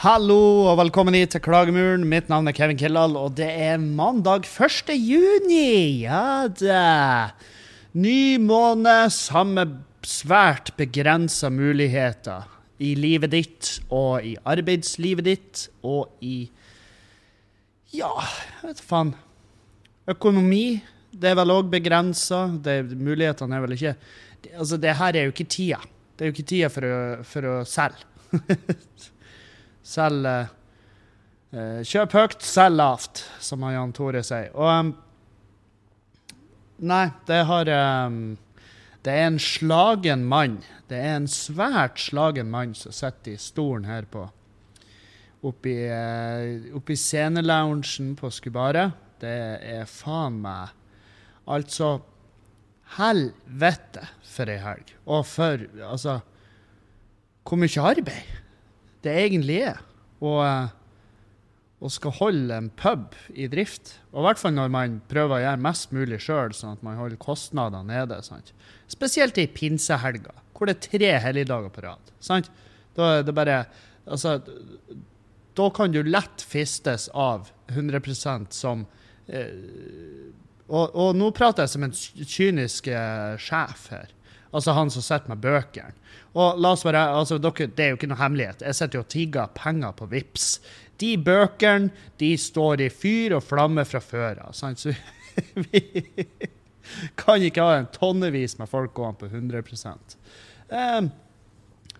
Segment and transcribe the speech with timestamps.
[0.00, 2.06] Hallo og velkommen hit til Klagemuren.
[2.08, 4.88] Mitt navn er Kevin Kildahl, og det er mandag 1.
[4.96, 6.02] juni.
[6.06, 7.34] Ja da.
[7.92, 9.66] Ny måned, samme
[10.02, 12.48] svært begrensa muligheter
[12.82, 16.48] i livet ditt og i arbeidslivet ditt og i
[17.92, 19.14] Ja, jeg vet faen.
[20.08, 20.80] Økonomi,
[21.12, 22.46] det er vel òg begrensa.
[22.48, 23.96] Mulighetene er vel ikke
[24.56, 25.78] Altså, det her er jo ikke tida.
[26.16, 28.08] Det er jo ikke tida for å, for å selge.
[29.82, 30.52] Selg eh,
[31.52, 34.52] eh, Kjøp høyt, selg lavt, som Jan Tore sier.
[34.54, 34.92] Og um,
[36.82, 37.68] Nei, det har
[38.08, 38.36] um,
[39.02, 40.60] Det er en slagen mann.
[40.90, 44.28] Det er en svært slagen mann som sitter i stolen her på
[45.42, 48.94] Oppi, uh, oppi sceneloungen på Skubaret.
[49.22, 50.70] Det er faen meg
[51.50, 51.96] Altså
[52.98, 54.94] Helvete for ei helg.
[55.06, 56.20] Og for Altså
[57.42, 58.41] Hvor mye arbeid
[59.02, 59.80] det egentlig er
[60.22, 60.36] å,
[61.82, 63.96] og skal holde en pub i drift.
[64.12, 66.98] Og i hvert fall når man prøver å gjøre mest mulig sjøl, sånn at man
[67.00, 68.20] holder kostnadene nede.
[68.26, 68.52] Sant?
[68.90, 72.14] Spesielt i pinsehelga, hvor det er tre helligdager på rad.
[72.22, 72.52] Sant?
[72.96, 73.64] Da er det bare
[74.02, 74.40] Altså,
[75.54, 78.80] da kan du lett fistes av 100% som
[79.30, 80.32] eh,
[80.66, 84.10] og, og nå prater jeg som en kynisk eh, sjef her.
[84.52, 85.94] Altså han som sitter med bøkene.
[86.32, 88.64] Og la oss være, altså dere, Det er jo ikke noe hemmelighet.
[88.64, 90.46] Jeg sitter jo og tigger penger på VIPS.
[91.02, 94.54] De bøkene de står i fyr og flamme fra før av.
[94.54, 94.94] Så
[95.66, 95.82] vi
[97.20, 99.62] kan ikke ha en tonnevis med folk gående på 100
[100.72, 101.10] um,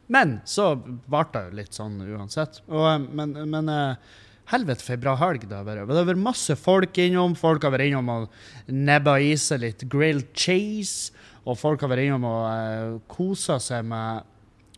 [0.08, 2.62] Men så ble det jo litt sånn uansett.
[2.70, 4.20] Og, eh, men men uh,
[4.52, 5.86] helvete for ei bra helg det har vært.
[5.88, 7.36] Det har vært masse folk innom.
[7.38, 8.28] Folk har vært innom og
[8.68, 11.12] nebba i seg litt grilled cheese.
[11.42, 14.22] Og folk har vært innom og uh, kosa seg med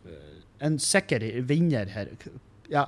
[0.09, 2.09] eh, en sikker vinner her.
[2.71, 2.87] Ja,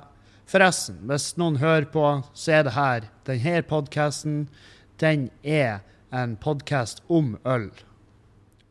[0.50, 3.06] forresten, hvis noen hører på, så er det her.
[3.28, 4.48] Denne podkasten,
[4.98, 7.68] den er en podkast om øl.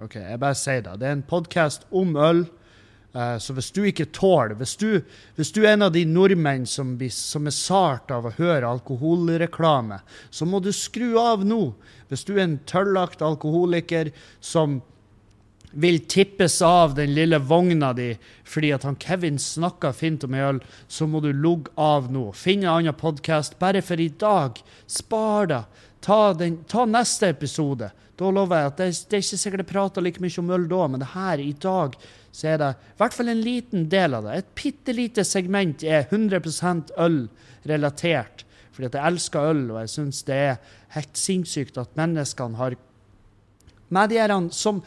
[0.03, 0.99] OK, jeg bare sier det.
[0.99, 2.43] Det er en podkast om øl.
[3.17, 4.99] Eh, så hvis du ikke tåler hvis du,
[5.37, 10.01] hvis du er en av de nordmenn som, som er sart av å høre alkoholreklame,
[10.29, 11.71] så må du skru av nå.
[12.11, 14.11] Hvis du er en tørrlagt alkoholiker
[14.43, 14.81] som
[15.71, 18.13] vil tippes av den lille vogna di
[18.47, 22.29] fordi at han Kevin snakker fint om øl, så må du logge av nå.
[22.31, 24.61] Finn en annen podkast bare for i dag.
[24.87, 25.83] Spar deg.
[26.01, 27.91] Ta, den, ta neste episode.
[28.17, 30.69] Da lover jeg at det, det er ikke sikkert jeg prater like mye om øl
[30.71, 31.97] da, men det her i dag
[32.31, 34.39] så er det i hvert fall en liten del av det.
[34.39, 38.45] Et bitte lite segment er 100% øl-relatert.
[38.71, 42.77] Fordi at jeg elsker øl, og jeg syns det er helt sinnssykt at menneskene har
[43.89, 44.81] med de som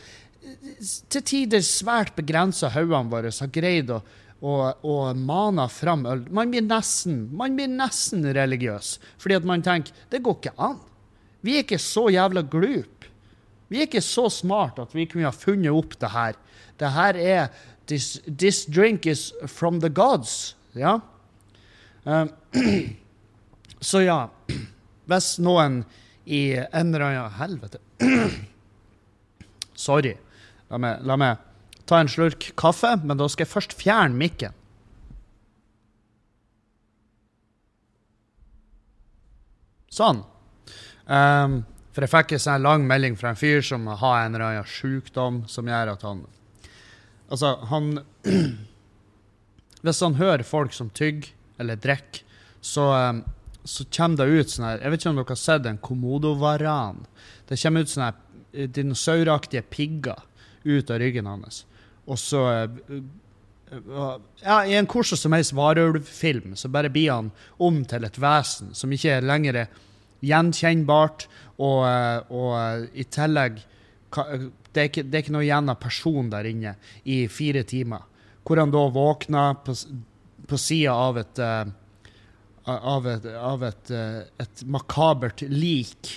[1.13, 4.01] til tider svært begrensa hodene våre har greid å,
[4.41, 6.25] å, å mane fram øl.
[6.33, 10.79] Man blir nesten man blir nesten religiøs, fordi at man tenker det går ikke an.
[11.45, 13.07] Vi er ikke så jævla glup.
[13.71, 16.41] Vi er ikke så smart at vi kunne ha funnet opp det her.
[16.81, 17.45] Det her er
[17.91, 20.55] This, this drink is from the gods.
[20.73, 21.01] Ja.
[22.05, 22.31] Um,
[23.81, 24.29] så ja.
[25.11, 25.81] Hvis noen
[26.23, 27.81] i en eller annen Helvete.
[29.75, 30.15] Sorry.
[30.71, 31.47] La meg, la meg
[31.91, 34.55] ta en slurk kaffe, men da skal jeg først fjerne mikken.
[39.91, 40.23] Sånn.
[41.11, 44.47] Um, for jeg fikk en sånn lang melding fra en fyr som har en eller
[44.47, 46.29] annen sykdom som gjør at han
[47.31, 47.91] Altså, han
[49.83, 51.33] Hvis han hører folk som tygger
[51.63, 52.23] eller drikker,
[52.63, 53.21] så, um,
[53.67, 57.05] så kommer det ut sånn her Jeg vet ikke om dere har sett en komodovaran.
[57.51, 58.13] Det kommer ut sånne
[58.79, 60.23] dinosauraktige pigger
[60.65, 61.65] ut av ryggen hans.
[62.11, 62.45] Og så
[64.43, 67.31] ja, I en hvordan som helst varulvfilm så bare blir han
[67.63, 69.61] om til et vesen som ikke er lenger
[70.27, 71.29] gjenkjennbart,
[71.63, 71.85] og,
[72.35, 73.61] og i tillegg
[74.11, 76.75] det er, ikke, det er ikke noe igjen av person der inne
[77.09, 78.03] i fire timer.
[78.47, 79.75] Hvor han da våkner på,
[80.51, 81.41] på sida av et
[82.71, 86.11] av, et, av et, et makabert lik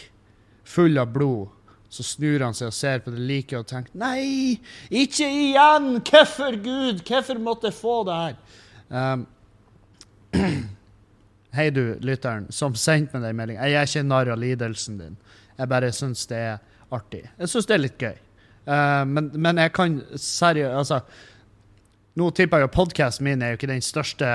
[0.67, 1.49] full av blod
[1.93, 4.57] så snur han seg og ser på det liket og tenker Nei,
[4.89, 5.99] ikke igjen!
[6.01, 7.03] Hvorfor, Gud?
[7.05, 8.39] Hvorfor måtte jeg få det her?
[8.89, 9.25] Um,
[11.53, 13.67] Hei, du lytteren som sendte meg den meldinga.
[13.69, 15.17] Jeg er ikke narr av lidelsen din.
[15.59, 16.55] Jeg bare syns det er
[16.93, 17.21] artig.
[17.37, 18.17] Jeg syns det er litt gøy.
[18.65, 21.01] Uh, men, men, jeg kan seriøst Altså,
[22.13, 24.27] Nå tipper jeg jo podkasten min er jo ikke den største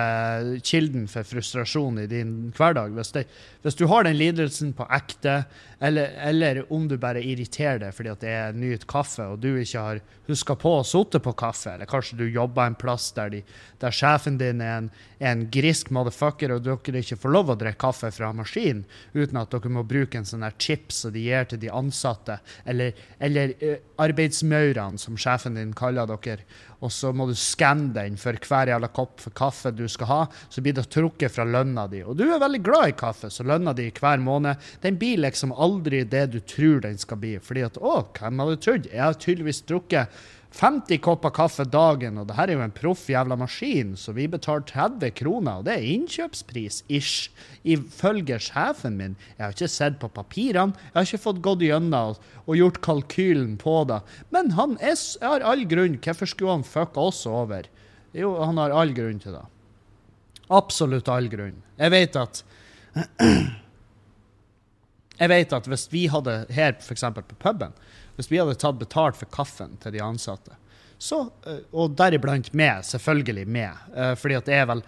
[0.67, 2.91] kilden for frustrasjon i din hverdag.
[2.97, 3.23] Hvis, det,
[3.63, 5.45] hvis du har den lidelsen på ekte,
[5.79, 9.53] eller, eller, om du bare irriterer deg fordi at det er nyt kaffe, og du
[9.53, 13.31] ikke har huska på å sitte på kaffe, eller kanskje du jobber en plass der,
[13.37, 13.45] de,
[13.79, 17.81] der sjefen din er en, en, grisk motherfucker, og dere ikke får lov å drikke
[17.83, 18.85] kaffe fra maskinen
[19.15, 22.39] uten at dere må bruke en sånn her chips som de gir til de ansatte,
[22.69, 26.47] eller, eller uh, arbeidsmaurene, som sjefen din kaller dere
[26.79, 30.21] og så må du skanne den for hver jævla kopp for kaffe du skal ha,
[30.51, 32.05] så blir det trukket fra lønna di.
[32.07, 35.55] Og du er veldig glad i kaffe, så lønna di hver måned, den blir liksom
[35.55, 37.35] aldri det du tror den skal bli.
[37.43, 38.91] Fordi at å, hvem hadde trodd?
[38.93, 43.05] Jeg har tydeligvis drukket 50 kopper kaffe dagen, og det her er jo en proff
[43.13, 47.29] jævla maskin, så vi betaler 30 kroner, og det er innkjøpspris, ish,
[47.69, 49.19] ifølge sjefen min.
[49.37, 52.17] Jeg har ikke sett på papirene, jeg har ikke fått gått gjennom
[52.47, 54.01] og, gjort kalkylen på det.
[54.35, 56.01] Men han er, har all grunn.
[56.01, 57.69] Hvorfor skulle han fucke oss over?
[58.17, 59.45] Jo, han har all grunn til det.
[60.49, 61.61] Absolutt all grunn.
[61.77, 62.45] Jeg vet at
[65.19, 67.05] Jeg vet at hvis vi hadde her, f.eks.
[67.17, 67.75] på puben,
[68.19, 70.57] hvis vi hadde tatt betalt for kaffen til de ansatte,
[70.99, 74.83] så, eh, og deriblant med, selvfølgelig med, eh, fordi at det er vel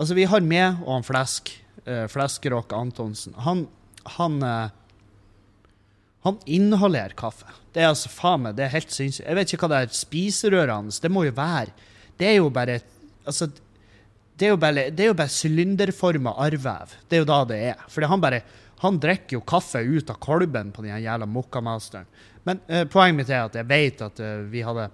[0.00, 1.50] Altså, vi har med og han Flesk,
[1.84, 3.34] eh, Fleskerock Antonsen.
[3.44, 3.66] Han,
[4.16, 4.40] han
[6.22, 7.48] han inhalerer kaffe.
[7.74, 9.26] Det er altså faen meg, det er helt sinnssykt.
[9.26, 11.72] Jeg vet ikke hva det er spiserøret hans Det må jo være
[12.20, 12.78] Det er jo bare
[13.26, 13.48] Altså,
[14.38, 16.94] det er jo bare, det er bare sylinderforma arrvev.
[17.06, 17.82] Det er jo da det er.
[17.88, 18.42] Fordi han bare
[18.82, 22.06] Han drikker jo kaffe ut av kolben på den jævla Mokkamasteren.
[22.48, 24.88] Men uh, poenget mitt er at jeg vet at uh, vi hadde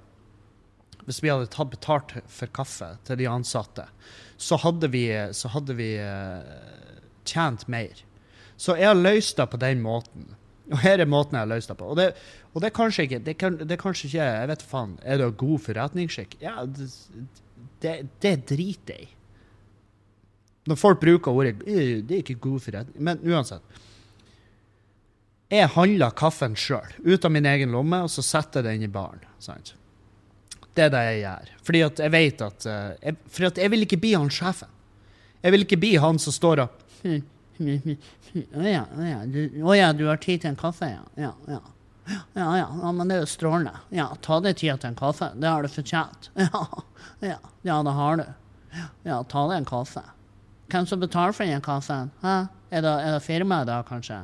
[1.09, 3.87] Hvis vi hadde tatt betalt for kaffe til de ansatte,
[4.37, 6.43] så hadde vi, så hadde vi uh,
[7.25, 8.03] tjent mer.
[8.61, 10.29] Så jeg har løst det på den måten.
[10.69, 11.89] Og her er måten jeg har løst det på.
[11.89, 12.11] Og det,
[12.53, 14.97] og det er kanskje ikke det, kan, det er kanskje ikke, Jeg vet faen.
[15.03, 16.37] Er det god forretningsskikk?
[16.43, 16.91] Ja, det,
[17.83, 19.15] det, det driter jeg i.
[20.69, 23.01] Når folk bruker ordet Det er ikke god forretning.
[23.01, 23.79] Men uansett.
[25.49, 28.93] Jeg handler kaffen sjøl, ut av min egen lomme, og så setter jeg den i
[28.93, 29.23] baren.
[30.77, 31.55] Det er det jeg gjør.
[31.65, 34.71] Fordi at jeg vet at uh, jeg, For at jeg vil ikke bli han sjefen.
[35.43, 36.85] Jeg vil ikke bli han som står og
[37.59, 41.03] Å ja, å ja, du har tid til en kaffe, ja.
[41.19, 41.62] Ja, ja.
[42.09, 43.81] Ja, ja, ja, men det er jo strålende.
[43.93, 45.31] Ja, ta deg tid til en kaffe.
[45.37, 46.31] Det har du fortjent.
[46.39, 46.62] Ja,
[47.25, 48.25] ja, ja, det har du.
[49.09, 50.05] Ja, ta deg en kaffe.
[50.69, 52.11] Hvem som betaler for den kassen?
[52.23, 52.37] Hæ?
[52.69, 54.19] Er det, det firmaet da, kanskje?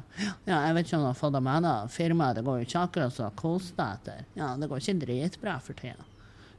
[0.45, 1.93] Ja, jeg vet ikke om du har fått det med deg.
[1.95, 4.27] Firmaet går jo ikke akkurat så kos deg etter.
[4.37, 6.05] Ja, det går ikke dritbra for tida.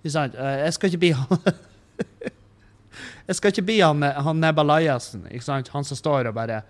[0.10, 1.46] sant, jeg skal ikke bli han
[3.28, 5.70] Jeg skal ikke bli han, han Nebalayasen, ikke sant?
[5.74, 6.62] han som står og bare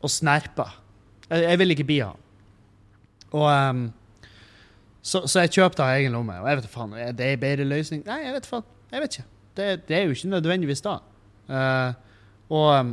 [0.00, 0.72] og snerper.
[1.28, 2.24] Jeg, jeg vil ikke bli han.
[3.34, 3.86] Og um,
[5.02, 6.38] så, så, jeg kjøpte av egen lomme.
[6.40, 8.04] Og jeg vet faen, er det en bedre løsning?
[8.06, 8.66] Nei, jeg vet faen.
[8.92, 9.28] Jeg vet ikke.
[9.56, 10.98] Det, det er jo ikke nødvendigvis da.
[11.50, 12.05] Uh,
[12.52, 12.92] og,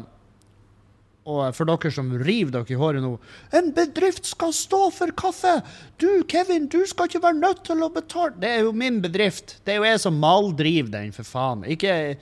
[1.30, 3.12] og for dere som river dere i håret nå
[3.56, 5.60] En bedrift skal stå for kaffe!
[6.02, 9.60] Du, Kevin, du skal ikke være nødt til å betale Det er jo min bedrift.
[9.64, 11.64] Det er jo jeg som maldriver den, for faen.
[11.70, 12.18] Ikke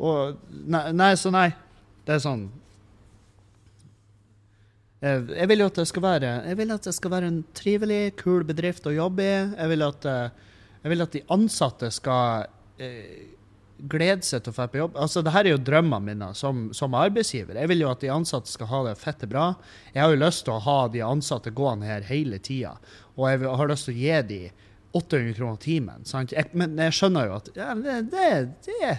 [0.00, 1.50] og, nei, nei, så nei.
[2.08, 2.48] Det er sånn
[5.00, 8.00] jeg vil jo at det skal være Jeg vil at det skal være en trivelig,
[8.20, 9.36] kul bedrift å jobbe i.
[9.56, 10.50] Jeg vil at, eh,
[10.82, 13.30] jeg vil at de ansatte skal eh,
[13.88, 14.96] glede seg til å dra på jobb.
[15.00, 17.58] Altså, det her er jo drømmene mine som, som, arbeidsgiver.
[17.60, 19.52] Jeg vil jo at de ansatte skal ha det fette bra.
[19.94, 22.74] Jeg har jo lyst til å ha de ansatte gående her hele tida.
[23.16, 24.42] Og jeg har lyst til å gi de
[24.98, 26.04] 800 kroner timen.
[26.34, 28.28] Jeg, men jeg skjønner jo at ja, det, det,
[28.66, 28.92] det,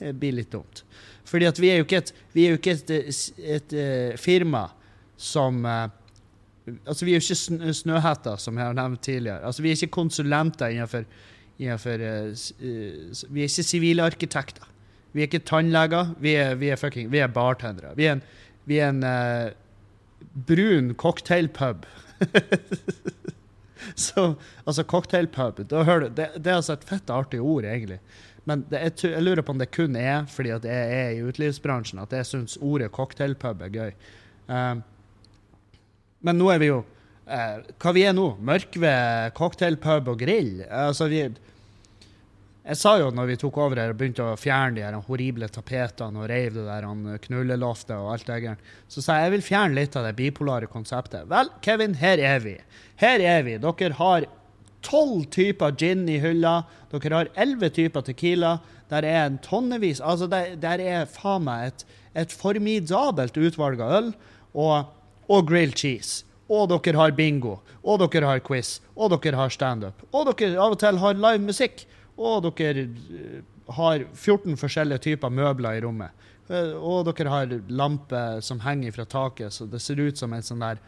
[0.00, 0.84] det, blir litt dumt.
[1.26, 3.22] Fordi at vi er jo ikke et, jo ikke et, et,
[3.58, 4.68] et uh, firma
[5.18, 5.86] som uh,
[6.66, 9.46] Altså, vi er jo ikke snøhetter, som jeg har nevnt tidligere.
[9.46, 11.04] Altså, vi er ikke konsulenter innenfor
[11.58, 12.32] innenfor uh,
[13.28, 14.66] Vi er ikke sivile arkitekter.
[15.12, 16.12] Vi er ikke tannleger.
[16.20, 17.94] Vi er, vi er, fucking, vi er bartendere.
[17.96, 18.24] Vi er en,
[18.68, 19.52] vi er en uh,
[20.48, 21.86] brun cocktailpub.
[23.94, 24.34] Så,
[24.66, 25.68] altså cocktailpub det,
[26.16, 28.00] det, er altså et fett artig ord, egentlig.
[28.46, 31.22] Men det, jeg, jeg, lurer på om det kun er fordi at jeg er i
[31.26, 33.94] utelivsbransjen at jeg syns ordet cocktailpub er gøy.
[34.46, 34.82] Um,
[36.26, 36.82] men nå er vi jo
[37.26, 38.30] eh, hva vi er nå?
[38.46, 40.62] Mørkved cocktailpub og grill?
[40.66, 41.24] Altså, vi,
[42.66, 45.46] jeg sa jo når vi tok over her og begynte å fjerne de her horrible
[45.54, 46.86] tapetene og reiv det der
[47.22, 50.70] knulleloftet og alt det der, så sa jeg jeg vil fjerne litt av det bipolare
[50.70, 51.28] konseptet.
[51.30, 52.56] Vel, Kevin, her er vi.
[52.98, 53.54] Her er vi.
[53.62, 54.26] Dere har
[54.86, 56.60] tolv typer gin i hylla.
[56.90, 58.56] Dere har elleve typer Tequila.
[58.90, 63.96] Der er en tonnevis Altså, der, der er faen meg et, et formidabelt utvalg av
[63.96, 64.12] øl
[64.54, 64.92] og,
[65.26, 70.04] og grilled cheese og dere har bingo, og dere har quiz, og dere har standup,
[70.12, 71.86] og dere av og til har live musikk,
[72.16, 72.86] og dere
[73.76, 76.10] har 14 forskjellige typer møbler i rommet.
[76.48, 80.42] Eh, Og dere har lampe som henger fra taket, så det ser ut som en
[80.46, 80.78] sånn der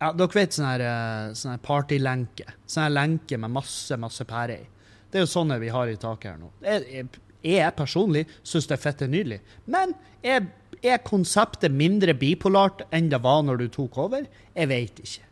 [0.00, 2.48] ja, Dere vet sånn eh, sånn her partylenke.
[2.66, 4.66] Sånn her lenke med masse, masse pærer i.
[5.10, 6.50] Det er jo sånne vi har i taket her nå.
[6.64, 9.38] Jeg, jeg, jeg personlig syns det er fette nydelig.
[9.70, 10.48] Men er,
[10.84, 14.26] er konseptet mindre bipolart enn det var når du tok over?
[14.54, 15.24] Jeg vet ikke.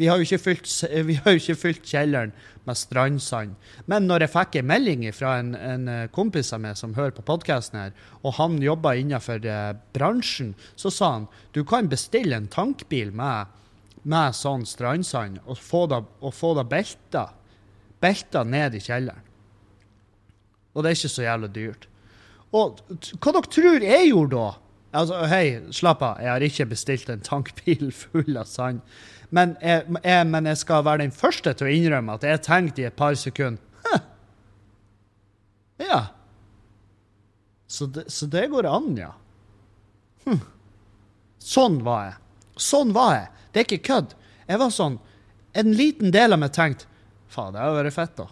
[0.00, 0.70] Vi har jo ikke fylt,
[1.16, 2.32] jo ikke fylt kjelleren
[2.68, 3.56] med strandsand.
[3.90, 7.12] Men når jeg fikk en melding fra en, en eh, kompis av meg som hører
[7.16, 12.38] på podkasten her, og han jobber innenfor eh, bransjen, så sa han du kan bestille
[12.38, 13.52] en tankbil med,
[14.08, 17.26] med sånn strandsand og få det, og få det belta,
[18.00, 19.28] belta ned i kjelleren.
[20.70, 21.86] Og det er ikke så jævla dyrt.
[22.56, 22.80] Og
[23.20, 24.50] hva dere tror jeg gjorde da?
[24.90, 28.80] Altså, hei, slapp av, jeg har ikke bestilt en tankbil full av sand.
[29.30, 32.82] Men jeg, jeg, men jeg skal være den første til å innrømme at jeg tenkte
[32.82, 34.00] i et par sekunder Hæ?
[35.86, 36.00] Ja.
[37.70, 39.12] Så det, så det går an, ja.
[40.26, 40.42] Hm.
[41.40, 42.18] Sånn var jeg.
[42.60, 43.30] Sånn var jeg.
[43.52, 44.18] Det er ikke kødd.
[44.50, 44.98] Jeg var sånn
[45.56, 46.86] En liten del av meg tenkte
[47.30, 48.26] Faen, det har vært fett, da.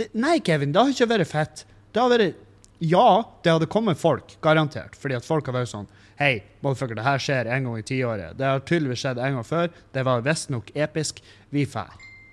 [0.00, 1.62] Det, nei, Kevin, det har ikke vært fett.
[1.92, 2.38] Det har vært
[2.78, 4.96] Ja, det hadde kommet folk, garantert.
[4.98, 8.34] Fordi at folk har vært sånn Hei, motherfucker, det her skjer en gang i tiåret.
[8.34, 9.68] Det har tydeligvis skjedd en gang før.
[9.94, 11.20] Det var visstnok episk.
[11.54, 11.92] Vi drar.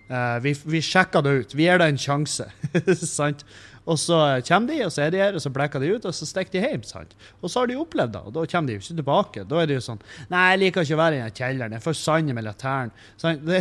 [0.10, 1.54] Uh, vi, vi sjekker det ut.
[1.54, 2.48] Vi gir det en sjanse.
[3.06, 3.44] sant?
[3.86, 6.18] Og så kommer de, og så er de her, og så blekker de ut, og
[6.18, 6.86] så stikker de hjem.
[6.90, 7.14] sant?
[7.42, 9.46] Og så har de opplevd det, og da kommer de jo ikke tilbake.
[9.46, 10.02] Da er det jo sånn
[10.34, 11.78] Nei, jeg liker ikke å være i den kjelleren.
[11.78, 13.08] Jeg får sand tærne.
[13.22, 13.46] Sant?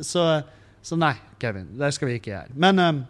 [0.00, 0.22] Så,
[0.80, 2.54] så nei, Kevin, det skal vi ikke gjøre.
[2.64, 3.00] Men, um,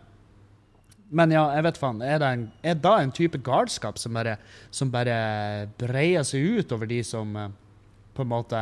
[1.08, 2.02] men ja, jeg vet faen.
[2.04, 4.36] Er det en, er da en type galskap som bare,
[4.74, 7.54] som bare breier seg ut over de som eh,
[8.16, 8.60] på en måte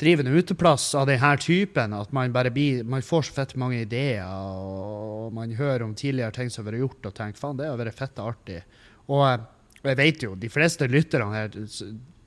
[0.00, 1.96] driver en uteplass av denne typen?
[1.96, 6.38] At man bare blir Man får så fett mange ideer, og man hører om tidligere
[6.38, 8.62] ting som har vært gjort, og tenker faen, det har vært fett artig.
[9.08, 9.48] Og, eh,
[9.80, 11.60] og jeg vet jo, de fleste lytterne her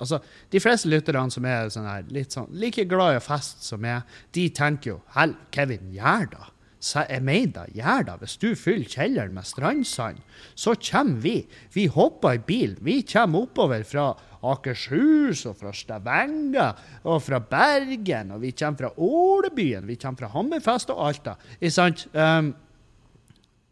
[0.04, 0.18] Altså,
[0.52, 3.86] de fleste lytterne som er sånn her, litt sånn, like glad i å feste som
[3.88, 4.02] jeg,
[4.36, 6.48] de tenker jo Hell, Kevin, gjør det.
[6.84, 8.18] Så Jeg mener gjør det.
[8.20, 10.20] Hvis du fyller kjelleren med strandsand,
[10.56, 11.38] så kommer vi.
[11.74, 12.76] Vi hopper i bil.
[12.84, 14.10] Vi kommer oppover fra
[14.44, 16.76] Akershus og fra Stavanger
[17.08, 21.38] og fra Bergen, og vi kommer fra Ålebyen, vi kommer fra Hammerfest og Alta.
[21.62, 22.06] Ikke sant?
[22.12, 22.52] Um,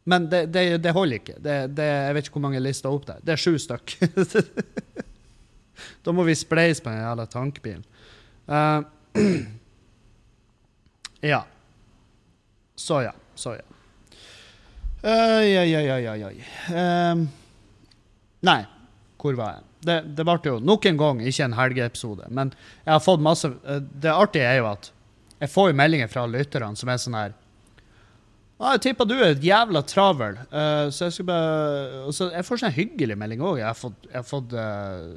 [0.08, 1.36] men det, det, det holder ikke.
[1.44, 3.20] Det, jeg vet ikke hvor mange lister opp der.
[3.22, 3.98] Det er sju stykk.
[6.08, 7.84] da må vi spleise på den jævla tankbilen.
[8.48, 8.88] Uh,
[11.34, 11.44] ja.
[12.76, 13.14] Så ja.
[13.36, 13.66] Så ja.
[15.02, 16.36] Oi, oi, oi, oi, oi.
[16.78, 17.26] Ehm,
[18.46, 18.60] nei,
[19.22, 19.68] hvor var jeg?
[19.82, 22.52] Det, det ble jo nok en gang ikke en helgeepisode, men
[22.84, 24.92] jeg har fått masse eh, Det artige er jo at
[25.42, 27.34] jeg får jo meldinger fra lytterne som er sånn her
[28.62, 32.62] ah, 'Jeg tipper du er jævla travel.' uh, så jeg skal bare så Jeg får
[32.62, 33.58] sånn hyggelig melding òg.
[33.58, 35.10] Jeg har fått, jeg har fått uh,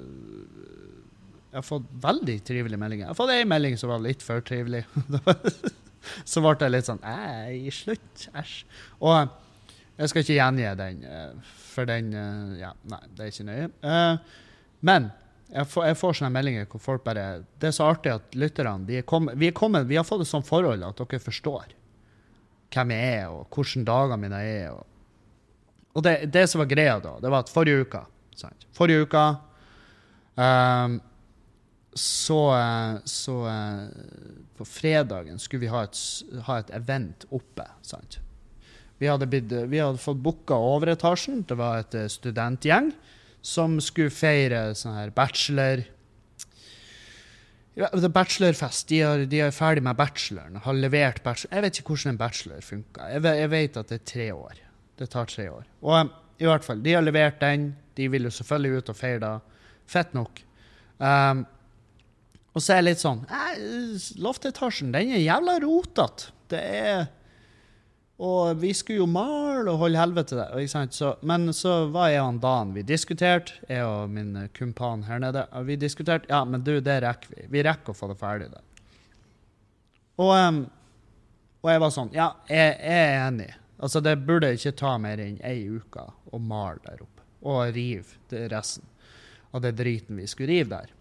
[1.53, 3.05] jeg har fått veldig trivelige meldinger.
[3.05, 4.87] Jeg har fått ei melding som var litt for trivelig.
[6.31, 8.29] så ble jeg litt sånn Ei, slutt.
[8.35, 8.55] Æsj.
[9.01, 9.35] Og eh,
[9.99, 13.69] jeg skal ikke gjengi den, eh, for den eh, Ja, nei, det er ikke nøye.
[14.85, 15.13] Men
[15.55, 18.89] jeg får, jeg får sånne meldinger hvor folk bare Det er så artig at lytterne
[18.91, 21.75] er kommet, vi, kommet, vi har fått et sånt forhold at dere forstår
[22.75, 24.71] hvem jeg er, og hvordan dagene mine er.
[24.73, 24.87] Og,
[25.95, 28.01] og det, det som var greia da, det var at forrige uka
[28.35, 28.67] sant?
[28.75, 29.25] Forrige uka
[30.35, 30.97] um,
[31.95, 32.41] så,
[33.07, 33.37] så
[34.55, 35.99] På fredagen skulle vi ha et,
[36.47, 37.67] ha et event oppe.
[37.83, 38.21] sant?
[39.03, 41.43] Vi hadde, blitt, vi hadde fått booka overetasjen.
[41.49, 42.93] Det var et eh, studentgjeng
[43.45, 45.83] som skulle feire sånn her bachelor
[47.75, 48.87] ja, bachelorfest.
[48.89, 50.61] De er, de er ferdig med bacheloren.
[50.63, 51.57] Har levert bachelor.
[51.57, 53.09] Jeg vet ikke hvordan en bachelor funker.
[53.17, 54.61] Jeg, jeg vet at det er tre år.
[54.95, 55.65] Det tar tre år.
[55.83, 57.73] Og um, i hvert fall, de har levert den.
[57.99, 59.59] De vil jo selvfølgelig ut og feire det.
[59.91, 60.39] Fett nok.
[61.03, 61.43] Um,
[62.55, 63.25] og så er jeg litt sånn
[64.23, 66.31] Loftetasjen, den er jævla rotete.
[66.51, 67.07] Det er
[68.23, 70.53] Og vi skulle jo male og holde helvete der.
[70.63, 70.95] Ikke sant?
[70.95, 75.19] Så, men så var jeg og Dan, vi diskuterte, jeg og min eh, kumpan her
[75.19, 77.49] nede, vi diskuterte Ja, men du, det rekker vi.
[77.51, 78.63] Vi rekker å få det ferdig der.
[80.23, 80.63] Og, um,
[81.65, 83.51] og jeg var sånn Ja, jeg, jeg er enig.
[83.83, 87.27] Altså, det burde ikke ta mer enn ei uke å male der oppe.
[87.45, 88.87] Og rive resten
[89.51, 90.95] av det driten vi skulle rive der.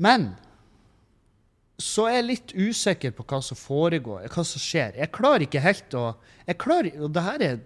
[0.00, 0.30] Men
[1.80, 4.98] så er jeg litt usikker på hva som foregår, hva som skjer.
[5.00, 6.06] Jeg klarer ikke helt å
[6.46, 7.60] jeg klarer, og det her, er,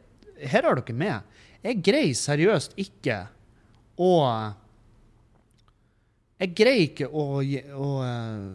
[0.51, 1.41] her har dere med.
[1.65, 3.25] Jeg greier seriøst ikke
[4.03, 4.13] å
[6.43, 8.49] Jeg greier ikke å, å eh,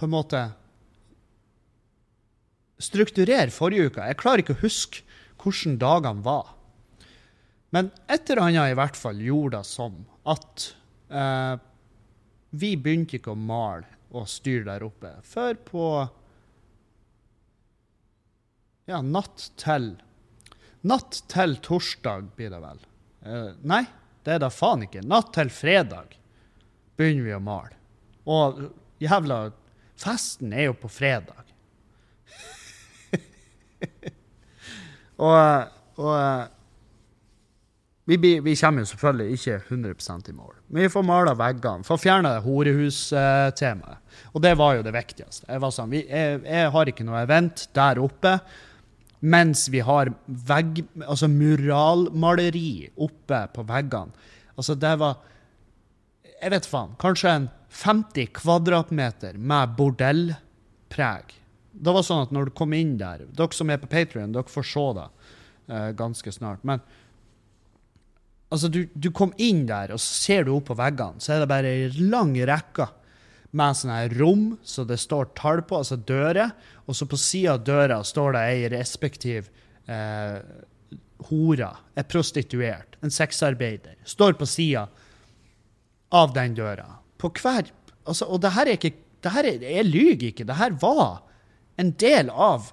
[0.00, 0.40] på en måte
[2.80, 4.06] strukturere forrige uka.
[4.08, 5.04] Jeg klarer ikke å huske
[5.40, 6.54] hvordan dagene var.
[7.70, 10.00] Men et eller annet i hvert fall gjorde det som
[10.32, 10.70] at
[11.12, 11.60] eh,
[12.50, 15.84] vi begynte ikke å male og styre der oppe før på
[18.90, 19.92] ja, natt til
[20.80, 22.78] Natt til torsdag blir det vel.
[23.28, 23.82] Eh, nei,
[24.24, 25.02] det er da faen ikke.
[25.04, 26.14] Natt til fredag
[26.96, 27.76] begynner vi å male.
[28.24, 28.62] Og
[29.02, 29.50] jævla
[30.00, 31.50] Festen er jo på fredag.
[35.28, 35.68] og,
[36.00, 36.16] og
[38.16, 40.54] vi, vi, kommer jo selvfølgelig ikke 100% i mål.
[40.72, 44.00] Vi får mala veggene, får fjerna horehustemaet.
[44.32, 45.46] Og det var jo det viktigste.
[45.46, 48.34] Jeg, sånn, vi, jeg, jeg, har ikke noe event der oppe.
[49.20, 50.10] Mens vi har
[50.48, 54.28] vegg, altså muralmaleri oppe på veggene.
[54.56, 55.26] Altså, det var
[56.40, 56.94] Jeg vet faen.
[57.00, 61.34] Kanskje en 50 kvadratmeter med bordellpreg.
[61.70, 64.48] Det var sånn at når du kom inn der Dere som er på Patrion, dere
[64.48, 65.06] får se det
[65.70, 66.64] uh, ganske snart.
[66.64, 66.80] Men
[68.50, 71.42] altså, du, du, kom inn der, og så ser du opp på veggene, så er
[71.42, 72.88] det bare ei lang rekke
[73.56, 76.52] med sånne rom så det står tall på, altså dører.
[76.86, 79.50] Og så på sida av døra står det ei respektiv
[79.90, 80.38] eh,
[81.30, 84.86] hore, ei prostituert, en sexarbeider, står på sida
[86.14, 86.86] av den døra.
[87.20, 87.68] På hver
[88.04, 90.46] altså, Og det her er ikke det her er, Jeg lyver ikke.
[90.48, 91.20] Det her var
[91.76, 92.70] en del av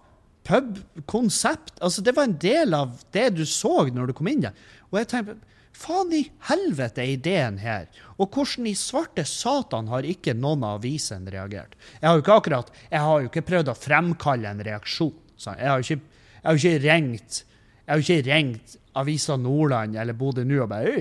[0.48, 1.74] pubkonsept.
[1.81, 4.55] Altså, det var en del av det du så når du kom inn der.
[4.91, 5.36] Og jeg tenkte
[5.77, 7.86] Faen i helvete er ideen her?
[8.17, 11.75] Og hvordan i svarte satan har ikke noen av avisene reagert?
[12.00, 15.13] Jeg har jo ikke akkurat, jeg har jo ikke prøvd å fremkalle en reaksjon.
[15.38, 17.43] Jeg har jo ikke, jeg har ikke ringt
[17.88, 20.96] jeg har jo ikke ringt Avisa Nordland eller Bodø nå og bare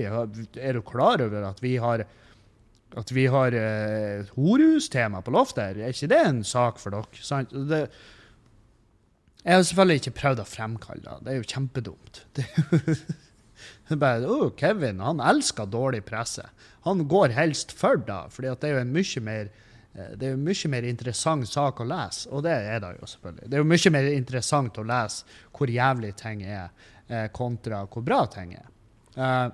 [0.55, 2.05] Er du klar over at vi har
[2.97, 5.75] at vi har uh, horehustema på loftet?
[5.75, 7.19] Er ikke det en sak for dere?
[7.21, 7.51] Sant?
[7.51, 7.81] Det,
[9.43, 11.17] jeg har selvfølgelig ikke prøvd å fremkalle det.
[11.25, 12.21] Det er jo kjempedumt.
[12.39, 12.45] Det
[13.95, 16.43] bare, oh, Kevin han elsker dårlig presse.
[16.87, 20.33] Han går helst for da, for det er jo en mye mer eh, det er
[20.35, 23.47] jo mye mer interessant sak å lese, og det er det jo selvfølgelig.
[23.47, 26.67] Det er jo mye mer interessant å lese hvor jævlig ting er,
[27.07, 28.67] eh, kontra hvor bra ting er.
[29.17, 29.49] Uh,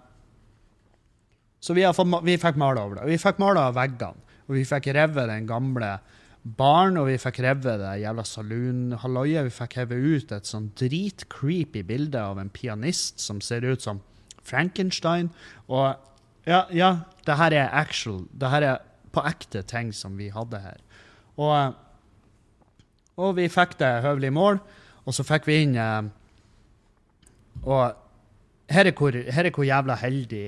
[1.63, 3.05] så vi, fått, vi, fikk male over det.
[3.13, 5.93] Vi fikk male av veggene, og vi fikk revet den gamle
[6.43, 9.47] baren, og vi fikk revet det jævla saloonhalloiet.
[9.47, 14.01] Vi fikk hevet ut et sånn dritcreepy bilde av en pianist som ser ut som
[14.43, 15.29] Frankenstein.
[15.67, 15.95] Og
[16.47, 18.23] ja, ja, det her er actual.
[18.31, 18.81] Det her er
[19.13, 20.79] på ekte ting som vi hadde her.
[21.37, 21.75] Og,
[23.17, 24.59] og vi fikk det høvelig mål,
[25.05, 26.03] og så fikk vi inn eh,
[27.63, 27.93] Og
[28.71, 30.43] her er, hvor, her er hvor jævla heldig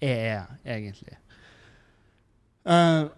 [0.00, 1.16] jeg er, egentlig.
[2.64, 3.08] Uh,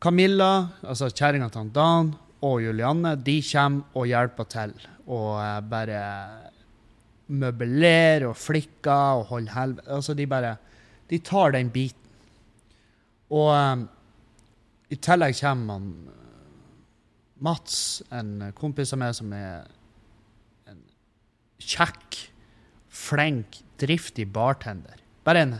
[0.00, 4.74] Camilla, altså kjerringa til Dan, og Julianne, de kommer og hjelper til.
[5.06, 6.02] Og uh, bare
[7.28, 10.56] møblere og flikker og holde helvete Altså, de bare
[11.10, 12.04] De tar den biten.
[13.32, 13.88] Og um,
[14.88, 15.88] i tillegg kommer han
[17.38, 19.68] Mats, en kompis av meg som er
[20.66, 20.80] en
[21.62, 22.16] kjekk,
[22.90, 24.98] flink, driftig bartender.
[25.24, 25.58] Bare en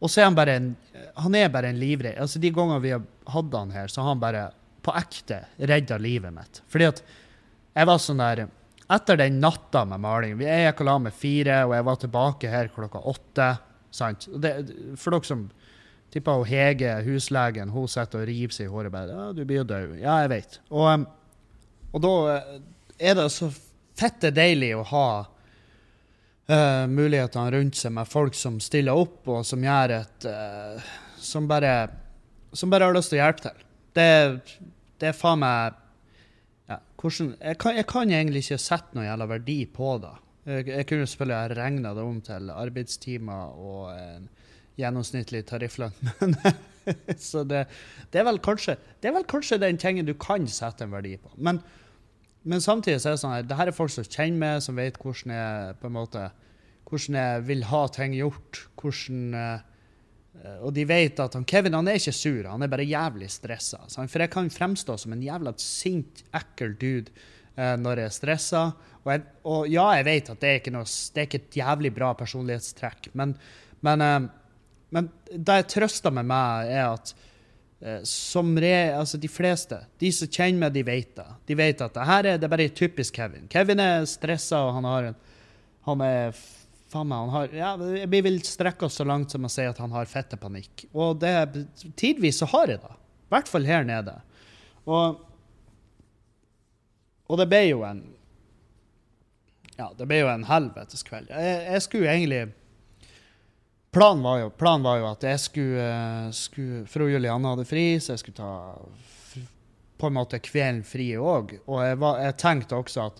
[0.00, 0.76] Og så er han bare en
[1.16, 2.18] Han er bare en livredd.
[2.18, 4.50] Altså, de gangene vi har hatt han her, så har han bare
[4.82, 6.62] på ekte redda livet mitt.
[6.68, 7.02] Fordi at
[7.76, 8.48] jeg var sånn der
[8.90, 12.52] etter den natta med maling Jeg gikk og la meg fire, og jeg var tilbake
[12.52, 13.48] her klokka åtte.
[13.90, 14.26] sant?
[14.42, 14.52] Det,
[14.98, 15.48] for dere som
[16.10, 19.64] tipper Hege, huslegen, hun sitter og river seg i håret bare ja, 'Du blir jo
[19.64, 20.60] død.' Ja, jeg vet.
[20.70, 21.06] Og,
[21.92, 22.56] og da eh,
[22.98, 23.50] er det så
[24.00, 25.08] fette deilig å ha
[26.50, 31.46] uh, mulighetene rundt seg med folk som stiller opp, og som gjør et uh, som,
[31.48, 31.90] bare,
[32.52, 33.66] som bare har lyst til å hjelpe til.
[33.94, 34.08] Det,
[35.00, 35.79] det er faen meg
[37.00, 40.12] hvordan, jeg, kan, jeg, kan, egentlig ikke sette noe jævla verdi på det.
[40.50, 44.28] Jeg, jeg kunne selvfølgelig ha regna det om til arbeidstimer og en
[44.80, 45.94] gjennomsnittlig tarifflønn,
[47.20, 47.66] Så det,
[48.10, 51.30] det, er kanskje, det, er vel kanskje, den tingen du kan sette en verdi på.
[51.36, 51.60] Men,
[52.42, 54.80] men samtidig så er det sånn at det her er folk som kjenner meg, som
[54.80, 56.24] vet hvordan jeg på en måte,
[56.88, 58.64] hvordan jeg vil ha ting gjort.
[58.80, 59.66] hvordan Eh,
[60.40, 63.82] og de vet at han, Kevin han er ikke sur, han er bare jævlig stressa.
[63.98, 67.12] For jeg kan fremstå som en jævla sint, ekkel dude
[67.56, 68.62] eh, når jeg er stressa.
[69.00, 71.92] Og, og, ja, jeg vet at det er ikke, noe, det er ikke et jævlig
[71.96, 73.34] bra personlighetstrekk, men,
[73.84, 74.20] men, eh,
[74.96, 77.12] men det jeg trøster med meg er at
[77.84, 81.28] eh, som re, altså de fleste, de som kjenner meg, de vet det.
[81.52, 83.48] De vet at det her er, det bare typisk Kevin.
[83.52, 85.20] Kevin er stressa, og han, har en,
[85.88, 86.40] han er
[86.90, 89.78] Faen meg, han har, ja, Vi vil strekke oss så langt som å si at
[89.78, 90.88] han har fettepanikk.
[90.90, 91.34] Og det,
[92.00, 92.94] tidvis så har jeg det.
[93.30, 94.16] I hvert fall her nede.
[94.90, 95.20] Og,
[97.30, 98.02] og det ble jo en
[99.76, 101.30] Ja, det ble jo en helvetes kveld.
[101.30, 102.48] Jeg, jeg skulle egentlig
[103.90, 105.86] Planen var, jo, planen var jo at jeg skulle,
[106.36, 108.52] skulle Fru Julianne hadde fri, så jeg skulle ta
[110.00, 111.56] på en måte kvelden fri òg.
[111.66, 113.18] Og jeg, var, jeg tenkte også at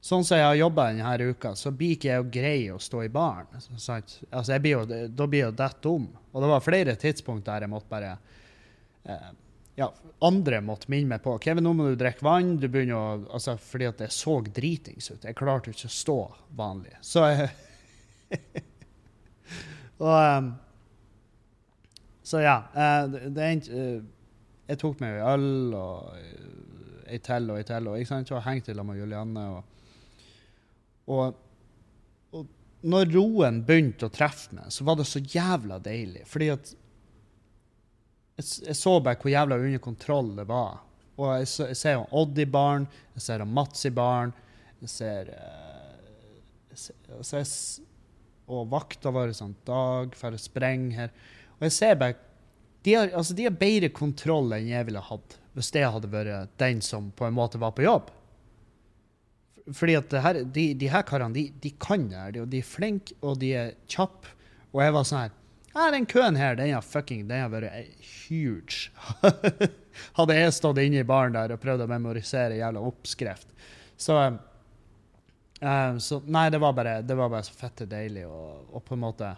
[0.00, 3.04] sånn som jeg har jobba denne uka, så blir ikke jeg jo grei å stå
[3.04, 3.50] i baren.
[3.56, 4.00] Altså,
[4.56, 6.08] da blir jeg jo dett om.
[6.32, 8.14] Og det var flere tidspunkt der jeg måtte bare
[9.04, 9.30] eh,
[9.80, 12.56] ja, andre måtte minne meg på Kevin, nå må du drikke vann.
[12.60, 15.24] du begynner å, altså, Fordi at det så dritings ut.
[15.24, 16.18] Jeg klarte ikke å stå
[16.56, 16.96] vanlig.
[17.00, 17.50] Så jeg
[20.00, 20.52] Og um,
[22.22, 22.62] Så ja.
[22.72, 24.02] eh, det, endte eh,
[24.70, 28.70] Jeg tok meg en øl og eh, ei til og ei til, og og hengte
[28.70, 29.46] sammen med Julianne.
[29.56, 29.79] Og,
[31.10, 31.40] og,
[32.36, 32.46] og
[32.90, 36.22] når roen begynte å treffe meg, så var det så jævla deilig.
[36.30, 36.70] Fordi at
[38.40, 40.80] jeg, jeg så bare hvor jævla under kontroll det var.
[41.20, 44.32] Og jeg, jeg ser Odd i baren, jeg ser Mats i baren,
[44.80, 46.40] jeg ser, eh,
[46.72, 47.88] jeg ser, jeg, ser
[48.50, 51.12] Og vakta vår sånn Dag for å sprenge her.
[51.58, 52.16] Og jeg ser bare
[52.80, 56.52] de har, altså, de har bedre kontroll enn jeg ville hatt hvis det hadde vært
[56.62, 58.08] den som på en måte var på jobb.
[59.76, 62.38] Fordi at her, de, de her karene, de, de kan det her.
[62.40, 64.34] De, er flinke, og de er kjappe.
[64.70, 65.36] Og jeg var sånn her
[65.70, 68.90] ja, Den køen her, den har fucking, den har vært eh, huge.
[70.18, 73.52] Hadde jeg stått inne i baren der og prøvd å memorisere jævla oppskrift.
[73.94, 74.16] Så,
[75.62, 79.04] eh, så Nei, det var bare, det var bare så fette deilig å på en
[79.04, 79.30] måte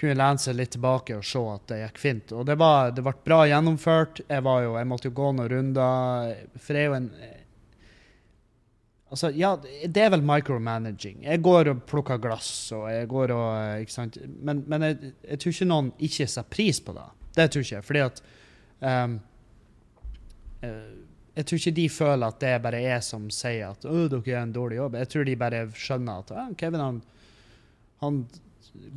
[0.00, 2.32] kunne lene seg litt tilbake og se at det gikk fint.
[2.32, 4.22] Og det, var, det ble bra gjennomført.
[4.26, 6.34] Jeg, jo, jeg måtte jo gå noen runder.
[6.56, 7.10] For jeg er jo en
[9.10, 9.56] Altså, ja,
[9.90, 11.24] det er vel micromanaging.
[11.26, 14.18] Jeg går og plukker glass, og jeg går og Ikke sant.
[14.38, 17.08] Men, men jeg, jeg tror ikke noen ikke setter pris på det.
[17.34, 17.86] Det tror ikke jeg.
[17.88, 18.22] Fordi at
[18.86, 19.16] um,
[21.40, 24.30] Jeg tror ikke de føler at det er bare jeg som sier at «Å, dere
[24.30, 25.00] gjør en dårlig jobb.
[25.02, 27.02] Jeg tror de bare skjønner at «Ja, Kevin han,
[28.04, 28.24] han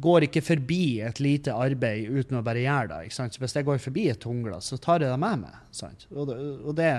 [0.03, 3.03] går ikke forbi et lite arbeid uten å bare gjøre det.
[3.07, 3.33] ikke sant?
[3.33, 5.61] Så hvis jeg går forbi et tungglass, så tar jeg det med meg.
[5.73, 6.05] sant?
[6.13, 6.95] Og og det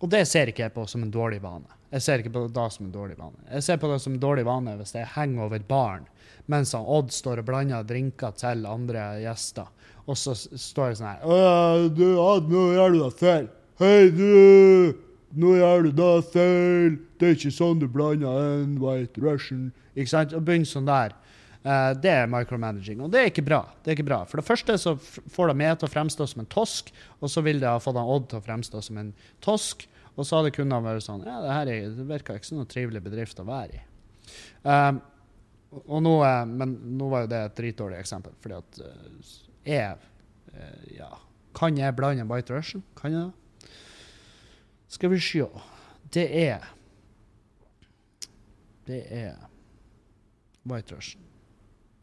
[0.00, 1.79] og det ser ikke jeg på som en dårlig vane.
[1.90, 3.40] Jeg ser ikke på det som en dårlig vane.
[3.50, 6.06] Jeg ser på det som en dårlig vane hvis jeg henger over baren
[6.50, 9.68] mens han Odd står og blander drinker til andre gjester,
[10.06, 13.48] og så står jeg sånn her du, Odd, nå gjør du deg feil.
[13.80, 14.96] Hei, du!
[15.40, 16.96] Nå gjør du deg feil.
[17.20, 19.68] Det er ikke sånn du blander en white russian.
[19.94, 20.34] Ikke sant?
[20.34, 21.14] Og begynner sånn der.
[21.60, 23.60] Uh, det er micromanaging, og det er ikke bra.
[23.84, 24.22] Det er ikke bra.
[24.26, 26.88] For det første så får det meg til å fremstå som en tosk,
[27.20, 29.12] og så vil det ha fått Odd til å fremstå som en
[29.44, 29.84] tosk,
[30.20, 32.68] og så hadde kundene vært sånn Ja, det her er, det virker ikke som noen
[32.70, 33.82] trivelig bedrift å være i.
[34.62, 35.00] Um,
[35.70, 39.34] og nå, eh, men nå var jo det et dritdårlig eksempel, fordi at eh,
[39.70, 39.92] jeg
[40.50, 41.10] eh, Ja,
[41.56, 42.82] kan jeg blande White Russian?
[42.98, 43.70] Kan jeg det?
[44.90, 45.46] Skal vi se.
[46.10, 46.66] Det er
[48.86, 49.36] Det er
[50.66, 51.22] White Russian.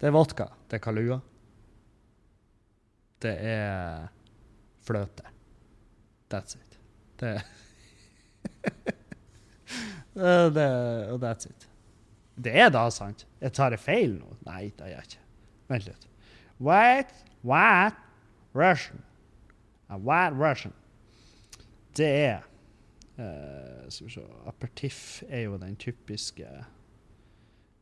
[0.00, 0.48] det er vodka.
[0.66, 1.20] Det er Kalua.
[3.22, 4.10] Det er
[4.88, 5.24] fløte.
[6.32, 6.78] That's it.
[10.18, 10.66] Det
[11.12, 11.68] Og that's it.
[12.44, 13.26] Det er da sant.
[13.40, 14.36] Jeg tar det feil nå?
[14.46, 15.24] Nei, det gjør jeg ikke.
[15.68, 16.06] Vent litt.
[16.58, 17.98] White, white,
[18.54, 19.02] Russian.
[19.88, 20.74] A white Russian.
[21.96, 22.42] Det er
[23.18, 26.46] uh, Skal vi se Apertiff er jo den typiske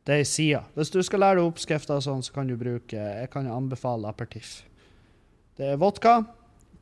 [0.07, 0.63] Det er sida.
[0.73, 4.63] Hvis du skal lære oppskrifter og sånn, så kan du bruke Jeg kan anbefale apertiff.
[5.57, 6.21] Det er vodka,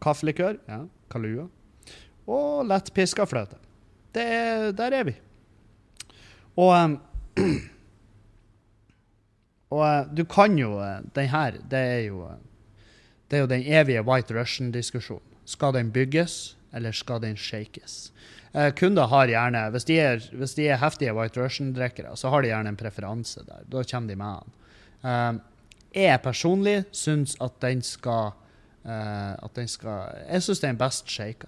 [0.01, 0.81] kaffelikør, ja,
[1.11, 1.47] kalua,
[2.27, 3.59] og lettpiska fløte.
[4.15, 5.15] Det er, der er vi.
[6.55, 6.99] Og um,
[9.75, 12.37] Og eh, du kan jo eh, Den her, det er jo eh,
[13.27, 15.31] Det er jo den evige White Russian-diskusjonen.
[15.45, 18.13] Skal den bygges, eller skal den shakes?
[18.53, 22.41] Eh, kunder har gjerne, hvis de, er, hvis de er heftige White Russian-drikkere, så har
[22.41, 23.65] de gjerne en preferanse der.
[23.67, 24.53] Da kommer de med den.
[25.09, 25.41] Eh,
[26.05, 28.35] jeg personlig syns at den skal
[28.85, 31.47] At den skal Jeg syns den er best shaka.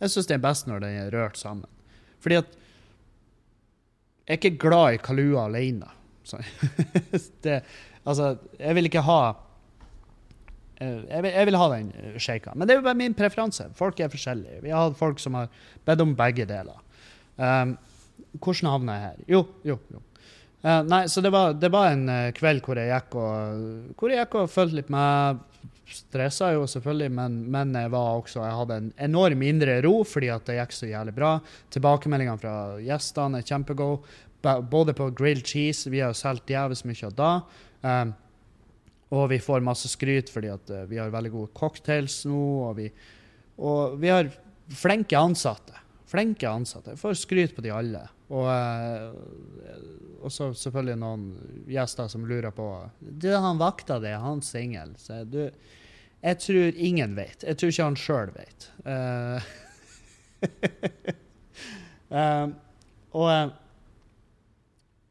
[0.00, 1.68] Jeg syns den er best når den er rørt sammen.
[2.22, 2.58] Fordi at
[4.22, 5.88] jeg er ikke glad i Kalua alene.
[7.44, 7.62] Det,
[8.06, 9.18] altså, jeg vil ikke ha
[10.78, 12.54] eh, jeg vil, jeg vil ha den eh, shaka.
[12.54, 13.66] Men det er jo bare min preferanse.
[13.74, 14.62] Folk er forskjellige.
[14.62, 15.50] Vi har hatt folk som har
[15.84, 16.78] bedt om begge deler.
[17.36, 17.76] Um,
[18.38, 19.20] hvordan havna jeg her?
[19.34, 20.02] Jo, jo, jo.
[20.62, 24.12] Uh, nei, så det var, det var en eh, kveld hvor jeg gikk og, hvor
[24.12, 25.42] jeg gikk og følte litt med.
[25.94, 30.30] Stressa jo selvfølgelig, men, men jeg var også Jeg hadde en enorm indre ro fordi
[30.32, 31.36] at det gikk så jævlig bra.
[31.74, 34.18] Tilbakemeldingene fra gjestene er kjempegode.
[34.42, 37.32] Både på grilled cheese, vi har jo solgt jævlig mye av da.
[37.82, 38.14] Um,
[39.12, 42.42] og vi får masse skryt fordi at eh, vi har veldig gode cocktails nå.
[42.70, 42.88] Og, vi,
[43.60, 44.30] og vi har
[44.72, 45.76] flinke ansatte.
[46.08, 46.94] Flinke ansatte.
[46.94, 48.06] Jeg får skryt på de alle.
[48.32, 49.76] Og, eh,
[50.22, 51.26] og så selvfølgelig noen
[51.68, 52.66] gjester som lurer på
[53.00, 54.94] Du, han vakta det, er han singel?
[55.00, 55.44] Så du,
[56.22, 57.42] jeg tror ingen vet.
[57.42, 58.68] Jeg tror ikke han sjøl vet.
[58.86, 59.42] Uh,
[62.14, 62.46] uh,
[63.18, 63.26] og,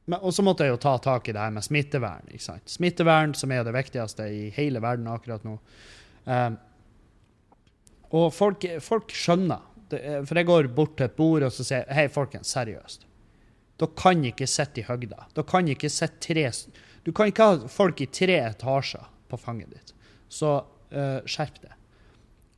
[0.08, 2.32] men, og så måtte jeg jo ta tak i det her med smittevern.
[2.32, 2.72] ikke sant?
[2.72, 5.58] Smittevern, som er det viktigste i hele verden akkurat nå.
[6.24, 6.56] Uh,
[8.16, 9.68] og folk, folk skjønner.
[9.92, 13.08] For jeg går bort til et bord og så sier hei, folkens, seriøst.
[13.82, 15.26] Dere kan ikke sitte i høgda.
[15.36, 16.46] Dere kan ikke sitte tre
[17.04, 19.94] Du kan ikke ha folk i tre etasjer på fanget ditt.
[20.30, 20.62] Så
[20.94, 21.76] uh, skjerp deg.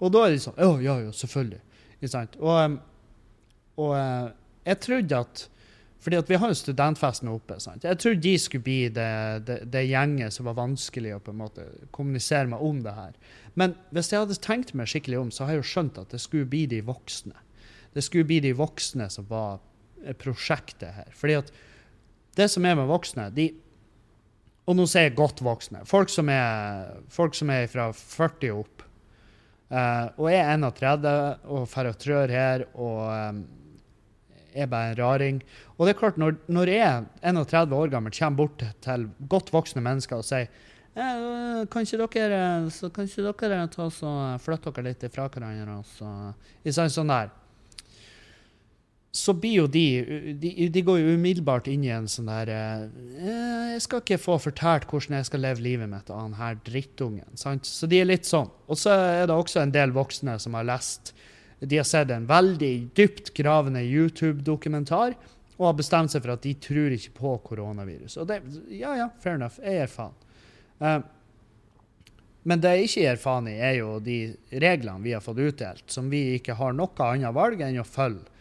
[0.03, 1.61] Og da er de sånn Å, ja, ja, selvfølgelig.
[1.99, 2.37] Ikke sant?
[2.41, 2.77] Og,
[3.79, 4.29] og uh,
[4.67, 5.47] jeg trodde at
[6.03, 7.55] fordi at vi har jo studentfesten oppe.
[7.63, 7.85] sant?
[7.87, 11.39] Jeg trodde de skulle bli det, det, det, gjenget som var vanskelig å på en
[11.39, 13.13] måte kommunisere med om det her.
[13.55, 16.19] Men hvis jeg hadde tenkt meg skikkelig om, så har jeg jo skjønt at det
[16.19, 17.37] skulle bli de voksne.
[17.95, 19.61] Det skulle bli de voksne som var
[20.19, 21.15] prosjektet her.
[21.15, 21.53] Fordi at
[22.35, 23.47] det som er med voksne de,
[24.63, 25.83] Og nå sier jeg godt voksne.
[25.87, 28.85] Folk som er, folk som er fra 40 og opp.
[29.73, 31.11] Uh, og er 31
[31.49, 33.39] og drar og trør her og um,
[34.53, 35.39] er bare en raring.
[35.77, 39.81] Og det er klart, når, når jeg, 31 år gammel, kommer bort til godt voksne
[39.81, 40.45] mennesker og sier
[40.93, 45.79] eh, kan ikke dere, så dere flytte dere litt ifra hverandre?
[45.89, 46.11] Så,
[46.63, 47.33] I sånn, sånn der
[49.13, 49.85] så blir jo de,
[50.41, 54.39] de, de går jo umiddelbart inn i en sånn der eh, Jeg skal ikke få
[54.41, 57.27] fortalt hvordan jeg skal leve livet mitt av han her drittungen.
[57.37, 57.69] Sant?
[57.69, 58.49] Så de er litt sånn.
[58.65, 61.13] Og så er det også en del voksne som har lest
[61.61, 65.13] De har sett en veldig dypt gravende YouTube-dokumentar
[65.59, 68.17] og har bestemt seg for at de tror ikke på koronavirus.
[68.17, 68.41] Og det,
[68.73, 69.61] ja, ja, fair enough.
[69.61, 70.17] Jeg gir faen.
[70.81, 70.99] Uh,
[72.49, 74.19] men det jeg ikke gir faen i, er jo de
[74.57, 78.32] reglene vi har fått utdelt, som vi ikke har noe annet valg enn å følge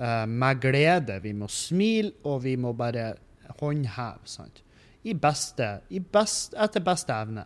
[0.00, 1.18] uh, med glede.
[1.22, 3.12] Vi må smile, og vi må bare
[3.60, 4.24] håndheve.
[4.24, 4.62] sant?
[5.04, 7.44] I beste, i best, etter beste evne.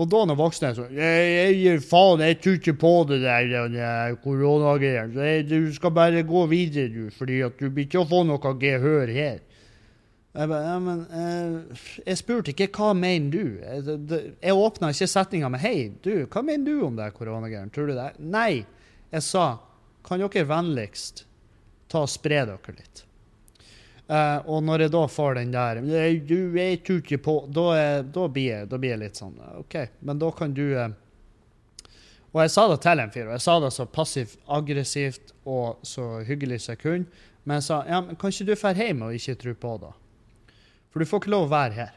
[0.00, 4.14] Og da når voksne er sånn jeg, gir faen, jeg tror ikke på det der
[4.24, 5.42] koronagreiene.
[5.44, 9.42] Du skal bare gå videre, du, fordi du blir ikke å få noe gehør her.
[10.32, 13.58] Jeg, bare, ja, men, eh, jeg spurte ikke hva mener du.
[13.60, 17.72] Jeg, jeg åpna ikke setninga med 'hei, du, hva mener du om det koronagreiene'?
[17.74, 18.12] Tror du det?
[18.18, 18.64] Nei.
[19.12, 19.58] Jeg sa
[20.06, 21.24] kan dere vennligst
[21.92, 23.04] ta og spre dere litt?
[24.12, 25.78] Uh, og når jeg da får den der
[26.26, 29.36] Du, er tror ikke på Da, er, da, blir, jeg, da blir, jeg, litt sånn
[29.60, 30.88] OK, men da kan du uh,
[32.34, 36.08] Og jeg sa det til en fyr, og jeg sa det så passivt-aggressivt og så
[36.26, 37.22] hyggelig som jeg kunne.
[37.44, 39.92] Men jeg sa ja, men kan ikke du dra hjem og ikke tro på det?
[40.92, 41.94] For du får ikke lov å være her.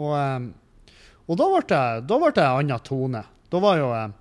[0.00, 0.48] Og, um,
[1.28, 3.22] og da ble det, en annen tone.
[3.52, 4.14] Da var jo um,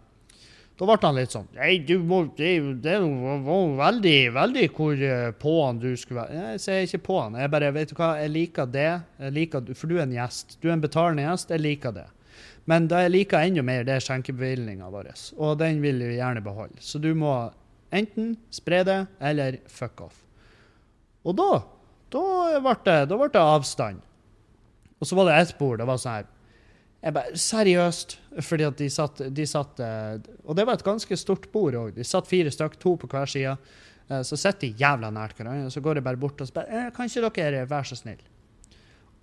[0.82, 5.04] da ble han litt sånn Nei, du må Det, det var veldig, veldig hvor
[5.42, 6.46] på han du skulle være.
[6.56, 7.38] Jeg sier ikke på han.
[7.38, 8.88] Jeg bare Vet du hva, jeg liker det.
[9.22, 10.58] Jeg liker, for du er en gjest.
[10.58, 11.54] Du er en betalende gjest.
[11.54, 12.08] Jeg liker det.
[12.70, 15.12] Men det jeg liker enda mer, det er skjenkebevilgninga vår.
[15.38, 16.82] Og den vil vi gjerne beholde.
[16.82, 17.36] Så du må
[17.94, 20.18] enten spre det, eller fuck off.
[21.28, 21.52] Og da
[22.12, 24.02] da ble det, da ble det avstand.
[25.00, 25.80] Og så var det ett bord.
[25.80, 26.30] Det var sånn her
[27.02, 28.18] jeg bare, Seriøst?
[28.46, 31.96] Fordi at de satt, de satt eh, Og det var et ganske stort bord òg.
[31.96, 33.56] De satt fire stykk, to på hver side.
[34.08, 35.72] Eh, så sitter de jævla nært hverandre.
[35.74, 38.22] Så går jeg bare bort og spør eh, kan ikke dere være så snill?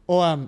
[0.09, 0.47] Og,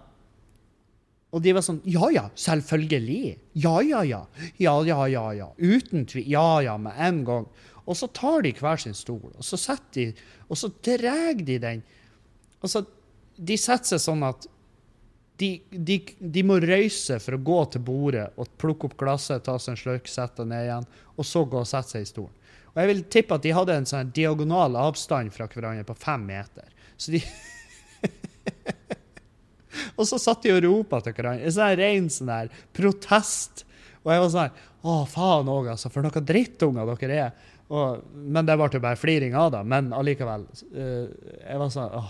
[1.30, 3.36] og de var sånn Ja ja, selvfølgelig.
[3.62, 4.22] Ja ja ja.
[4.58, 5.50] Ja ja ja ja.
[5.58, 6.28] Uten tvil.
[6.34, 7.50] Ja ja, med en gang.
[7.86, 11.58] Og så tar de hver sin stol, og så setter de Og så drar de
[11.62, 11.84] den.
[12.60, 12.84] Og så
[13.40, 14.50] De setter seg sånn at
[15.40, 19.56] de, de, de, må røyse for å gå til bordet og plukke opp glasset, ta
[19.58, 22.36] seg en slurk, sette ned igjen, og så gå og sette seg i stolen.
[22.70, 26.26] Og jeg vil tippe at de hadde en sånn diagonal avstand fra hverandre på fem
[26.28, 26.68] meter.
[27.00, 27.22] Så de
[29.96, 31.46] Og så satt de og ropa til hverandre.
[31.46, 33.64] En sånn ren sånn der protest.
[34.04, 35.90] Og jeg var sånn Å, faen òg, altså.
[35.92, 37.48] For noen drittunger dere er.
[37.70, 39.60] Og, men det ble jo bare fliring av det.
[39.68, 40.46] Men allikevel.
[40.72, 41.10] Uh,
[41.42, 42.04] jeg var sånn Å,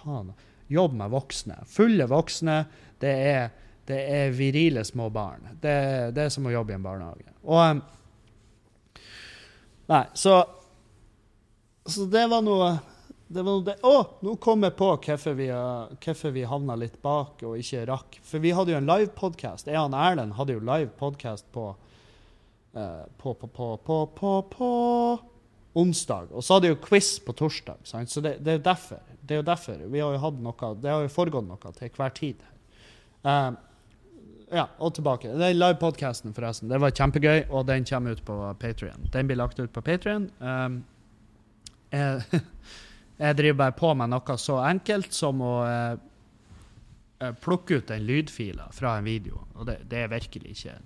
[0.00, 0.32] faen.
[0.70, 1.58] Jobb med voksne.
[1.66, 2.60] Fulle voksne.
[3.00, 3.50] Det er,
[3.88, 5.48] det er virile små barn.
[5.60, 5.74] Det,
[6.14, 7.34] det, er som å jobbe i en barnehage.
[7.42, 7.82] Og um,
[9.90, 10.44] Nei, så
[11.82, 12.76] Så det var noe
[13.30, 13.76] det var det.
[13.86, 15.46] Å, nå kom jeg på hvorfor vi,
[16.02, 18.16] hvorfor vi havna litt bak og ikke rakk.
[18.26, 19.70] For vi hadde jo en livepodkast.
[19.70, 21.68] Jeg og Erlend hadde jo livepodkast på,
[22.74, 24.70] uh, på, på, på, på, på, på
[25.74, 26.30] onsdag.
[26.34, 27.80] Og så hadde jeg jo quiz på torsdag.
[27.88, 28.10] Sant?
[28.10, 29.02] Så det, det, er derfor.
[29.22, 29.82] Det er jo derfor.
[29.92, 32.44] Vi har jo hatt noe, det har jo foregått noe til hver tid.
[33.24, 33.52] Uh,
[34.50, 35.30] ja, og tilbake.
[35.30, 36.70] Den livepodkasten, forresten.
[36.70, 39.06] Det var kjempegøy, og den kommer ut på Patrion.
[39.14, 40.26] Den blir lagt ut på Patrion.
[40.42, 40.82] Um,
[41.92, 42.24] jeg,
[43.22, 48.70] jeg, driver bare på med noe så enkelt som å uh, plukke ut den lydfila
[48.74, 50.76] fra en video, og det, det, er virkelig ikke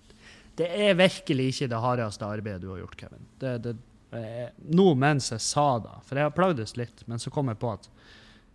[0.59, 3.29] Det er virkelig ikke det hardeste arbeidet du har gjort, Kevin.
[3.41, 3.77] Det, det,
[4.15, 7.73] nå mens jeg sa det, for jeg har plagdes litt, men så kom jeg på
[7.75, 7.89] at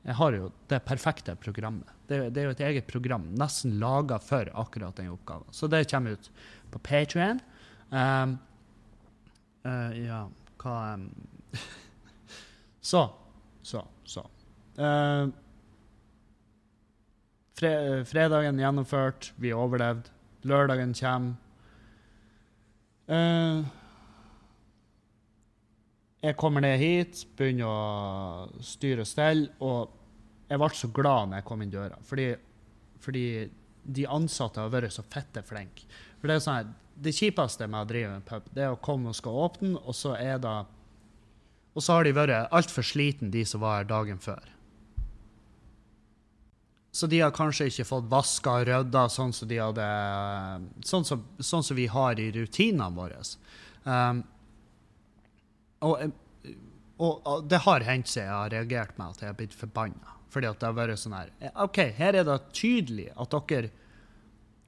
[0.07, 1.89] jeg har jo det perfekte programmet.
[2.07, 5.51] Det, det er jo et eget program nesten laga for akkurat den oppgaven.
[5.51, 6.29] Så det kommer ut
[6.71, 7.41] på Patrion.
[7.91, 8.37] Um,
[9.67, 10.23] uh, ja,
[10.61, 11.09] hva um,
[12.81, 13.03] Så,
[13.61, 14.23] så, så.
[14.79, 15.27] Uh,
[17.59, 17.71] fre
[18.07, 20.15] fredagen gjennomført, vi overlevde.
[20.47, 21.35] Lørdagen kommer.
[23.09, 23.67] Uh,
[26.19, 31.39] jeg kommer ned hit, begynner å styre og stelle, og jeg ble så glad når
[31.39, 31.99] jeg kom inn døra.
[32.03, 32.27] Fordi,
[32.99, 33.25] fordi
[33.89, 35.87] de ansatte har vært så fette flinke.
[36.19, 39.15] For det sånn det kjipeste med å drive en pub, det er å komme og
[39.15, 40.57] skal åpne, og så er det
[41.77, 44.41] Og så har de vært altfor slitne, de som var her dagen før.
[46.91, 49.85] Så de har kanskje ikke fått vaska og rydda sånn som de hadde
[50.83, 53.21] sånn som, sånn som vi har i rutinene våre.
[53.85, 54.23] Um,
[55.85, 56.55] og, eh,
[56.99, 60.15] og, og, det har hendt seg jeg har reagert med at jeg har blitt forbanna.
[60.29, 63.71] Fordi at det har vært sånn her eh, OK, her er det tydelig at dere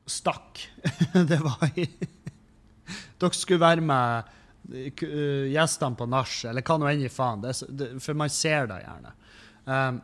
[0.10, 0.63] stakk.
[1.30, 1.67] det var
[3.21, 4.32] Dere skulle være med
[4.74, 7.43] uh, gjestene på nach, eller hva nå enn i faen.
[7.43, 9.13] Det, det, for man ser det gjerne.
[9.67, 10.02] Um,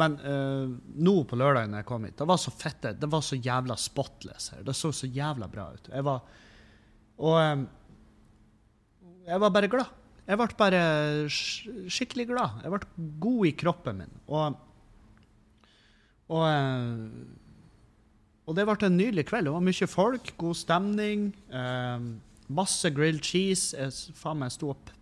[0.00, 0.72] men uh,
[1.06, 2.94] nå på lørdag når jeg kom hit, det var så fette.
[2.98, 4.64] Det var så jævla spotless her.
[4.66, 5.92] Det så så jævla bra ut.
[5.92, 6.24] Jeg var
[7.22, 7.68] Og um,
[9.26, 9.92] jeg var bare glad.
[10.24, 10.82] Jeg ble bare
[11.28, 12.60] skikkelig glad.
[12.64, 14.12] Jeg ble god i kroppen min.
[14.28, 14.58] Og,
[16.32, 17.02] og, eh,
[18.48, 19.48] og det ble en nydelig kveld.
[19.48, 21.26] Det var mye folk, god stemning.
[21.52, 22.06] Eh,
[22.48, 23.76] masse grilled cheese.
[23.76, 24.92] Jeg faen meg sto opp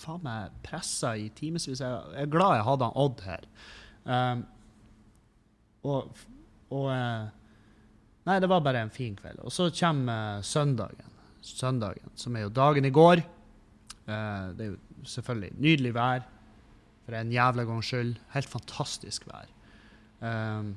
[0.00, 1.68] faen meg pressa i timevis.
[1.80, 1.82] Jeg,
[2.14, 3.44] jeg er glad jeg hadde Odd her.
[4.06, 4.40] Eh,
[5.90, 6.24] og,
[6.76, 7.28] og uh,
[8.28, 9.40] Nei, det var bare en fin kveld.
[9.44, 11.08] Og så kommer uh, søndagen.
[11.40, 13.22] Søndagen, som er jo dagen i går.
[14.10, 16.26] Uh, det er jo selvfølgelig nydelig vær
[17.04, 18.14] for en jævla gangs skyld.
[18.34, 19.50] Helt fantastisk vær.
[20.20, 20.74] Um,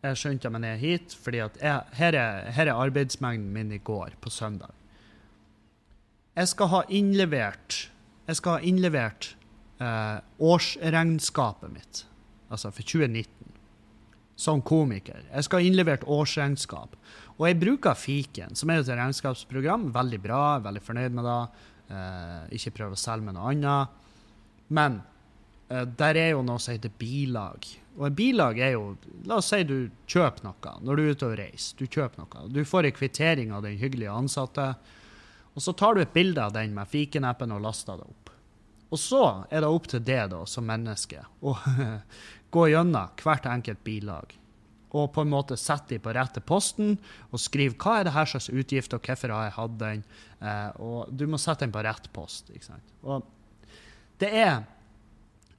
[0.00, 1.82] jeg skjønte meg ned hit, fordi her,
[2.16, 4.72] er, her, er, arbeidsmengden min i går, på søndag.
[6.36, 7.90] Jeg skal ha innlevert
[8.28, 9.32] Jeg skal ha innlevert
[9.82, 12.04] uh, årsregnskapet mitt,
[12.48, 13.26] altså for 2019,
[14.38, 15.24] som komiker.
[15.32, 16.94] Jeg skal ha innlevert årsregnskap.
[17.40, 19.88] Og jeg bruker Fiken, som er et regnskapsprogram.
[19.94, 21.40] Veldig bra, veldig fornøyd med det.
[21.90, 24.02] Uh, ikke prøve å selge med noe annet.
[24.70, 25.00] Men
[25.72, 27.66] uh, der er jo noe som heter bilag.
[27.98, 28.94] Og en bilag er jo
[29.26, 31.76] La oss si du kjøper noe når du er ute og reiser.
[31.80, 32.46] Du kjøper noe.
[32.54, 34.72] Du får en kvittering av den hyggelige ansatte.
[35.54, 38.34] Og så tar du et bilde av den med Fiken-appen og laster det opp.
[38.90, 41.56] Og så er det opp til det da, som menneske å
[42.54, 44.38] gå gjennom hvert enkelt bilag
[44.90, 46.96] og på en måte sette de på rette posten
[47.30, 50.04] og skrive hva er det her slags utgift, og hvorfor har jeg hatt den.
[50.40, 52.50] Eh, og du må sette den på rett post.
[52.50, 52.94] ikke sant?
[53.04, 53.24] Og
[54.20, 54.62] det er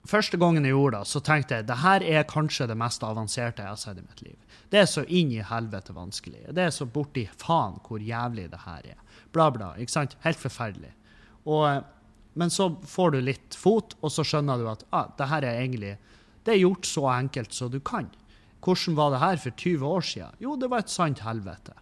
[0.10, 3.62] Første gangen jeg gjorde det, så tenkte jeg det her er kanskje det mest avanserte
[3.62, 4.56] jeg har sett i mitt liv.
[4.74, 6.48] Det er så inn i helvete vanskelig.
[6.50, 9.20] Det er så borti faen hvor jævlig det her er.
[9.30, 9.76] Bla, bla.
[9.78, 10.16] ikke sant?
[10.26, 10.90] Helt forferdelig.
[11.46, 11.86] Og,
[12.34, 15.62] men så får du litt fot, og så skjønner du at ah, det her er
[15.62, 15.94] egentlig
[16.46, 18.10] det er gjort så enkelt som du kan.
[18.62, 20.42] Hvordan var det her for 20 år siden?
[20.42, 21.78] Jo, det var et sant helvete.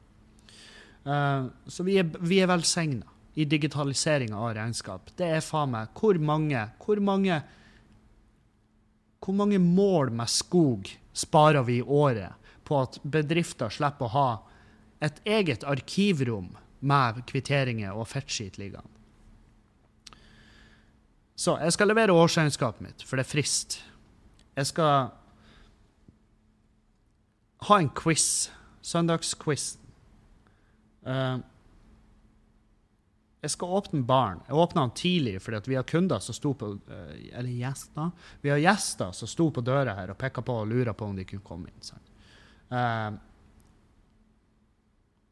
[1.08, 3.08] Uh, så vi er, vi er velsigna
[3.40, 5.14] i digitaliseringa av regnskap.
[5.16, 7.42] Det er faen meg hvor mange, hvor mange
[9.20, 12.32] Hvor mange mål med skog sparer vi i året
[12.64, 14.30] på at bedrifter slipper å ha
[15.04, 18.88] et eget arkivrom med kvitteringer og fettskit liggende?
[21.36, 23.82] Så jeg skal levere årsregnskapet mitt, for det er frist.
[24.56, 25.12] Jeg skal
[27.68, 28.50] ha en quiz.
[28.82, 29.78] Søndagsquiz.
[31.10, 31.40] Uh,
[33.40, 34.42] jeg skal åpne baren.
[34.48, 38.12] Jeg åpna den tidlig fordi vi har kunder som sto på uh, Eller gjester.
[38.44, 41.16] Vi har gjester som sto på døra her og pekka på og lura på om
[41.18, 42.06] de kunne komme inn.
[42.70, 43.18] Uh,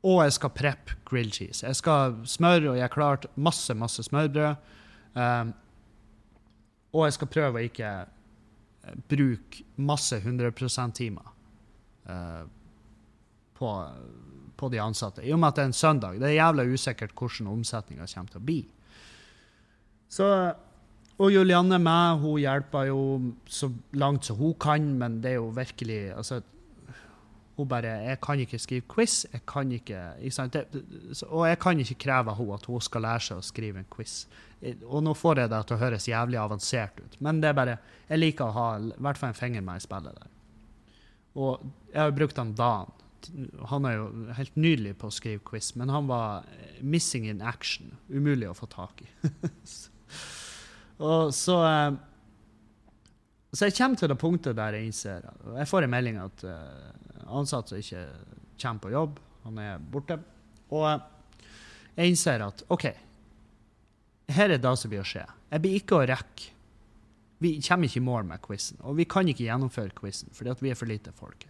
[0.08, 1.66] og jeg skal preppe grilled cheese.
[1.66, 4.70] Jeg skal smøre, og jeg har klart masse, masse smørbrød.
[5.18, 5.52] Um,
[6.94, 7.90] og jeg skal prøve å ikke
[9.10, 11.34] bruke masse 100 %-timer.
[12.08, 12.46] uh,
[13.58, 13.72] på,
[14.58, 15.24] på, de ansatte.
[15.26, 16.20] I og med at det er en søndag.
[16.20, 18.60] Det er jævla usikkert hvordan omsetninga kommer til å bli.
[20.10, 20.28] Så,
[21.18, 23.02] og Julianne med, hun hjelper jo
[23.50, 26.42] så langt som hun kan, men det er jo virkelig altså,
[27.58, 30.56] Hun bare 'Jeg kan ikke skrive quiz.' jeg kan ikke, ikke sant?
[31.26, 33.88] Og jeg kan ikke kreve av henne at hun skal lære seg å skrive en
[33.90, 34.28] quiz.
[34.86, 37.78] Og nå får jeg det til å høres jævlig avansert ut, men det er bare
[38.10, 40.30] Jeg liker å ha i hvert fall en finger med i spillet der.
[41.36, 42.92] Og jeg har brukt den Dan.
[43.72, 44.08] Han er jo
[44.38, 46.46] helt nydelig på å skrive quiz, men han var
[46.82, 47.96] missing in action.
[48.10, 49.10] Umulig å få tak i.
[51.10, 51.98] og så eh,
[53.52, 55.26] Så jeg kommer til det punktet der jeg innser
[55.58, 56.92] Jeg får en melding at uh,
[57.40, 58.06] ansatte ikke
[58.62, 59.20] kommer på jobb.
[59.48, 60.20] Han er borte.
[60.70, 60.88] Og
[61.98, 62.86] jeg innser at OK,
[64.36, 65.26] her er det som blir å skje.
[65.48, 66.54] Jeg blir ikke å rekke
[67.40, 70.72] Vi kommer ikke i mål med quizen, og vi kan ikke gjennomføre quizen fordi vi
[70.74, 71.46] er for lite folk.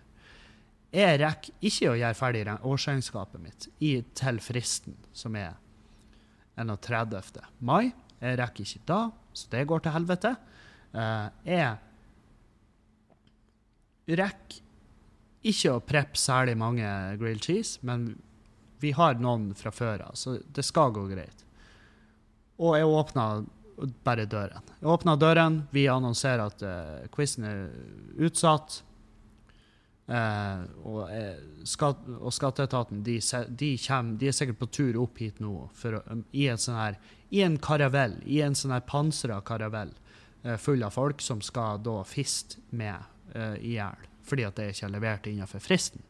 [0.95, 5.57] Jeg rekker ikke å gjøre ferdig årsregnskapet mitt i, til fristen, som er
[6.57, 7.41] 31.
[7.59, 7.91] mai.
[8.21, 9.01] Jeg rekker ikke da,
[9.35, 10.31] så det går til helvete.
[10.95, 11.75] Uh, jeg
[14.17, 14.63] rekker
[15.47, 16.87] ikke å preppe særlig mange
[17.19, 18.15] grilled cheese, men
[18.81, 21.45] vi har noen fra før av, så det skal gå greit.
[22.57, 23.27] Og jeg åpna
[24.05, 24.63] bare døren.
[24.79, 27.67] Jeg åpna døren, vi annonserer at uh, quizen er
[28.25, 28.81] utsatt.
[30.07, 33.17] Uh, og, uh, skatt, og, skatteetaten de,
[33.59, 36.77] de, kommer, de, er sikkert på tur opp hit nå for, um, i, en sånn
[36.79, 36.95] her,
[37.27, 39.91] i en karavell, i en sånn her pansra karavell
[40.45, 43.03] uh, full av folk som skal da fiste med
[43.35, 46.01] uh, i hjel fordi at det ikke er levert innenfor fristen.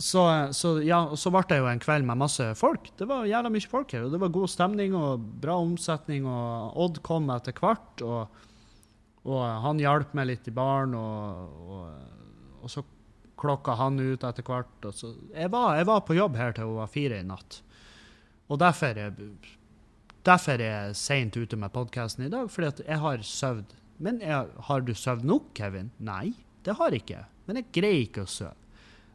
[0.00, 2.88] så, så, ja, så ble det jo en kveld med masse folk.
[2.98, 4.08] Det var jævla mye folk her.
[4.08, 6.26] og Det var god stemning og bra omsetning.
[6.26, 8.02] og Odd kom etter hvert.
[8.02, 8.49] og
[9.28, 12.84] og han hjalp meg litt i baren, og, og, og, så
[13.40, 14.90] klokka han ut etter hvert.
[14.96, 17.60] Så, jeg, var, jeg, var, på jobb her til hun var fire i natt.
[18.50, 19.12] Og derfor er,
[20.26, 23.76] derfor er jeg seint ute med podkasten i dag, fordi jeg har søvd.
[24.00, 25.92] Men jeg, har du søvd nok, Kevin?
[26.00, 26.32] Nei,
[26.64, 27.24] det har jeg ikke.
[27.48, 28.56] Men jeg greier ikke å sove.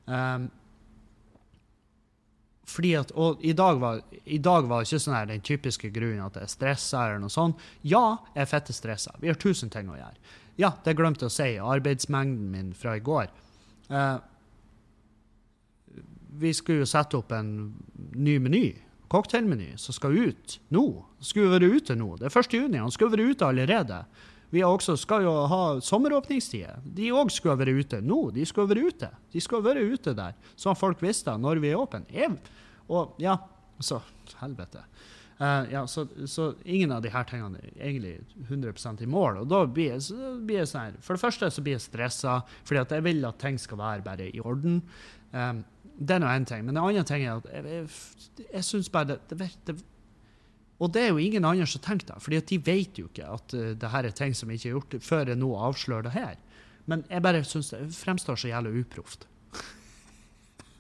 [0.06, 0.51] Um,
[2.66, 6.24] fordi at, og i dag var, i dag var ikke sånn her den typiske grunnen
[6.26, 7.61] at jeg er stressa eller noe sånt.
[7.86, 9.13] Ja, jeg er fette stressa.
[9.22, 10.18] Vi har tusen ting å gjøre.
[10.61, 11.49] Ja, det glemte jeg å si.
[11.61, 13.28] Arbeidsmengden min fra i går.
[13.89, 14.18] eh,
[16.36, 17.76] vi skulle jo sette opp en
[18.16, 18.76] ny meny,
[19.07, 21.05] cocktailmeny, som skal ut nå.
[21.24, 22.16] Skulle være ute nå.
[22.20, 22.57] Det er 1.
[22.57, 22.82] juni.
[22.82, 24.01] Han skulle være ute allerede.
[24.54, 26.84] Vi også skal jo ha sommeråpningstider.
[26.86, 28.20] De òg skulle være ute nå.
[28.36, 29.10] De skulle være ute.
[29.34, 32.30] De skulle være ute der, så folk visste når vi er åpne.
[32.91, 33.38] Og ja,
[33.80, 34.02] så
[34.39, 34.82] Helvete.
[35.36, 38.14] Uh, ja, så, så, ingen av de her tingene er egentlig
[38.48, 39.41] 100% i mål.
[39.43, 40.16] Og da blir jeg,
[40.48, 43.39] blir jeg sånn For det første så blir jeg stressa, fordi at jeg vil at
[43.43, 44.80] ting skal være bare i orden.
[45.36, 45.66] Um,
[45.96, 46.64] det er nå én ting.
[46.66, 49.76] Men det andre ting er at jeg, jeg, jeg syns bare det, det, det
[50.80, 53.56] og det er jo ingen andre som tenker det, for de vet jo ikke at
[53.56, 56.36] uh, det her er ting som ikke er gjort, før jeg nå avslører det her.
[56.86, 59.26] Men jeg bare syns det fremstår så jævlig uproft.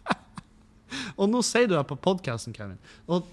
[1.19, 2.77] og nå sier du det på podkasten, Kevin.
[3.07, 3.25] Og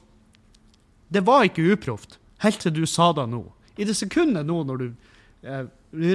[1.13, 3.43] det var ikke uproft helt til du sa det nå.
[3.79, 4.87] I det sekundet nå når du
[5.47, 5.67] eh,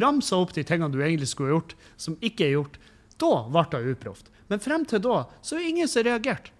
[0.01, 2.79] ramsa opp de tingene du egentlig skulle gjort, som ikke er gjort,
[3.21, 4.31] da ble det uproft.
[4.51, 6.53] Men frem til da så er ingen som reagerte.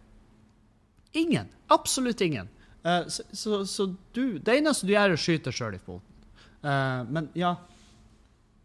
[1.17, 1.49] Ingen.
[1.73, 2.49] Absolutt ingen.
[2.85, 5.81] Uh, så, så, så, du Det eneste du gjør, er å skyte deg sjøl i
[5.81, 6.13] foten.
[6.63, 7.51] Uh, men ja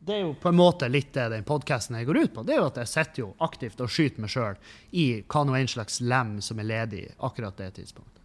[0.01, 2.45] Det er jo på en måte litt det den podkasten går ut på.
[2.47, 4.59] Det er jo at jeg sitter jo aktivt og skyter meg sjøl
[4.91, 8.23] i hva nå en slags lem som er ledig akkurat det tidspunktet.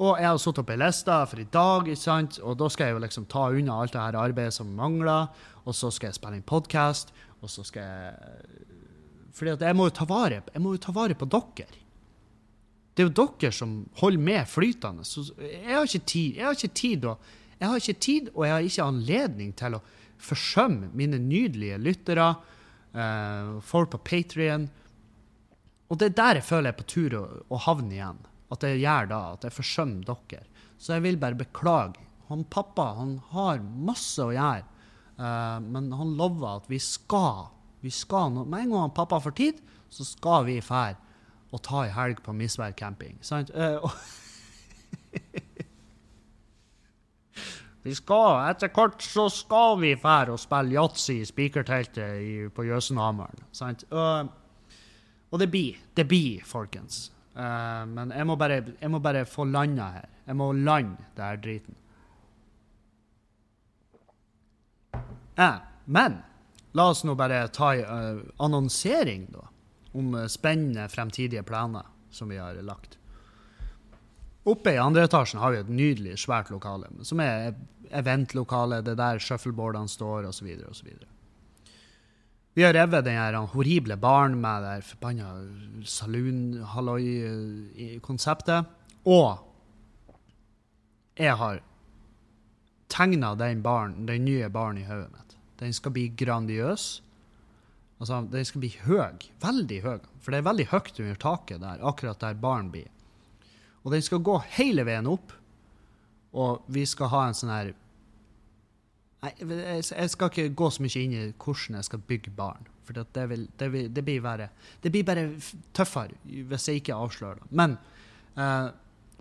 [0.00, 2.38] Og jeg har satt opp ei liste for i dag, ikke sant?
[2.40, 5.28] og da skal jeg jo liksom ta unna alt det her arbeidet som mangler.
[5.68, 7.12] Og så skal jeg spille inn podkast,
[7.44, 8.14] og så skal jeg
[9.36, 11.68] Fordi at jeg må jo ta vare, jeg må jo ta vare på dere.
[13.00, 15.06] Det er jo dere som holder med flytende.
[15.08, 16.34] Så jeg har ikke tid.
[16.36, 19.76] Jeg har ikke tid, og jeg har ikke tid, og jeg har ikke anledning til
[19.78, 19.80] å
[20.20, 22.26] forsømme mine nydelige lyttere,
[22.92, 24.68] uh, folk på Patrion.
[25.88, 28.22] Og det er der jeg føler jeg er på tur å, å havne igjen.
[28.52, 30.44] At jeg gjør da, at jeg forsømmer dere.
[30.76, 32.04] Så jeg vil bare beklage.
[32.28, 34.68] Han pappa han har masse å gjøre,
[35.16, 37.46] uh, men han lover at vi skal.
[37.80, 41.00] Vi skal, Med en gang han pappa får tid, så skal vi fære
[41.50, 43.18] å ta ei helg på Misvær camping.
[43.26, 43.50] Sant?
[43.50, 43.90] Uh,
[47.84, 53.40] vi skal, Etter kort så skal vi fære og spille yatzy i spikerteltet på Jøsenhammeren.
[53.56, 53.80] Sant?
[53.90, 55.74] Og det blir.
[55.94, 57.12] Det blir, folkens.
[57.34, 60.08] Uh, men jeg må, bare, jeg må bare få landa her.
[60.26, 61.74] Jeg må lande det her driten.
[65.90, 66.20] men
[66.76, 67.80] la oss nå bare ta ei
[68.44, 69.49] annonsering, da
[69.92, 72.98] om eh, spennende fremtidige planer som vi har lagt.
[74.48, 77.54] Oppe i andre etasjen har vi et nydelig, svært lokale, som er
[77.92, 78.82] eventlokale.
[78.82, 80.48] Det er der shuffleboardene står, osv.
[80.70, 80.88] osv.
[82.56, 85.28] Vi har revet den horrible baren med det forbanna
[85.86, 88.64] saloon-halloi-konseptet.
[89.06, 89.38] Og
[91.20, 91.60] jeg har
[92.90, 95.36] tegna den den nye baren i hodet mitt.
[95.60, 97.02] Den skal bli grandiøs.
[98.00, 99.26] Altså, den skal bli høy.
[99.42, 99.98] Veldig høy.
[100.24, 102.88] For det er veldig høyt under taket der, akkurat der baren blir.
[103.84, 105.34] Og den skal gå hele veien opp.
[106.32, 107.76] Og vi skal ha en sånn her
[109.20, 112.68] Nei, jeg skal ikke gå så mye inn i hvordan jeg skal bygge baren.
[112.88, 114.46] For det, vil, det, vil, det, blir bare,
[114.80, 115.26] det blir bare
[115.76, 117.50] tøffere hvis jeg ikke avslører det.
[117.60, 117.74] Men,
[118.38, 118.70] uh,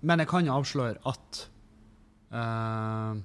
[0.07, 1.41] men jeg kan avsløre at
[2.32, 3.19] uh,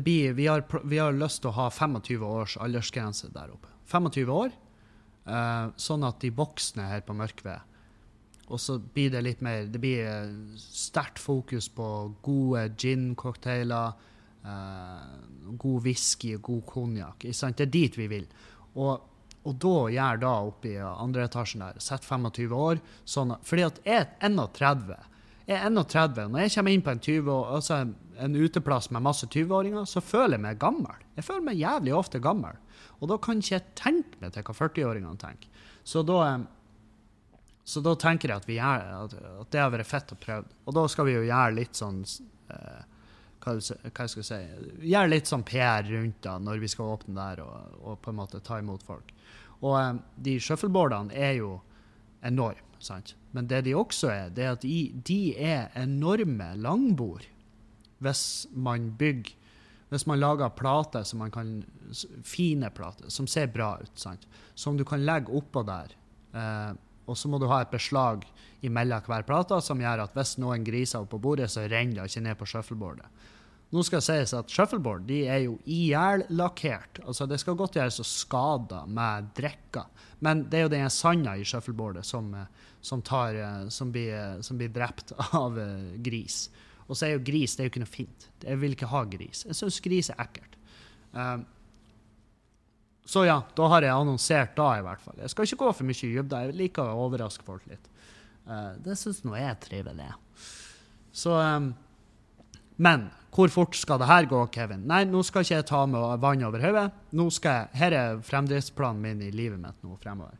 [0.00, 3.68] blir, vi, har, vi har lyst til å ha 25 års aldersgrense der oppe.
[3.92, 4.54] 25 år,
[5.28, 7.68] uh, sånn at de voksne her på Mørkved
[8.52, 11.88] og så blir det litt mer Det blir sterkt fokus på
[12.24, 14.08] gode gin-cocktailer
[14.42, 15.22] Uh,
[15.54, 17.22] god whisky og god konjakk.
[17.22, 18.24] Det er dit vi vil.
[18.74, 19.04] Og,
[19.46, 23.78] og da gjør da oppe i andre etasjen der, sett 25 år sånn, Fordi at
[23.86, 24.96] jeg er 31.
[25.52, 26.30] Er 31.
[26.32, 30.38] Når jeg kommer inn på en, 20, altså en, uteplass med masse 20-åringer, så føler
[30.38, 31.04] jeg meg gammel.
[31.16, 32.58] Jeg føler meg jævlig ofte gammel.
[33.00, 35.68] Og da kan ikke jeg tenke meg til hva 40-åringene tenker.
[35.84, 40.14] Så da, eh, så da tenker jeg at, gjør, at, at, det har vært fett
[40.14, 40.56] å prøve.
[40.66, 42.82] Og da skal vi jo gjøre litt sånn eh,
[43.42, 44.40] hva, hva skal jeg si,
[44.92, 48.20] gjøre litt sånn PR rundt da, når vi skal åpne der og, og på en
[48.20, 49.12] måte ta imot folk.
[49.62, 51.56] Og um, de shuffleboardene er jo
[52.26, 53.14] enorme, sant?
[53.32, 54.64] men det de også er, det er at
[55.08, 57.24] de, er enorme langbord.
[58.02, 59.38] Hvis man bygger
[59.92, 61.48] hvis man lager plater som man kan,
[62.24, 64.24] fine plater, som ser bra ut, sant?
[64.54, 65.92] som du kan legge oppå der.
[66.32, 66.70] Eh,
[67.04, 68.24] og så må du ha et beslag
[68.64, 72.08] imellom hver plate som gjør at hvis noen griser opp på bordet, så renner det
[72.08, 73.28] ikke ned på shuffleboardet.
[73.72, 77.00] Nå skal det sies at shuffleboard de er jo ihjellakkert.
[77.08, 79.86] Altså, det skal godt gjøres å skade med drikker.
[80.20, 82.28] Men det er jo den sanda i shuffleboardet som,
[82.84, 83.38] som, tar,
[83.72, 85.56] som, blir, som, blir, drept av
[86.04, 86.44] gris.
[86.84, 88.28] Og så er jo gris det er jo ikke noe fint.
[88.44, 89.46] Jeg vil ikke ha gris.
[89.48, 90.60] Jeg syns gris er ekkelt.
[91.16, 91.46] Um,
[93.08, 95.16] så ja, da har jeg annonsert da, i hvert fall.
[95.20, 96.44] Jeg skal ikke gå for mye i dybden.
[96.44, 97.88] Jeg liker å overraske folk litt.
[98.44, 100.10] Uh, det syns nå jeg er trivelig.
[101.16, 101.72] Så um,
[102.76, 104.84] Men hvor fort skal det her gå, Kevin?
[104.88, 106.90] Nei, nå skal ikke jeg ta med vann over hodet.
[107.72, 110.36] Her er fremdriftsplanen min i livet mitt nå fremover.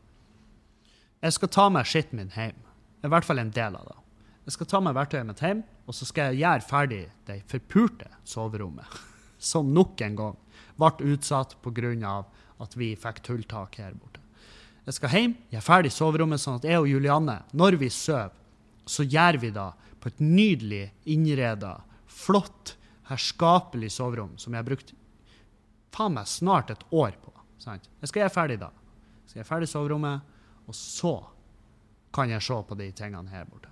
[1.23, 2.59] Jeg skal ta med skitten min hjem.
[3.03, 3.97] I hvert fall en del av det.
[4.45, 8.11] Jeg skal ta med verktøyet mitt hjem, og så skal jeg gjøre ferdig det forpurte
[8.29, 9.01] soverommet.
[9.51, 10.37] Som nok en gang
[10.77, 12.23] ble utsatt pga.
[12.59, 14.21] at vi fikk tulltak her borte.
[14.85, 18.29] Jeg skal hjem, gjøre ferdig soverommet, sånn at jeg og Julianne, når vi sover,
[18.85, 19.69] så gjør vi det
[19.99, 22.75] på et nydelig innreda, flott
[23.13, 24.93] herskapelig soverom som jeg har brukt
[25.93, 27.33] faen meg snart et år på.
[27.61, 27.85] Sant?
[28.01, 28.71] Jeg skal gjøre ferdig da.
[29.23, 30.33] Jeg skal gjøre ferdig soverommet,
[30.67, 31.13] og så
[32.13, 33.71] kan jeg se på de tingene her borte.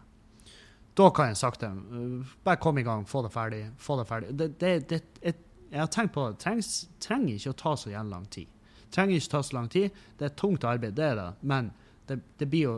[0.98, 3.62] Da kan jeg sakte uh, bare kom i gang, få det ferdig.
[3.78, 4.34] få det ferdig.
[4.38, 5.36] Det, det, det, jeg,
[5.70, 6.40] jeg, har tenkt på det.
[6.44, 8.58] Trengs, trenger ikke å ta så jævlig lang tid.
[8.92, 10.02] Trenger ikke ta så lang tid.
[10.20, 11.72] Det er tungt arbeid, det er det, men
[12.12, 12.74] det, blir jo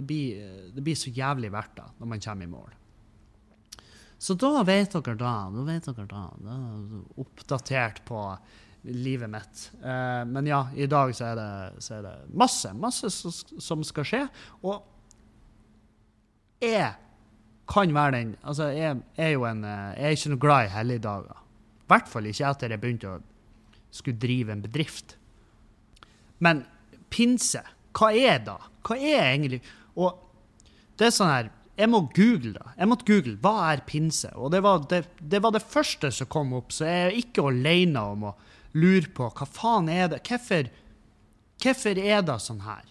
[0.00, 0.38] blir,
[0.72, 2.76] det blir så jævlig verdt det når man kommer i mål.
[4.18, 5.34] Så da vet dere da.
[5.54, 6.22] Da vet dere da.
[6.42, 6.56] da
[7.22, 8.22] oppdatert på
[8.82, 9.64] livet mitt.
[9.82, 14.06] Eh, men ja, i dag så er, det, så er det, masse, masse som skal
[14.06, 14.22] skje.
[14.66, 14.82] Og
[16.62, 16.90] jeg
[17.68, 20.72] kan være den Altså, jeg er jo en eh, Jeg er ikke noe glad i
[20.74, 21.42] helligdager.
[21.78, 23.18] I hvert fall ikke etter jeg begynte å
[23.90, 25.14] skulle drive en bedrift.
[26.44, 26.64] Men
[27.10, 27.62] pinse,
[27.96, 28.58] hva er da?
[28.84, 29.62] Hva er egentlig
[29.96, 30.18] Og
[30.98, 31.48] det er sånn her
[31.78, 32.74] jeg må google det.
[32.74, 34.32] Jeg måtte google hva er pinse.
[34.34, 37.46] Og det var det, det var det, første som kom opp, så jeg er ikke
[37.52, 38.34] alene om å
[38.78, 40.68] lure på hva faen er det Hvorfor,
[41.62, 42.82] hvorfor er det sånn her?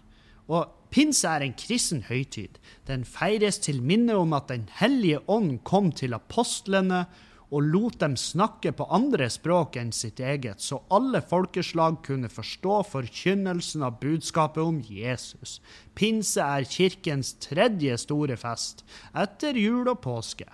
[0.48, 2.62] Og pinse er en kristen høytid.
[2.88, 7.06] Den feires til minne om at Den hellige ånd kom til apostlene
[7.48, 12.82] og lot dem snakke på andre språk enn sitt eget, så alle folkeslag kunne forstå
[12.92, 15.58] forkynnelsen av budskapet om Jesus.
[15.96, 18.84] Pinse er kirkens tredje store fest,
[19.16, 20.50] etter jul og påske.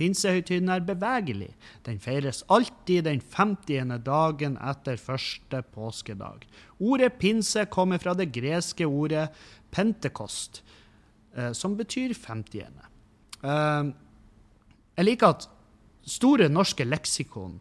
[0.00, 1.50] Pinsehøytiden er bevegelig.
[1.84, 3.98] Den feires alltid den 50.
[4.06, 6.46] dagen etter første påskedag.
[6.80, 9.26] Ordet pinse kommer fra det greske ordet
[9.74, 10.62] pentekost,
[11.36, 12.64] eh, som betyr 50.
[13.42, 13.92] Eh,
[14.96, 15.48] jeg liker at
[16.10, 17.60] Store norske leksikon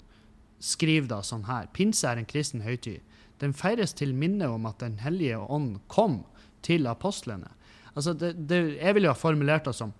[0.59, 1.69] skriver da sånn her.
[1.75, 3.03] Pinse er en kristen høytid.
[3.39, 6.23] Den feires til minne om at Den hellige ånd kom
[6.65, 7.51] til apostlene.
[7.93, 9.93] Altså, det, det, jeg ville ha formulert det som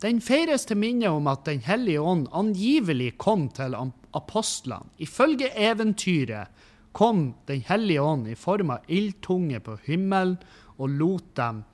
[0.00, 4.88] Den feires til minne om at Den hellige ånd angivelig kom til apostlene.
[4.98, 6.64] Ifølge eventyret
[6.96, 10.38] kom Den hellige ånd i form av ildtunge på himmelen
[10.76, 11.64] og lot dem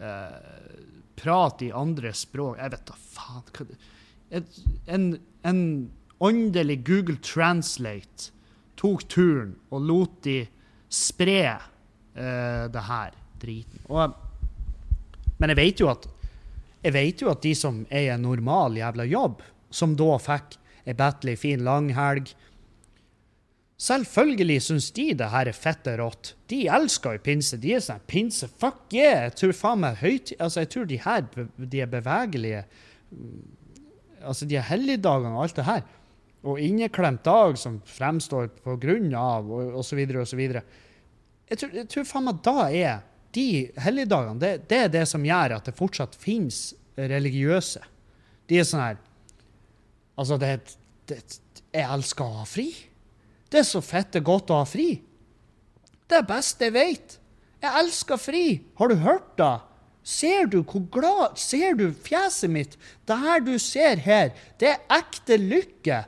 [0.00, 0.40] eh,
[1.16, 2.58] prate i andre språk.
[2.60, 3.78] Jeg vet da faen hva det
[4.30, 4.58] Et,
[4.90, 5.12] en,
[5.46, 5.60] en
[6.18, 8.32] åndelig Google Translate
[8.76, 10.40] tok turen og lot de
[10.92, 13.82] spre uh, det her driten.
[13.90, 14.16] Og,
[15.38, 16.08] men jeg vet jo at
[16.86, 19.40] jeg vet jo at de som er i en normal jævla jobb,
[19.74, 20.54] som da fikk
[20.86, 22.30] ei bettelig fin langhelg
[23.76, 26.30] Selvfølgelig syns de det her er fette rått.
[26.48, 27.58] De elsker jo pinse.
[27.60, 29.26] De er sånn pinse, fuck yeah!
[29.26, 30.32] Jeg tror faen meg høyt...
[30.38, 31.26] Altså, jeg tror de her
[31.60, 32.62] de er bevegelige
[34.26, 35.84] Altså, de helligdagene og alt det her.
[36.46, 40.42] Og inneklemt dag som fremstår på grunn av, og osv., osv.
[40.42, 43.04] Jeg, tror, jeg tror faen meg da er
[43.36, 43.48] de
[43.82, 47.82] helligdagene det, det er det som gjør at det fortsatt finnes religiøse.
[48.48, 49.02] De er sånn her
[50.16, 50.78] Altså, det,
[51.10, 51.18] det
[51.74, 52.70] Jeg elsker å ha fri.
[53.52, 54.94] Det er så fette godt å ha fri.
[56.08, 57.16] Det er beste jeg vet.
[57.60, 58.44] Jeg elsker fri.
[58.78, 59.50] Har du hørt det?
[60.06, 62.76] Ser du hvor glad Ser du fjeset mitt?
[63.06, 64.30] Det her du ser her,
[64.60, 66.04] det er ekte lykke.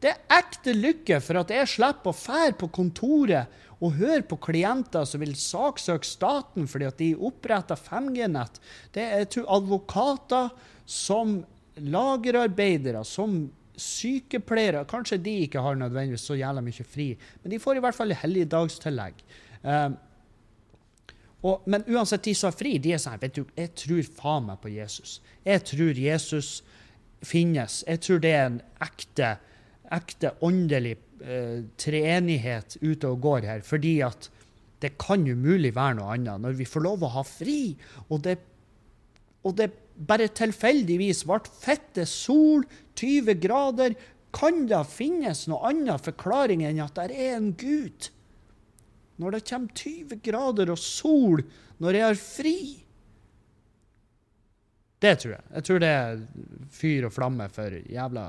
[0.00, 4.38] Det er ekte lykke for at jeg slipper å fære på kontoret og høre på
[4.48, 8.58] klienter som vil saksøke staten fordi at de oppretter 5G-nett.
[8.94, 10.50] Det er to advokater
[10.88, 11.38] som
[11.78, 13.44] lagerarbeidere, som
[13.78, 17.12] sykepleiere Kanskje de ikke har nødvendigvis så jævla mye fri,
[17.42, 19.20] men de får i hvert fall helligdagstillegg.
[19.62, 19.94] Um,
[21.46, 24.48] og, men uansett, de som har fri, de er sånn vet du, Jeg tror faen
[24.48, 25.18] meg på Jesus.
[25.46, 26.48] Jeg tror Jesus
[27.22, 27.82] finnes.
[27.86, 29.36] Jeg tror det er en ekte,
[29.94, 33.62] ekte åndelig eh, treenighet ute og går her.
[33.66, 34.30] Fordi at
[34.82, 36.42] det kan umulig være noe annet.
[36.42, 37.76] Når vi får lov å ha fri,
[38.10, 38.38] og det,
[39.46, 42.66] og det bare tilfeldigvis ble fette sol,
[42.98, 43.94] 20 grader,
[44.34, 48.10] kan det finnes noe annen forklaring enn at det er en gud?
[49.18, 51.42] Når det kommer 20 grader og sol
[51.82, 52.58] når jeg har fri?
[54.98, 55.46] Det tror jeg.
[55.54, 56.22] Jeg tror det er
[56.74, 58.26] fyr og flamme for jævla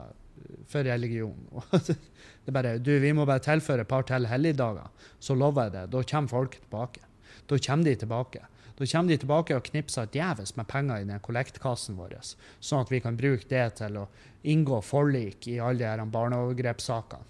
[0.69, 1.37] for religion.
[1.87, 5.75] det er bare, du, Vi må bare tilføre et par til helligdager, så lover jeg
[5.77, 5.85] det.
[5.93, 7.05] Da kommer folk tilbake.
[7.49, 8.45] Da kommer de tilbake.
[8.79, 12.15] Da kommer de tilbake og knipser djevelsk med penger i den kollektkassen vår,
[12.63, 14.07] sånn at vi kan bruke det til å
[14.47, 17.25] inngå forlik i alle de barneovergrepssakene.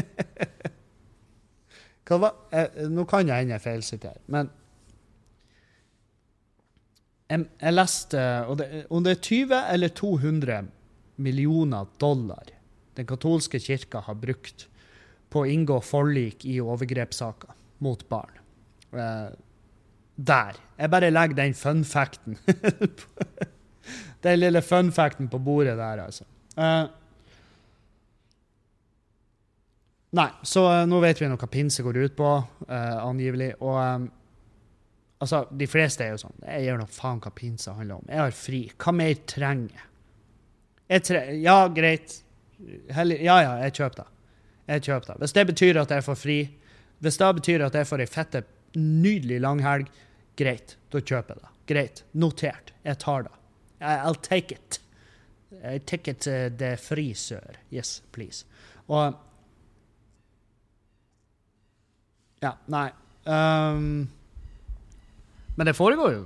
[2.10, 4.50] Nå kan jeg hende jeg feilsiterer, men
[7.30, 8.22] jeg, jeg leste
[8.58, 10.70] det, om det er 20 eller 200
[11.22, 12.50] millioner dollar
[12.98, 14.66] den katolske kirka har brukt
[15.30, 17.54] på å inngå forlik i overgrepssaker
[17.86, 18.40] mot barn.
[18.92, 19.30] Eh,
[20.20, 20.58] der.
[20.76, 22.36] Jeg bare legger den funfacten
[24.24, 26.26] Den lille funfacten på bordet der, altså.
[26.58, 26.90] Uh,
[30.16, 32.30] nei, så uh, nå vet vi hva pinse går ut på,
[32.66, 33.52] uh, angivelig.
[33.60, 34.08] Og um,
[35.18, 38.08] altså, de fleste er jo sånn Jeg gjør nå faen hva pinse handler om.
[38.10, 38.62] Jeg har fri.
[38.76, 39.86] Hva mer trenger jeg?
[41.06, 42.16] tre ja, greit.
[42.90, 43.20] Hellig.
[43.22, 44.08] Ja, ja, jeg kjøper det.
[44.70, 45.18] Jeg kjøper det.
[45.22, 46.38] Hvis det betyr at jeg får fri,
[47.00, 48.42] hvis det betyr at jeg får ei fette,
[48.76, 49.88] nydelig langhelg,
[50.40, 51.50] Greit, da kjøper jeg det.
[51.68, 52.04] Greit.
[52.16, 52.72] Notert.
[52.86, 53.32] Jeg tar det.
[53.80, 54.80] I'll take it.
[55.64, 57.58] I take it uh, the frisør.
[57.72, 58.46] Yes, please.
[58.88, 59.14] Og
[62.40, 62.88] Ja, nei.
[63.24, 64.08] Um,
[65.54, 66.22] men det foregår jo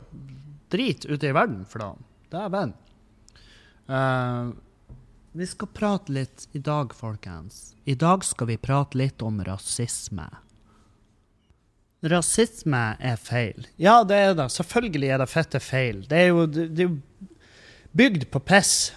[0.70, 2.04] drit ute i verden for dagen.
[2.30, 2.74] Dæven.
[3.90, 4.54] Uh,
[5.34, 7.74] vi skal prate litt i dag, folkens.
[7.84, 10.28] I dag skal vi prate litt om rasisme.
[12.04, 13.66] Rasisme er feil.
[13.80, 14.50] Ja, det er det.
[14.54, 16.04] Selvfølgelig er det fette feil.
[16.06, 17.28] Det er jo, det er jo
[17.96, 18.92] bygd på piss.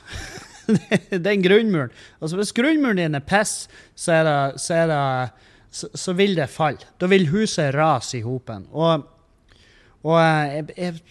[1.27, 1.93] Den grunnmuren.
[2.19, 3.65] Altså, hvis grunnmuren din er piss,
[3.95, 5.03] så, er det, så, er det,
[5.77, 6.89] så, så vil det falle.
[6.99, 8.65] Da vil huset rase i hopen.
[8.71, 9.05] Og,
[10.03, 11.01] og jeg, jeg,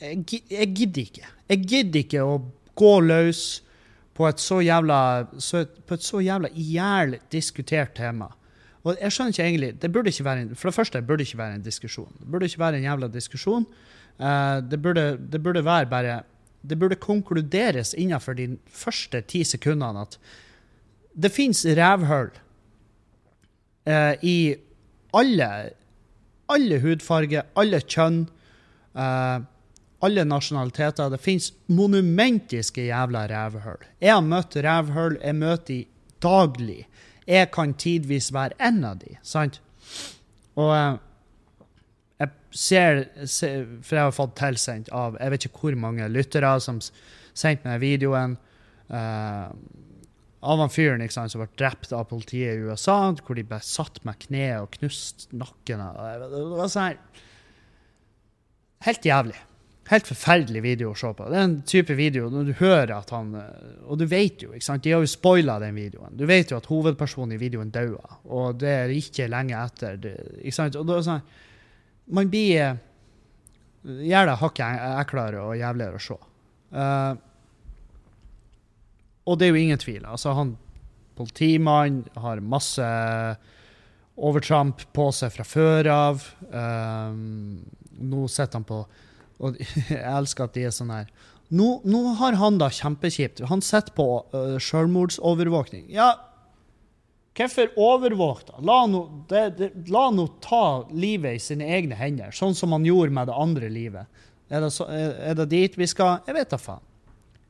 [0.00, 1.30] jeg, jeg, gidder ikke.
[1.48, 2.40] Jeg gidder ikke å
[2.76, 3.44] gå løs
[4.16, 4.98] på et så jævla,
[5.42, 8.30] så, på et så jævla ihjel diskutert tema.
[8.86, 11.42] Og jeg skjønner ikke egentlig, det burde ikke være For det første burde det ikke
[11.42, 12.12] være en diskusjon.
[12.20, 13.66] Det burde ikke være en jævla diskusjon.
[14.16, 16.20] Uh, det, burde, det, burde, være bare
[16.62, 20.16] Det burde konkluderes innenfor de første ti sekundene at
[21.16, 22.30] det fins rævhull
[23.86, 24.54] uh, i
[25.16, 25.50] alle,
[26.52, 28.24] alle hudfarger, alle kjønn,
[28.98, 29.38] uh,
[30.06, 31.10] alle nasjonaliteter.
[31.12, 33.86] Det fins monumentiske jævla rævhull.
[34.00, 35.80] Jeg har møtt rævhull, jeg møter de
[36.22, 36.86] daglig.
[37.26, 39.60] Jeg kan tidvis være en av de, sant?
[40.56, 40.98] Og eh,
[42.20, 46.54] jeg ser, ser, For jeg har fått tilsendt av jeg vet ikke hvor mange lyttere
[46.64, 46.78] som
[47.36, 48.38] sendte meg videoen
[48.88, 49.50] uh,
[50.46, 53.58] av han fyren ikke sant, som ble drept av politiet i USA, hvor de ble
[53.66, 55.82] satt med kneet og knust nakken.
[55.82, 56.98] av- Det var sånn her
[58.86, 59.36] Helt jævlig.
[59.86, 61.28] Helt forferdelig video å se på.
[61.30, 64.50] Det er en type video når du hører at han eh, Og du vet jo,
[64.52, 66.16] ikke sant, de har jo spoila den videoen.
[66.18, 69.96] Du vet jo at hovedpersonen i videoen daua, og det er ikke lenge etter.
[70.02, 70.76] Det, ikke sant?
[70.80, 71.22] Og da er det sånn
[72.18, 72.82] Man blir eh,
[73.86, 76.16] Gjør det hakket eklere og jævligere å se.
[76.74, 77.10] Eh,
[79.26, 80.04] og det er jo ingen tvil.
[80.06, 80.54] Altså, han
[81.16, 82.86] politimann har masse
[84.16, 86.28] overtramp på seg fra før av.
[86.50, 87.64] Um,
[87.96, 88.82] nå sitter han på
[89.44, 89.56] Og
[89.92, 91.08] jeg elsker at de er sånn her
[91.48, 93.44] nå, nå har han da kjempekjipt.
[93.46, 95.84] Han sitter på uh, selvmordsovervåkning.
[95.94, 96.08] Ja,
[97.38, 98.62] hvorfor overvåk, da?
[98.66, 99.04] La nå
[100.16, 104.24] nå ta livet i sine egne hender, sånn som han gjorde med det andre livet.
[104.50, 106.18] Er det, så, er, er det dit vi skal?
[106.26, 106.82] Jeg vet da faen.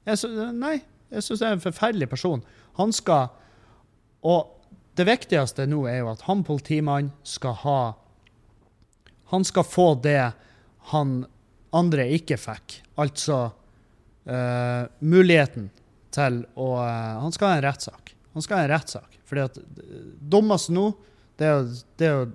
[0.06, 0.76] Jeg så, nei,
[1.10, 2.42] jeg syns det er en forferdelig person.
[2.80, 3.28] Han skal
[4.26, 4.52] Og
[4.96, 7.80] det viktigste nå er jo at han politimannen skal ha
[9.32, 10.32] Han skal få det
[10.92, 11.24] han
[11.74, 12.76] andre ikke fikk.
[13.02, 15.66] Altså uh, muligheten
[16.14, 18.14] til å uh, Han skal ha en rettssak.
[18.36, 19.18] Han skal ha en rettssak.
[19.26, 20.92] Fordi at det dummeste nå,
[21.36, 21.66] det er,
[21.98, 22.28] det er å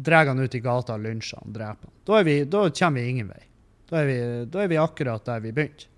[0.00, 1.94] dra han ut i gata og lynsje han, drepe han.
[2.08, 3.42] Da, vi, da kommer vi ingen vei.
[3.90, 4.18] Da er vi,
[4.48, 5.89] da er vi akkurat der vi begynte.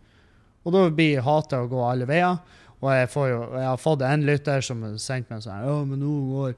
[0.62, 2.38] Og da blir hatet å gå alle veier.
[2.82, 6.02] Og jeg, jo, jeg har fått en lytter som har sendt meg sånn Ja, men
[6.02, 6.56] nå går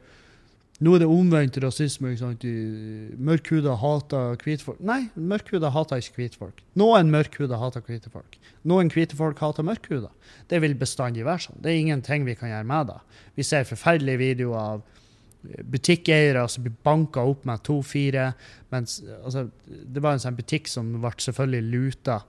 [0.83, 2.11] nå er det omvendt rasisme.
[2.11, 2.45] ikke sant?
[3.23, 4.81] Mørkhuda hater hvitfolk.
[4.83, 6.65] Nei, mørkhuda hater ikke hvitfolk.
[6.81, 8.39] Noen mørkhuda hater hvite folk.
[8.67, 10.11] Noen hvite folk hater mørkhuda.
[10.51, 11.63] Det vil bestandig være sånn.
[11.63, 12.99] Det er ingenting vi kan gjøre med det.
[13.39, 14.85] Vi ser forferdelige videoer av
[15.71, 18.33] butikkeiere som blir banka opp med to-fire.
[18.71, 22.23] mens altså, Det var en sånn butikk som ble selvfølgelig luta.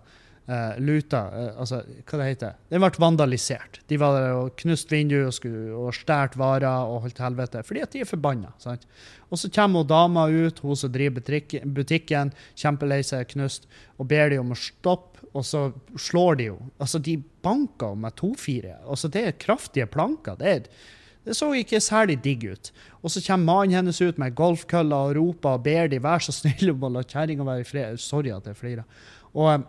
[0.48, 3.80] Eh, luta uh, altså, Hva det heter Den ble vandalisert.
[3.90, 7.64] De var der og knust vinduer og, skulle- og stjålet varer og holdt helvete.
[7.66, 8.54] Fordi at de er forbanna.
[8.62, 8.86] sant?
[9.30, 14.10] Og så kommer hun dama ut, hun som driver butikk, butikken, kjempelei seg, knust, og
[14.12, 15.66] ber de om å stoppe, og så
[16.00, 16.70] slår de henne.
[16.80, 18.78] Altså, de banker med to-fire.
[18.88, 20.38] Altså, det er kraftige planker.
[20.40, 20.94] Det, er,
[21.28, 22.72] det så ikke særlig digg ut.
[23.02, 26.38] Og så kommer mannen hennes ut med golfkøller og roper og ber de være så
[26.38, 28.00] snill om å la kjerringa være i fred.
[28.00, 28.88] Sorry at jeg flirer.
[29.36, 29.66] Og,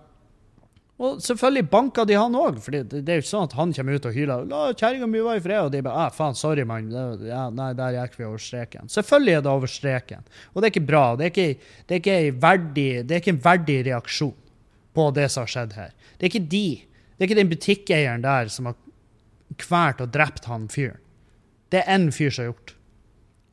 [0.97, 3.73] og selvfølgelig banka de han òg, for det, det er jo ikke sånn at han
[3.77, 6.39] kommer ut og hyler 'La kjerringa mi være i fred', og de bare ah, 'faen,
[6.39, 6.89] sorry, mann'.
[7.29, 8.89] Ja, nei, der gikk vi over streken.
[8.89, 10.25] Selvfølgelig er det over streken.
[10.55, 11.05] Og det er ikke bra.
[11.17, 14.35] Det er ikke, det er ikke, verdig, det er ikke en verdig reaksjon
[14.97, 15.93] på det som har skjedd her.
[16.17, 16.67] Det er ikke de.
[17.13, 18.81] Det er ikke den butikkeieren der som har
[19.61, 21.03] kvalt og drept han fyren.
[21.69, 22.73] Det er én fyr som har gjort.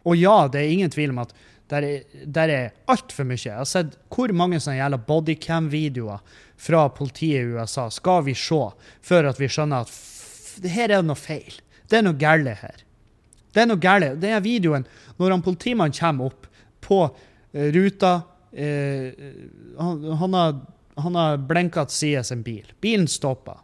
[0.08, 1.36] Og ja, det er ingen tvil om at
[1.74, 3.42] der er, der er altfor mye.
[3.42, 6.22] Jeg har sett hvor mange sånne jævla bodycam-videoer
[6.62, 8.62] fra politiet i USA skal vi se
[9.04, 11.56] før at vi skjønner at her er det noe feil.
[11.90, 12.84] Det er noe galt her.
[13.54, 14.20] Det er noe galt.
[14.22, 14.86] Det er videoen
[15.18, 16.48] når han politimannen kommer opp
[16.84, 18.14] på eh, ruta
[18.52, 19.10] eh,
[19.80, 20.56] han, han har,
[21.02, 22.70] han har blinka til side sin bil.
[22.84, 23.64] Bilen stopper.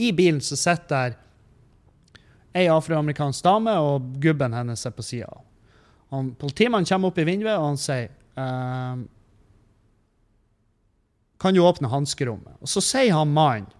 [0.00, 1.18] I bilen så sitter der
[2.56, 5.30] ei afroamerikansk dame, og gubben hennes er på sida.
[6.12, 9.06] Politimannen kommer opp i vinduet, og han sier ehm,
[11.40, 12.58] Kan du åpne hanskerommet?
[12.60, 13.70] Og så sier han mannen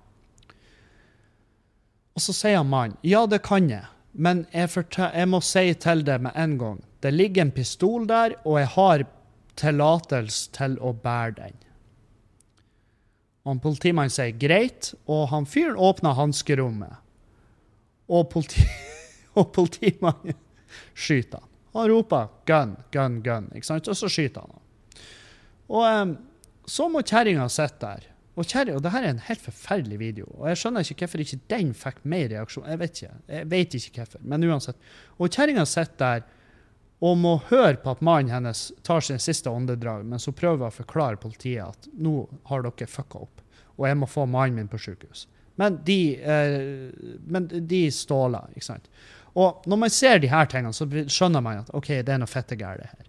[2.16, 6.04] Og så sier han mannen Ja, det kan jeg, men jeg, jeg må si til
[6.08, 6.80] deg med en gang.
[7.04, 9.04] Det ligger en pistol der, og jeg har
[9.60, 11.56] tillatelse til å bære den.
[13.44, 17.00] Og politimannen sier greit, og han fyren åpner hanskerommet.
[18.12, 18.64] Og, politi
[19.38, 20.36] og politimannen
[20.94, 21.51] skyter han.
[21.72, 23.88] Han roper 'gun, gun, gun', ikke sant?
[23.88, 24.58] og så skyter han.
[25.72, 26.16] Og um,
[26.68, 28.08] så må kjerringa sitte der.
[28.32, 30.28] Og, kjerring, og det her er en helt forferdelig video.
[30.38, 32.68] Og jeg skjønner ikke hvorfor ikke den fikk mer reaksjon.
[32.70, 34.86] Jeg vet ikke jeg vet ikke hvorfor, men uansett.
[35.18, 36.30] Og kjerringa sitter der
[37.02, 40.74] og må høre på at mannen hennes tar sin siste åndedrag, mens hun prøver å
[40.74, 43.42] forklare politiet at nå har dere fucka opp,
[43.74, 45.26] og jeg må få mannen min på sykehus.
[45.58, 46.54] Men de, eh,
[47.26, 48.86] men de ståler, ikke sant.
[49.38, 52.30] Og når man ser de her tingene, så skjønner man at OK, det er noe
[52.30, 53.08] fette gærent her.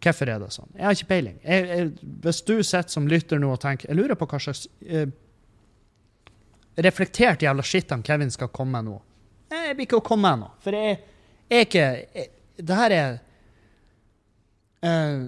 [0.00, 0.70] Hvorfor er det sånn?
[0.74, 1.36] Jeg har ikke peiling.
[1.44, 4.64] Jeg, jeg, hvis du sitter som lytter nå og tenker Jeg lurer på hva slags
[4.80, 5.10] eh,
[6.80, 8.96] reflektert jævla skitt han Kevin skal komme med nå.
[9.52, 10.54] Jeg blir ikke å komme med noe.
[10.64, 10.96] For jeg,
[11.50, 13.18] jeg er ikke jeg, Det her er
[14.88, 15.22] eh,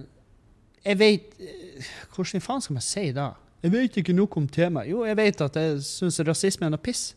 [0.89, 3.31] Jeg vet eh, Hvordan faen skal man si det?
[3.63, 4.89] Jeg vet ikke noe om temaet.
[4.91, 7.13] Jo, jeg vet at jeg syns rasisme er noe piss.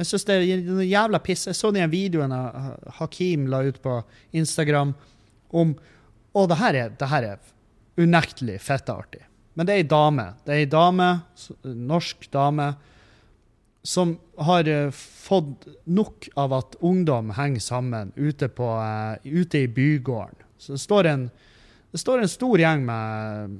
[0.00, 1.46] Jeg syns det er noe jævla piss.
[1.46, 4.00] Jeg så den videoen Hakeem Hakim la ut på
[4.34, 4.94] Instagram
[5.54, 5.76] om
[6.34, 7.38] Og det her er, det her er
[7.94, 9.20] unektelig fetteartig.
[9.54, 10.24] Men det er ei dame.
[10.42, 11.06] Det er ei dame,
[11.62, 12.72] norsk dame,
[13.86, 19.68] som har eh, fått nok av at ungdom henger sammen ute, på, eh, ute i
[19.70, 20.42] bygården.
[20.58, 21.28] Så det står en,
[21.92, 23.54] det står en stor gjeng med,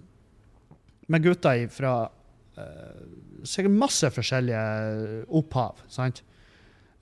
[1.07, 1.95] med gutter fra
[3.49, 5.83] sikkert masse forskjellige opphav.
[5.89, 6.23] sant?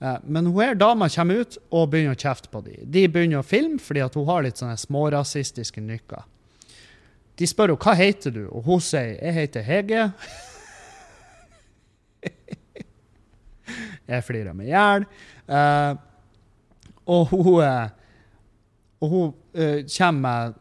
[0.03, 2.81] Uh, men hun her dama kommer ut og begynner å kjefte på dem.
[2.91, 6.25] De begynner å filme fordi hun har litt sånne smårasistiske nykker.
[7.39, 10.09] De spør henne hva heter du og hun sier jeg heter Hege.
[14.11, 15.07] jeg flirer meg i hjel.
[15.47, 15.93] Uh,
[17.13, 17.87] og hun, uh,
[19.03, 20.59] og hun uh, kommer med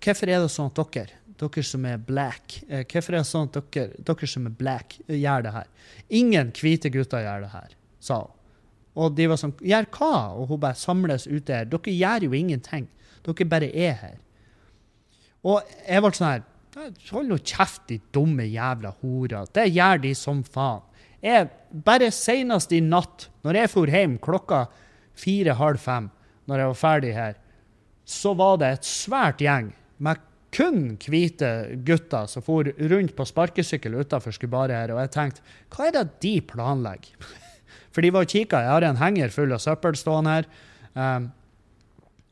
[0.00, 3.56] Hvorfor er det sånn at dere, dere som er black, hvorfor er det sånn at
[3.74, 5.70] dere, dere som er black, gjør det her?
[6.20, 7.72] Ingen hvite gutter gjør det her,
[8.02, 8.36] sa hun.
[8.98, 10.14] Og de var sånn Gjør hva?
[10.34, 11.68] Og hun bare samles ute her.
[11.70, 12.88] Dere gjør jo ingenting.
[13.26, 14.16] Dere bare er her.
[15.46, 16.46] Og jeg ble sånn her
[17.10, 19.48] Hold nå kjeft, de dumme jævla horer.
[19.50, 20.84] Det gjør de som faen.
[21.20, 21.48] Jeg,
[21.84, 24.60] bare senest i natt, når jeg for hjem klokka
[25.18, 26.06] fire-halv fem,
[26.46, 27.34] når jeg var ferdig her,
[28.06, 30.22] så var det et svært gjeng med
[30.54, 31.50] kun hvite
[31.86, 35.44] gutter som for rundt på sparkesykkel utafor Skubare her, og jeg tenkte
[35.74, 37.14] hva er det de planlegger?
[37.90, 38.60] For de var og kikka.
[38.62, 40.44] Jeg har en henger full av søppel stående her.
[40.94, 41.24] Um,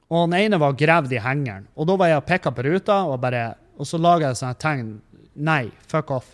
[0.09, 1.66] og den ene var gravd i hengeren.
[1.75, 3.43] Og da var jeg og pikka på ruta, og, bare,
[3.75, 4.93] og så laga jeg sånne tegn.
[5.49, 6.31] Nei, fuck off.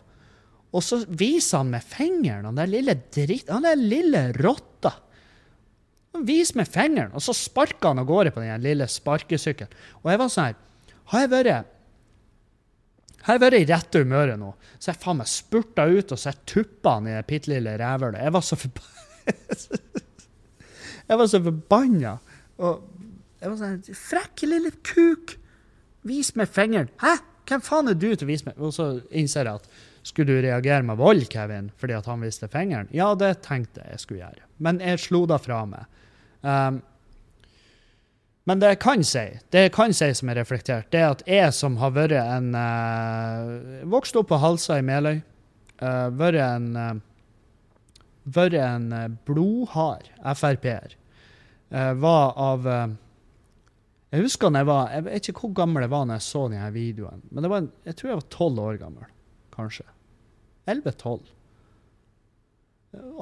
[0.75, 3.49] Og så viser han med fingeren, han der lille dritt...
[3.49, 4.93] Han der lille rotta.
[6.15, 9.73] Han viser med fingeren, og så sparker han av gårde på den lille sparkesykkelen.
[10.03, 10.61] Og jeg var sånn her
[11.13, 11.71] Har jeg vært
[13.25, 16.43] har jeg vært i rette humøret nå, så jeg faen meg spurta ut og sett
[16.51, 18.21] tuppene i det bitte lille rævhølet.
[18.21, 19.07] Jeg var så forbanna.
[21.09, 22.19] jeg var så forbanna.
[22.61, 22.83] Og
[23.41, 25.39] jeg var sånn Frekke lille kuk!
[26.05, 26.93] Vis meg fingeren.
[27.01, 27.17] Hæ?
[27.49, 28.61] Hvem faen er du til å vise meg?
[28.61, 32.49] Og så innser jeg at skulle du reagere med vold, Kevin, fordi at han viste
[32.53, 32.91] fingeren?
[32.93, 34.49] Ja, det tenkte jeg jeg skulle gjøre.
[34.65, 35.89] Men jeg slo det fra meg.
[36.45, 36.83] Um,
[38.45, 39.23] men det jeg kan si,
[39.55, 42.51] det jeg kan si som er reflektert, det er at jeg som har vært en
[42.53, 45.23] uh, Vokst opp på Halsa i Meløy.
[45.81, 46.91] Uh, vært en uh,
[48.25, 50.93] vært en blodhard Frp-er.
[51.73, 56.05] Uh, var av Jeg husker når jeg var Jeg vet ikke hvor gammel jeg var
[56.05, 59.09] når jeg så denne videoen, men var, jeg tror jeg var tolv år gammel,
[59.57, 59.89] kanskje.
[60.69, 61.33] 11-12.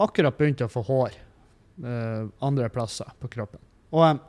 [0.03, 1.15] Akkurat begynte å få hår
[2.45, 3.63] andre plasser på kroppen.
[3.97, 4.21] Og,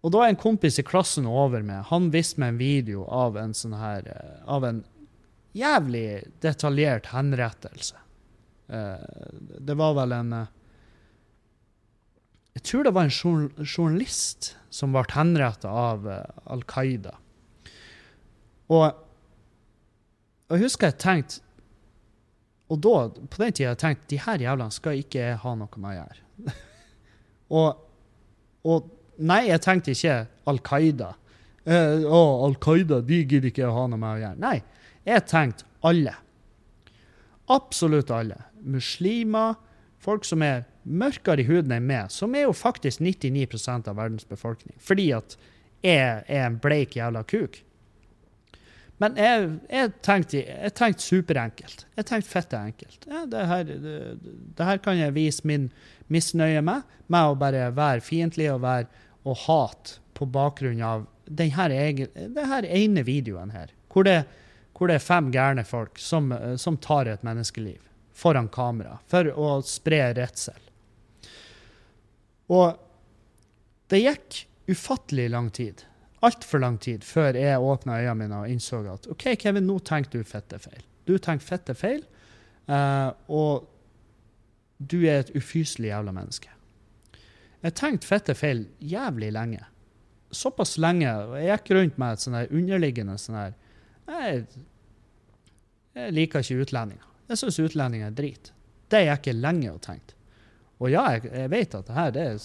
[0.00, 1.84] og da er en kompis i klassen over meg.
[1.90, 4.78] Han viste meg en video av en sånn her uh, Av en
[5.56, 7.98] jævlig detaljert henrettelse.
[8.70, 8.96] Uh,
[9.60, 10.32] det var vel en
[12.54, 17.18] Jeg tror det var en journalist som ble henrettet av Al Qaida.
[18.70, 18.86] Og
[20.50, 21.42] jeg husker jeg tenkte
[22.70, 25.90] Og da, på den tida, jeg tenkte de her jævlene skal ikke ha noe med
[25.90, 26.52] å gjøre.
[27.60, 27.80] og,
[28.62, 30.16] og, nei, jeg tenkte ikke
[30.50, 31.14] Al Qaida.
[31.64, 34.40] Eh, å, Al Qaida, de gidder ikke å ha noe med å gjøre.
[34.42, 34.56] Nei,
[35.08, 36.16] jeg tenkte alle.
[37.50, 38.38] Absolutt alle.
[38.60, 39.56] Muslimer,
[40.00, 44.28] folk som er mørkere i huden enn meg, som er jo faktisk 99% av verdens
[44.28, 44.76] befolkning.
[44.80, 45.36] Fordi at
[45.84, 47.62] jeg er en bleik jævla kuk.
[49.00, 51.86] Men jeg, jeg, tenkte, jeg tenkte superenkelt.
[51.96, 53.06] Jeg tenkte fette enkelt.
[53.08, 53.94] Ja, det, her, det,
[54.58, 55.70] det, her, kan jeg vise min
[56.12, 58.90] misnøye med, med å bare være fiendtlig og, være,
[59.28, 61.68] og hat på bakgrunn av denne
[62.66, 64.22] ene videoen her, hvor det,
[64.76, 67.80] hvor det er fem gærne folk som, som, tar et menneskeliv
[68.16, 70.58] foran kamera for å spre redsel.
[72.50, 72.74] Og
[73.90, 75.84] det gikk ufattelig lang tid
[76.20, 80.20] altfor lang tid før jeg åpna øynene mine og innså at OK, Kevin, nå tenker
[80.20, 80.82] du fette feil.
[81.08, 82.02] Du tenker fette feil,
[82.68, 83.68] uh, og
[84.78, 86.52] du er et ufyselig jævla menneske.
[87.60, 89.64] Jeg tenkte fette feil jævlig lenge.
[90.32, 91.10] Såpass lenge.
[91.10, 93.56] og Jeg gikk rundt med et sånn underliggende sånn her
[94.10, 94.44] jeg,
[95.94, 97.06] jeg, liker ikke utlendinger.
[97.30, 98.50] Jeg syns utlendinger er drit.
[98.90, 100.16] Det gikk jeg lenge og tenkte.
[100.80, 102.38] Og ja, jeg, jeg vet at det her det er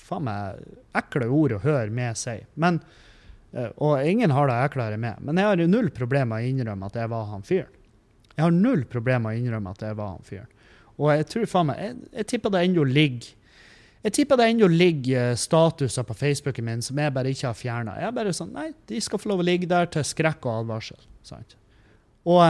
[0.00, 0.62] faen meg
[0.96, 2.46] ekle ord å høre med seg.
[2.54, 2.80] Men,
[3.52, 5.20] eh, og ingen har det eklere med.
[5.26, 7.76] Men jeg har null problemer med å innrømme at jeg var han fyren.
[8.36, 10.56] Jeg har null problemer med å innrømme at jeg var han fyren.
[11.00, 13.34] Og jeg tror faen meg Jeg, jeg tipper det ennå ligger
[14.04, 17.98] jeg tipper det ennå ligger statuser på Facebooken min som jeg bare ikke har fjerna.
[18.00, 20.62] Jeg er bare sånn Nei, de skal få lov å ligge der til skrekk og
[20.62, 21.00] advarsel.
[21.26, 21.56] Sant?
[22.24, 22.40] Og,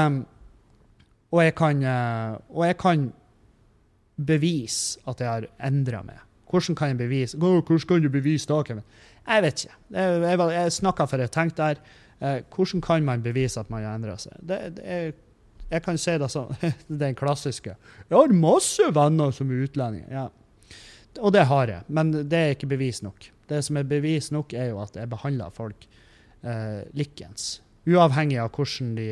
[1.31, 3.09] og, jeg kan, uh, og jeg kan
[4.21, 6.23] bevise at jeg har endra meg.
[6.51, 8.87] Hvordan kan jeg bevise Hvordan kan du bevise da, Kevin?
[9.27, 9.77] Jeg vet ikke.
[9.95, 11.83] Jeg, jeg, jeg snakka for jeg tenkte der.
[12.21, 14.35] Eh, hvordan kan man bevise at man har endra seg?
[14.43, 15.15] Det, det,
[15.71, 16.51] jeg kan si det sånn,
[17.03, 17.77] den klassiske.
[18.09, 20.11] Jeg har masse venner som er utlendinger.
[20.11, 20.27] Ja.
[21.19, 23.27] Og det har jeg, men det er ikke bevis nok.
[23.51, 25.87] Det som er bevis nok, er jo at jeg behandler folk
[26.47, 27.59] eh, likens.
[27.89, 29.09] Uavhengig av hvordan de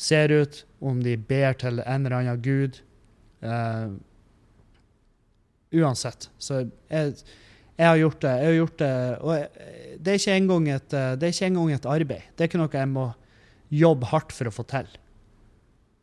[0.00, 2.80] ser ut, om de ber til en eller annen gud.
[3.44, 3.92] Eh,
[5.74, 6.30] uansett.
[6.38, 7.18] Så jeg,
[7.76, 8.34] jeg, har gjort det.
[8.40, 9.70] Jeg har gjort det, og jeg,
[10.00, 12.32] det er ikke engang et, det er ikke engang et arbeid.
[12.32, 13.08] Det er ikke noe jeg må
[13.74, 14.88] jobbe hardt for å få til.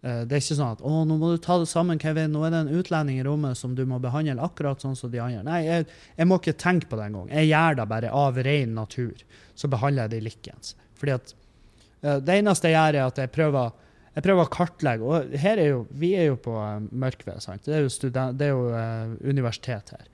[0.02, 2.34] Eh, det er ikke sånn at å, nå må du ta det sammen, Kevin.
[2.34, 5.22] Nå er det en utlending i rommet som du må behandle akkurat sånn som de
[5.22, 5.43] andre.
[5.45, 5.88] Nei, jeg,
[6.18, 7.30] jeg må ikke tenke på det engang.
[7.30, 9.22] Jeg gjør det bare av ren natur.
[9.54, 10.74] Så behandler jeg de likens.
[10.97, 13.76] Fordi at uh, Det eneste jeg gjør, er at jeg prøver,
[14.16, 15.06] jeg prøver å kartlegge.
[15.06, 17.43] Og her er jo, vi er jo på uh, Mørkved.
[17.45, 17.68] sant?
[17.68, 20.08] Det er jo, student, det er jo uh, universitet her.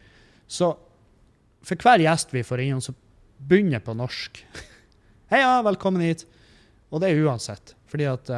[0.48, 0.74] Så
[1.68, 2.96] for hver gjest vi får innom, så
[3.48, 4.44] begynner på norsk.
[5.32, 6.26] Heia, velkommen hit.
[6.92, 7.74] Og det er uansett.
[7.88, 8.30] Fordi at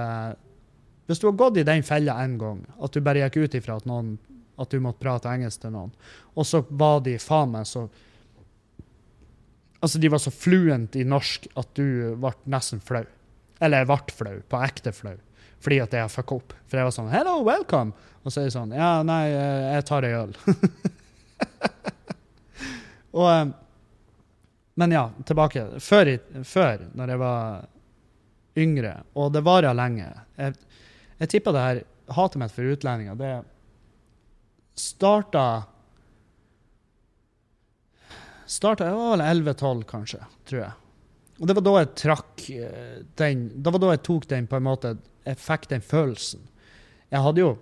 [1.09, 3.79] hvis du har gått i den fella en gang, at du bare gikk ut ifra
[3.79, 4.11] at, noen,
[4.61, 5.89] at du måtte prate engelsk til noen,
[6.37, 7.87] og så var de faen meg så
[9.79, 13.05] Altså, de var så fluent i norsk at du ble nesten flau.
[13.63, 15.13] Eller jeg ble flau, på ekte flau,
[15.63, 16.55] fordi at jeg har fucka opp.
[16.67, 19.85] For jeg var sånn 'Hello, welcome', og så er jeg sånn 'Ja, nei, eh, jeg
[19.87, 20.35] tar ei øl'.
[23.19, 23.45] og eh,
[24.75, 25.79] Men ja, tilbake.
[25.79, 27.67] Før, før, når jeg var
[28.57, 30.55] yngre, og det varer lenge jeg,
[31.19, 31.81] jeg tipper det her
[32.15, 33.33] hatet mitt for utlendinger, det
[34.79, 35.45] starta
[38.49, 40.75] starta, Jeg var vel 11-12, kanskje, tror jeg.
[41.39, 44.57] Og det var da jeg trakk eh, den Det var da jeg tok den på
[44.57, 44.89] en måte
[45.23, 46.41] Jeg fikk den følelsen.
[47.13, 47.57] Jeg hadde jo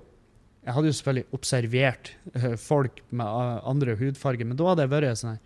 [0.67, 4.91] jeg hadde jo selvfølgelig observert uh, folk med uh, andre hudfarger, men da hadde jeg
[4.91, 5.37] vært sånn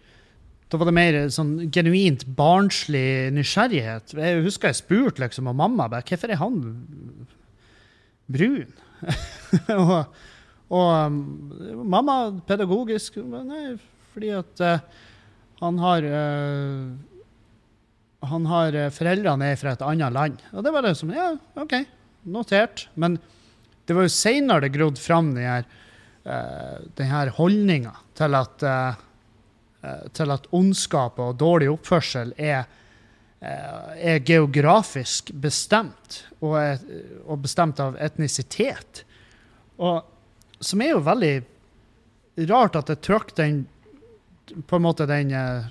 [0.71, 4.15] Da var det mer sånn genuint barnslig nysgjerrighet.
[4.17, 6.57] Jeg husker jeg spurte liksom og mamma bare, hvorfor er han
[8.29, 8.73] brun.
[9.81, 9.95] og,
[10.71, 11.21] og um,
[11.89, 12.17] mamma
[12.47, 13.75] pedagogisk Nei,
[14.13, 14.83] fordi at uh,
[15.61, 16.91] han har uh,
[18.29, 20.41] Han har uh, foreldrene er fra et annet land.
[20.53, 21.79] Og det var det som Ja, OK,
[22.29, 22.87] notert.
[22.93, 23.17] Men
[23.85, 25.65] det var jo seinere det grodde fram den her,
[26.25, 28.69] uh, holdninga til at
[30.13, 32.80] til at ondskap og dårlig oppførsel er Eh,
[33.41, 36.81] er geografisk bestemt, og, er,
[37.25, 39.01] og, bestemt av etnisitet.
[39.81, 40.03] Og
[40.61, 41.33] som er jo veldig
[42.51, 43.63] rart at jeg trakk den
[44.67, 45.65] på en måte den, eh,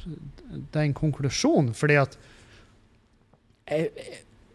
[0.74, 2.16] den konklusjonen, fordi at
[3.70, 3.90] jeg,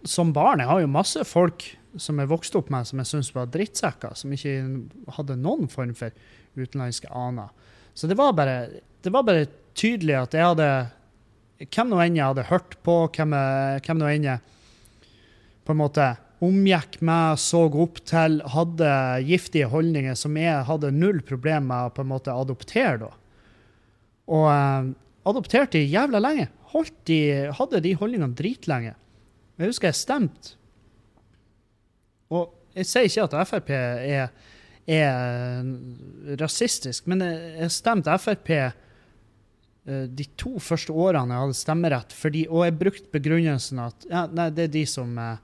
[0.03, 1.63] som barn jeg har jo masse folk
[2.01, 4.57] som jeg vokste opp med, som jeg syntes var drittsekker, som ikke
[5.15, 6.11] hadde noen form for
[6.57, 7.53] utenlandske aner.
[7.95, 9.47] Så det var bare, det var bare
[9.77, 10.69] tydelig at jeg hadde
[11.71, 13.33] hvem nå enn jeg hadde hørt på, hvem,
[13.85, 14.43] hvem nå enn jeg
[15.65, 16.07] på en måte
[16.45, 18.89] omgikk meg, så opp til, hadde
[19.25, 22.97] giftige holdninger som jeg hadde null problem med å på en måte adoptere.
[23.05, 23.11] da.
[24.35, 24.91] Og eh,
[25.31, 26.51] adopterte de jævla lenge.
[27.07, 27.19] De,
[27.55, 28.95] hadde de holdningene dritlenge.
[29.55, 30.57] Jeg husker jeg stemte.
[32.35, 34.33] Og jeg sier ikke at Frp er,
[34.91, 35.69] er
[36.41, 38.84] rasistisk, men jeg stemte Frp Eh,
[39.85, 44.47] de to første årene jeg hadde stemmerett, fordi, og jeg brukte begrunnelsen at ja, nei,
[44.55, 45.35] det er de som eh,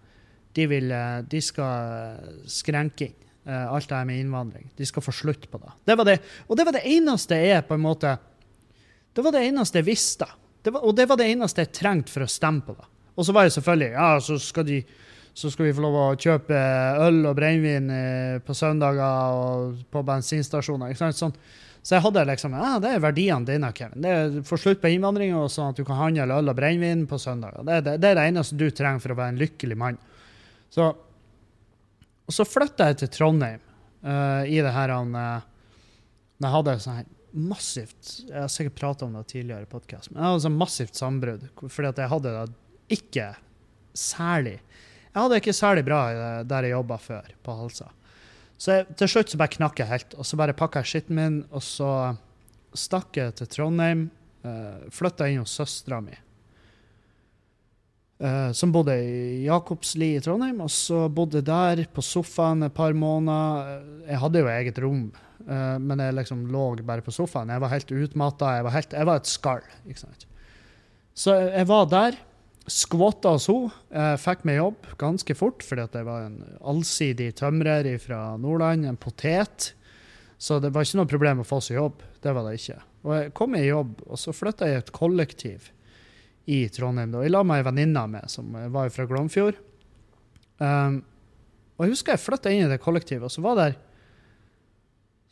[0.57, 4.67] de, vil, eh, de skal skrenke inn alt det her med innvandring.
[4.77, 5.71] De skal få slutt på det.
[5.89, 6.13] det, det
[6.45, 8.11] og det var det eneste jeg på en måte
[9.17, 10.27] Det var det eneste jeg visste.
[10.61, 12.85] Det var, og det var det eneste jeg trengte for å stemme på det.
[13.17, 14.77] Og så var det selvfølgelig ja, så skal, de,
[15.33, 16.61] så skal vi få lov å kjøpe
[17.07, 17.89] øl og brennevin
[18.45, 20.93] på søndager og på bensinstasjoner.
[20.93, 21.35] ikke sant, sånn
[21.81, 24.03] så jeg hadde liksom ja, det er verdiene dine, Kevin.
[24.03, 27.17] Det er Få slutt på innvandringa, sånn at du kan handle øl og brennevin på
[27.21, 27.63] søndager.
[27.65, 29.97] Det, det, det, er det eneste du trenger for å være en lykkelig mann.
[30.71, 30.91] Så,
[32.29, 33.63] og så flytta jeg til Trondheim
[34.05, 35.41] uh, i det her han uh,
[36.39, 40.21] Jeg hadde sånn her massivt Jeg har sikkert prata om det tidligere i podkast, men
[40.21, 43.27] jeg hadde sånn massivt sambrudd fordi at jeg hadde det ikke
[43.97, 46.01] særlig Jeg hadde ikke særlig bra
[46.47, 47.89] der jeg jobba før, på Halsa.
[48.61, 51.17] Så jeg, til slutt så bare knakk jeg helt, og så bare pakka jeg skitten
[51.17, 51.91] min, og så
[52.77, 54.09] stakk jeg til Trondheim.
[54.41, 56.13] Uh, eh, Flytta inn hos søstera mi,
[58.21, 60.61] uh, som bodde i Jakobsli i Trondheim.
[60.65, 63.81] Og så bodde jeg der på sofaen et par måneder.
[64.07, 65.03] Jeg hadde jo eget rom,
[65.47, 67.53] uh, men jeg liksom lå bare på sofaen.
[67.53, 68.55] Jeg var helt utmatta.
[68.59, 69.65] Jeg, jeg, var et skall.
[69.87, 70.27] ikke sant?
[71.17, 72.21] Så jeg var der
[72.69, 73.71] skvotta hos henne.
[73.89, 78.85] Eh, fikk meg jobb ganske fort, fordi at jeg var en allsidig tømrer fra Nordland,
[78.85, 79.73] en potet.
[80.41, 82.01] Så det var ikke noe problem å få seg jobb.
[82.21, 82.79] Det var det ikke.
[83.05, 85.71] Og jeg kom i jobb, og så flytta jeg i et kollektiv
[86.49, 87.13] i Trondheim.
[87.13, 87.21] Da.
[87.25, 89.57] Jeg la meg ei venninne med, som var fra Glomfjord.
[90.61, 91.01] Um,
[91.77, 93.77] Og jeg husker jeg flytta inn i det kollektivet, og så var der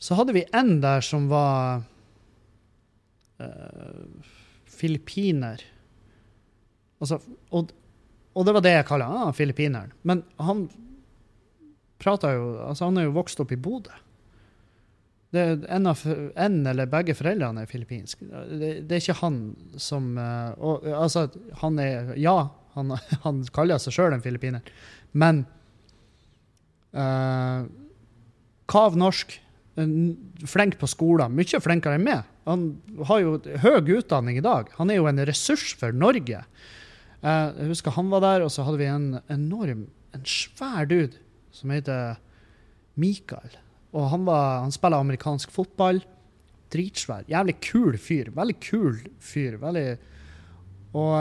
[0.02, 1.84] Så hadde vi en der som var
[3.42, 4.30] uh,
[4.66, 5.60] filippiner.
[7.00, 7.20] Altså,
[7.56, 7.72] og,
[8.34, 9.94] og, det var det jeg kaller ah, filippineren.
[10.04, 10.68] Men han
[12.00, 13.96] prata jo Altså, han er jo vokst opp i Bodø.
[15.30, 16.00] Det er en, av,
[16.42, 18.26] en eller begge foreldrene er filippinske.
[18.26, 19.38] Det, det, er ikke han
[19.78, 21.28] som uh, og, Altså,
[21.62, 22.96] han er Ja, han,
[23.26, 24.66] han kaller seg sjøl en filippiner,
[25.14, 25.44] men
[26.98, 27.70] uh,
[28.70, 29.38] Kav norsk.
[30.50, 31.34] Flink på skolen.
[31.38, 32.26] Mye flinkere enn meg.
[32.50, 32.66] Han
[33.08, 34.70] har jo høy utdanning i dag.
[34.78, 36.42] Han er jo en ressurs for Norge.
[37.20, 41.20] Jeg husker han var der, og så hadde vi en enorm, en svær dude
[41.52, 42.20] som heter
[43.00, 43.58] Mikael.
[43.96, 46.02] Og han, han spiller amerikansk fotball.
[46.70, 47.26] Dritsvær.
[47.30, 48.30] Jævlig kul fyr.
[48.36, 49.58] Veldig kul fyr.
[49.62, 49.88] Veldig
[50.94, 51.16] Og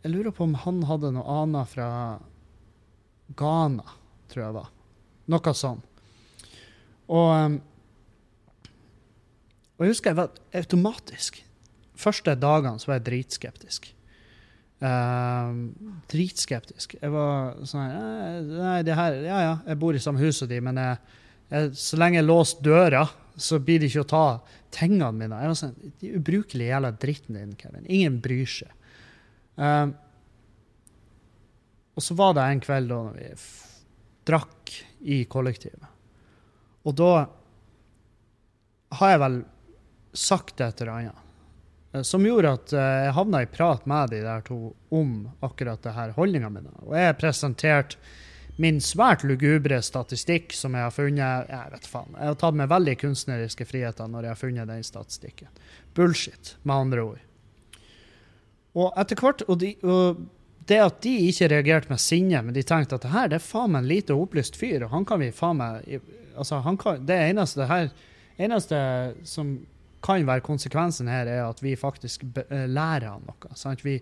[0.00, 1.88] jeg lurer på om han hadde noe annet fra
[3.36, 3.86] Ghana,
[4.30, 4.70] tror jeg det var.
[5.30, 5.82] Noe sånn.
[7.10, 7.56] Og, eh,
[9.76, 11.40] og jeg husker jeg var automatisk
[12.00, 13.90] Første dagene så var jeg dritskeptisk.
[14.80, 15.52] Uh,
[16.08, 16.94] dritskeptisk.
[16.96, 17.90] Jeg var sånn
[18.48, 20.96] Nei, det her Ja ja, jeg bor i samme hus som de, men jeg
[21.76, 23.02] så lenge jeg låser døra,
[23.40, 24.24] så blir det ikke å ta
[24.72, 25.40] tingene mine.
[25.42, 27.88] Jeg var sånn, De ubrukelige jævla dritten din, Kevin.
[27.90, 28.70] Ingen bryr seg.
[29.60, 29.90] Uh,
[31.98, 33.30] og så var det en kveld da når vi
[34.30, 34.74] drakk
[35.10, 35.88] i kollektivet.
[36.86, 37.10] Og da
[39.00, 39.40] har jeg vel
[40.16, 41.26] sagt et eller annet
[42.06, 44.58] som gjorde at eh, jeg havna i prat med de der to
[44.94, 46.62] om akkurat det her holdninga mi.
[46.86, 47.98] Og jeg presenterte
[48.60, 52.12] min svært lugubre statistikk som jeg har funnet Jeg vet faen.
[52.14, 55.48] Jeg har tatt meg veldig kunstneriske friheter når jeg har funnet den statistikken.
[55.96, 57.24] Bullshit, med andre ord.
[58.78, 60.20] Og etter hvert og, de, og
[60.70, 63.48] det at de ikke reagerte med sinne, men de tenkte at det her det er
[63.48, 65.98] faen meg en lite opplyst fyr, og han kan vi faen meg
[66.38, 67.90] altså kan, Det eneste her,
[68.38, 68.78] eneste
[69.26, 69.56] som
[70.04, 73.56] kan være konsekvensen her, er at vi faktisk eh, lærer han noe.
[73.58, 73.84] Sant?
[73.84, 73.98] Vi,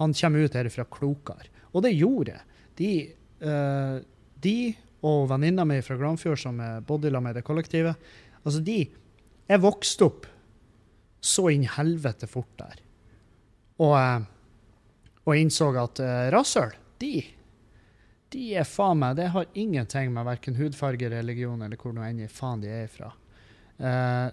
[0.00, 1.50] han kommer ut herfra klokere.
[1.74, 2.38] Og det gjorde
[2.78, 2.92] de
[3.44, 4.00] uh,
[4.42, 4.56] de
[5.06, 7.96] og venninna mi fra Granfjord som er bodyla med det kollektivet,
[8.42, 8.80] altså de
[9.50, 10.26] Jeg vokste opp
[11.20, 12.82] så inn helvete fort der.
[13.82, 14.22] Og, uh,
[15.26, 17.14] og innså at uh, rasshøl, de
[18.30, 22.22] de er faen meg Det har ingenting med verken hudfarge, religion eller hvor nå enn
[22.30, 23.10] faen de er ifra.
[23.80, 24.30] Uh,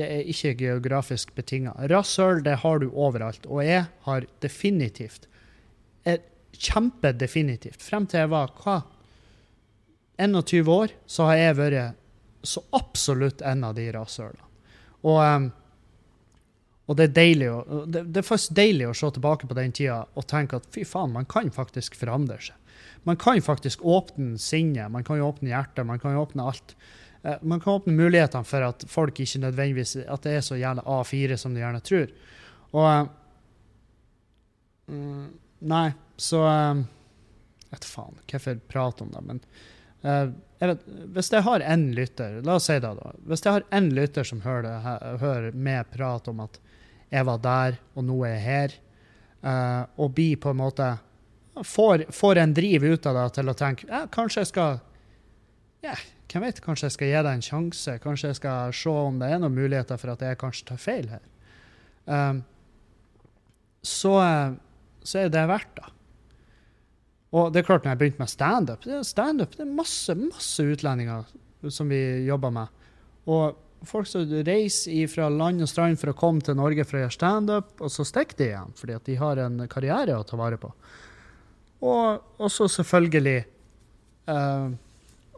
[0.00, 1.74] det er ikke geografisk betinga.
[1.92, 5.28] Rasshøl det har du overalt, og jeg har definitivt
[6.08, 6.24] et
[6.56, 7.82] kjempedefinitivt.
[7.84, 8.80] Frem til jeg var hva,
[10.20, 11.96] 21 år, så har jeg vært
[12.42, 14.46] så absolutt en av de rasshølene.
[15.00, 15.48] Og, um,
[16.90, 19.72] og det, er deilig å, det, det, er faktisk deilig å se tilbake på den
[19.76, 22.56] tida og tenke at fy faen, man kan faktisk forandre seg.
[23.08, 26.74] Man kan faktisk åpne sinnet, man kan jo åpne hjertet, man kan jo åpne alt.
[27.22, 30.84] Uh, man kan åpne mulighetene for at folk ikke nødvendigvis at det er så jævla
[30.86, 32.14] A4 som de gjerne tror.
[32.72, 33.10] Og
[34.90, 35.26] uh,
[35.60, 36.86] Nei, så um,
[37.70, 39.42] Vet faen hvorfor prate om det, men
[40.00, 43.10] jeg vet, hvis jeg har én lytter La oss si det, da.
[43.28, 46.56] Hvis jeg har én lytter som hører, det, hører med prat om at
[47.12, 48.74] jeg var der, og nå er jeg her,
[50.00, 50.88] og blir på en måte
[51.64, 54.80] får, får, en driv ut av det til å tenke ja, kanskje jeg skal
[55.84, 55.94] ja,
[56.30, 57.96] hvem vet, kanskje jeg skal gi deg en sjanse.
[58.04, 61.08] Kanskje jeg skal se om det er noen muligheter for at jeg kanskje tar feil
[61.10, 61.24] her.
[62.10, 62.42] Um,
[63.82, 64.12] så,
[65.02, 65.88] så er det verdt det.
[67.30, 71.28] Og det er klart, når jeg begynte med standup Standup det er masse, masse utlendinger
[71.70, 72.80] som vi jobber med.
[73.30, 77.04] Og folk som reiser fra land og strand for å komme til Norge for å
[77.04, 80.38] gjøre standup, og så stikker de igjen fordi at de har en karriere å ta
[80.40, 80.72] vare på.
[81.86, 84.66] Og også selvfølgelig eh,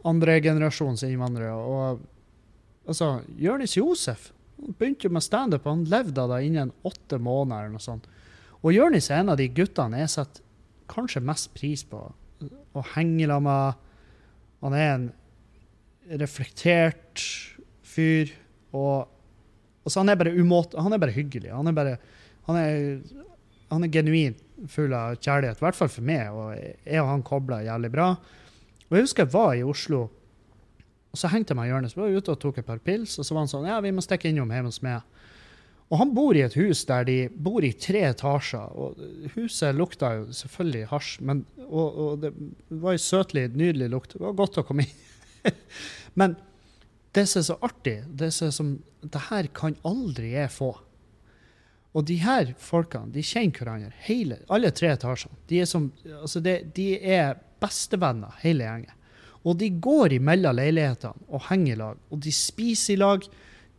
[0.07, 1.53] andregenerasjons innvandrere.
[1.55, 7.65] Og altså, Jonis Josef begynte jo med standup, han levde av det innen åtte måneder.
[7.65, 8.07] eller noe sånt.
[8.63, 10.43] Og Jonis er en av de guttene jeg setter
[10.91, 13.89] kanskje mest pris på å henge sammen med.
[14.63, 15.09] Han er en
[16.19, 17.23] reflektert
[17.83, 18.31] fyr.
[18.71, 19.07] Og
[19.83, 21.51] altså, han er bare umåte, han er bare hyggelig.
[21.51, 21.97] Han er bare
[22.43, 23.03] han er,
[23.71, 24.39] han er genuint
[24.71, 26.31] full av kjærlighet, i hvert fall for meg.
[26.31, 28.07] Og jeg og han kobler jævlig bra.
[28.93, 30.03] Og jeg husker jeg var i Oslo,
[31.09, 31.89] og så hengte jeg meg i hjørnet.
[31.89, 33.79] Så var jeg ute og tok et par pils, og så var han sånn Ja,
[33.81, 35.01] vi må stikke innom hjemme hos meg.
[35.89, 38.69] Og han bor i et hus der de bor i tre etasjer.
[38.69, 42.31] og Huset lukta jo selvfølgelig hasj, men, og, og det
[42.85, 44.13] var jo søtlig, nydelig lukt.
[44.13, 45.51] Det var godt å komme inn.
[46.21, 46.37] men
[47.17, 50.75] det som er så artig, det som, som Det her kan aldri jeg få.
[51.97, 55.41] Og de her folkene de kjenner hverandre, hele, alle tre etasjene.
[55.49, 55.89] De er, som,
[56.21, 58.99] altså det, de er bestevenner, hele gjengen.
[59.43, 62.03] Og de går imellom leilighetene og henger i lag.
[62.11, 63.25] Og de spiser i lag.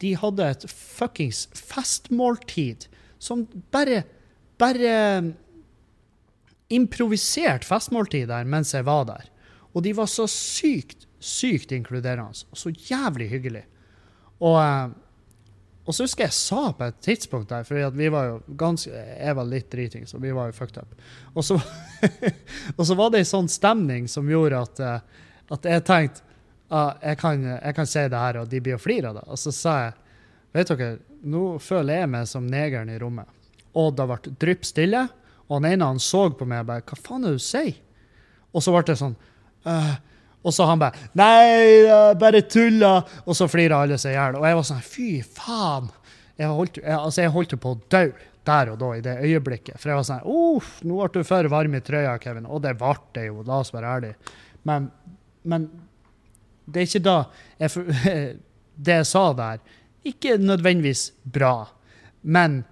[0.02, 2.88] De hadde et fuckings festmåltid
[3.22, 4.02] som bare
[4.54, 5.34] Bare
[6.70, 9.24] improvisert festmåltid der mens jeg var der.
[9.74, 12.46] Og de var så sykt, sykt inkluderende.
[12.54, 13.64] Og så jævlig hyggelig.
[14.38, 14.90] Og, eh,
[15.84, 19.36] og så husker jeg sa på et tidspunkt der, for vi var jo ganske Jeg
[19.36, 20.94] var litt driting, så vi var jo fucked up.
[21.34, 21.58] Og så,
[22.78, 26.24] og så var det ei sånn stemning som gjorde at, eh, at jeg tenkte
[26.72, 29.26] ah, jeg, kan, jeg kan si det her, og de blir å flire av det.
[29.28, 30.00] Og så sa jeg
[30.54, 33.26] Vet dere, nå føler jeg meg som negeren i rommet.
[33.74, 35.00] Og det ble drypp stille.
[35.48, 37.72] Og han ene han så på meg og bare Hva faen er det du sier?
[38.54, 39.16] Og så ble det sånn
[39.66, 39.94] øh.
[40.44, 42.98] Og så han bare Nei, bare tulla!
[43.24, 44.38] Og så flirer alle seg i hjel.
[44.40, 45.90] Og jeg var sånn Fy faen!
[46.34, 48.06] Jeg holdt, jeg, altså, jeg holdt på å dø
[48.44, 49.78] der og da, i det øyeblikket.
[49.78, 52.48] For jeg var sånn Uff, nå ble du for varm i trøya, Kevin.
[52.50, 54.34] Og det ble det jo, la oss være ærlige.
[54.68, 54.90] Men,
[55.48, 55.68] men
[56.66, 57.16] det er ikke da
[57.60, 57.86] jeg,
[58.84, 59.60] Det jeg sa der,
[60.04, 61.68] ikke nødvendigvis bra.
[62.20, 62.64] Men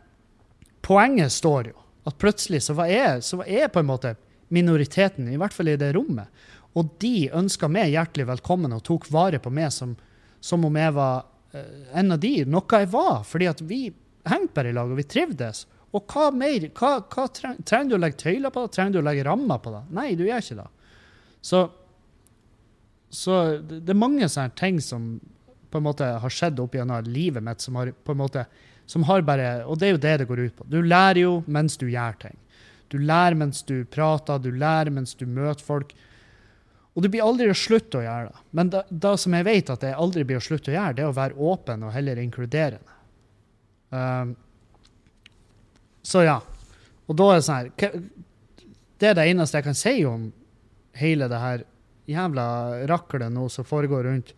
[0.82, 1.78] poenget står jo.
[2.08, 4.16] At plutselig så var jeg, så var jeg på en måte
[4.52, 6.26] minoriteten, i hvert fall i det rommet.
[6.78, 9.92] Og de ønska meg hjertelig velkommen og tok vare på meg som,
[10.40, 13.20] som om jeg var uh, en av de, noe jeg var.
[13.28, 13.82] Fordi at vi
[14.28, 15.66] hengte bare i lag, og vi trivdes.
[15.92, 16.70] Og hva mer?
[16.78, 18.72] Hva, hva treng, trenger du å legge tøyler på det?
[18.76, 19.84] Trenger du å legge rammer på det?
[19.98, 20.68] Nei, du gjør ikke det.
[21.42, 21.62] Så,
[23.12, 25.16] så det, det er mange sånne ting som
[25.72, 28.46] på en måte har skjedd opp gjennom livet mitt, som har på en måte
[28.86, 30.64] som har bare, Og det er jo det det går ut på.
[30.68, 32.36] Du lærer jo mens du gjør ting.
[32.92, 35.94] Du lærer mens du prater, du lærer mens du møter folk.
[36.92, 38.40] Og det blir aldri å slutte å gjøre det.
[38.58, 41.08] Men det, som jeg vet at jeg aldri blir å slutte å gjøre, det er
[41.12, 42.98] å være åpen og heller inkluderende.
[43.92, 44.34] Um,
[46.04, 46.38] så ja.
[47.08, 47.98] Og da er det sånn her
[48.96, 50.30] Det er det eneste jeg kan si om
[50.96, 51.64] hele det her
[52.08, 52.46] jævla
[52.90, 54.34] raklet nå som foregår rundt.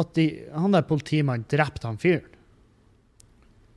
[0.00, 2.30] At de, han der politimannen drepte han fyren.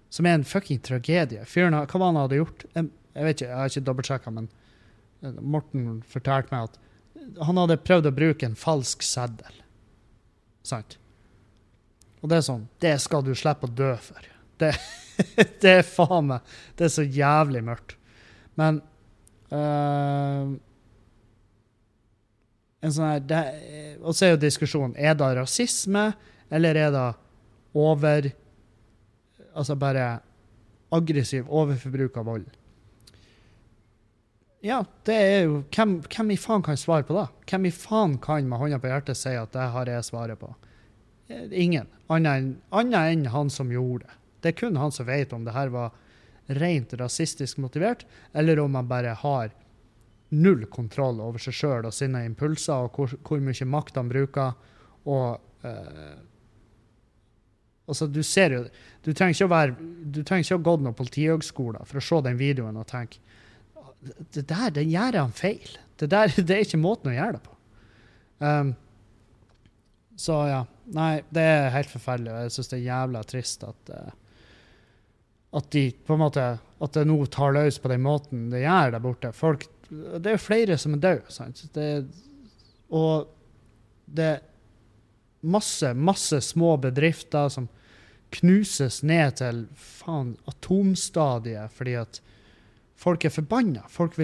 [0.10, 1.44] Som er en fucking tragedie.
[1.46, 2.64] Fyren, hva var han hadde gjort?
[2.74, 4.48] Jeg, jeg vet ikke, jeg har ikke dobbeltsjekka, men
[5.22, 6.80] eh, Morten fortalte meg at
[7.42, 9.62] han hadde prøvd å bruke en falsk seddel.
[10.68, 10.98] Sant?
[12.22, 14.30] Og det er sånn Det skal du slippe å dø for.
[14.60, 14.74] Det,
[15.62, 17.96] det er faen meg Det er så jævlig mørkt.
[18.58, 18.82] Men
[19.54, 20.56] uh,
[22.82, 26.10] en sånn her Og så er jo diskusjonen er det rasisme,
[26.50, 27.08] eller er det
[27.78, 28.32] over
[29.58, 30.10] Altså bare
[30.94, 32.57] aggressiv overforbruk av vold.
[34.66, 37.28] Ja, det er jo hvem, hvem, i faen kan svare på det?
[37.50, 40.50] Hvem i faen kan med hånda på hjertet si at det har jeg svaret på?
[41.30, 41.86] Eh, ingen.
[42.10, 44.18] Annet enn en han som gjorde det.
[44.42, 45.94] Det er kun han som vet om det her var
[46.58, 49.54] rent rasistisk motivert, eller om han bare har
[50.30, 54.58] null kontroll over seg sjøl og sine impulser, og hvor, hvor mye makt han bruker.
[55.06, 56.18] og eh,
[57.88, 58.66] Altså, du ser jo
[59.00, 59.76] Du trenger ikke å være
[60.12, 63.22] Du trenger ikke ha gått noen politihøgskole for å se den videoen og tenke
[64.36, 65.78] det der det gjør han feil.
[65.98, 67.56] Det der det er ikke måten å gjøre det på.
[68.44, 68.76] Um,
[70.18, 70.64] så ja.
[70.96, 72.32] Nei, det er helt forferdelig.
[72.32, 74.12] og Jeg syns det er jævla trist at uh,
[75.58, 78.94] at de på en måte at det nå tar løs på den måten det gjør
[78.94, 79.32] der borte.
[79.36, 81.96] Folk, det er jo flere som er døde.
[82.90, 83.28] og
[84.06, 84.46] det er
[85.42, 87.68] masse, masse små bedrifter som
[88.38, 92.22] knuses ned til faen atomstadiet fordi at
[92.98, 93.86] folk er forbanna.
[93.92, 94.18] Folk,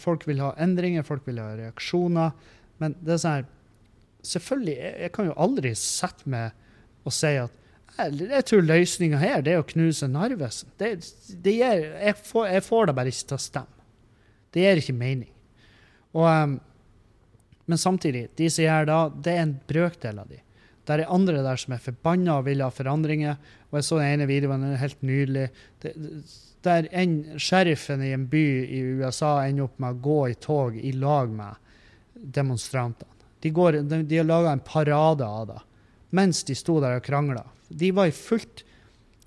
[0.00, 2.32] folk, vil ha endringer, folk vil ha reaksjoner.
[2.82, 3.50] Men det er sånn her
[4.24, 6.54] Selvfølgelig, jeg, jeg kan jo aldri sette meg
[7.04, 7.58] og si at
[7.94, 10.70] jeg, tror løsninga her det er å knuse Narvesen.
[10.80, 10.94] Det,
[11.44, 13.84] det gir, jeg, får, jeg, får, det bare ikke til å stemme.
[14.54, 15.30] Det gir ikke mening.
[16.14, 16.56] Og, um,
[17.70, 20.40] men samtidig, de som gjør det, det er en brøkdel av de.
[20.84, 23.38] Det er andre der som er forbanna og vil ha forandringer.
[23.70, 25.46] Og jeg så den ene videoen, den er helt nydelig.
[26.64, 30.76] Der en sheriffen i en by i USA ender opp med å gå i tog
[30.76, 31.60] i lag med
[32.14, 33.10] demonstrantene.
[33.44, 35.62] De, går, de, de har laga en parade av det
[36.14, 37.42] mens de sto der og krangla.
[37.68, 38.62] De var i fullt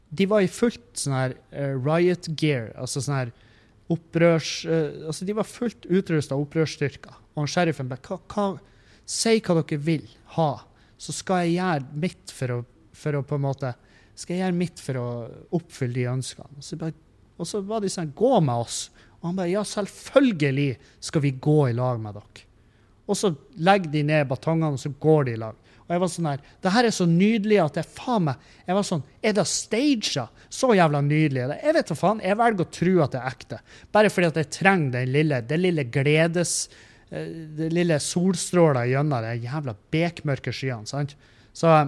[0.09, 3.33] de var i fullt sånn her uh, riot gear, altså sånn her
[3.91, 4.61] opprørs...
[4.63, 7.17] Uh, altså De var fullt utrusta opprørsstyrker.
[7.35, 8.53] Og sheriffen bare hva,
[9.07, 10.51] Si hva dere vil ha
[10.97, 12.61] så skal jeg gjøre mitt for å,
[12.97, 13.73] for å på en måte
[14.17, 15.07] skal jeg gjøre mitt for å
[15.53, 16.49] oppfylle de ønskene.
[16.57, 16.95] Og så, bare,
[17.37, 18.87] og så var de sånn Gå med oss.
[19.19, 20.71] Og han bare Ja, selvfølgelig
[21.05, 22.45] skal vi gå i lag med dere.
[23.07, 23.31] Og så
[23.63, 25.59] legger de ned batongene, og så går de i lag.
[25.87, 28.75] Og jeg var sånn her, Det her er så nydelig at jeg faen meg jeg
[28.75, 30.33] var sånn, Er det staged?
[30.49, 31.45] Så jævla nydelig.
[31.61, 33.61] Jeg vet hva faen, jeg velger å tro at det er ekte.
[33.93, 36.57] Bare fordi at jeg trenger den lille, det lille gledes
[37.09, 40.87] det lille solstråler gjennom de jævla bekmørke skyene.
[40.89, 41.15] sant?
[41.55, 41.87] Så, eh,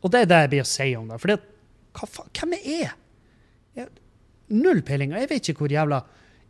[0.00, 1.18] og det er det jeg blir å si om det.
[1.20, 1.34] For
[2.38, 2.92] hvem er jeg?
[3.74, 3.88] jeg?
[4.54, 5.12] Null peiling.
[5.12, 6.02] Jeg vet ikke hvor jævla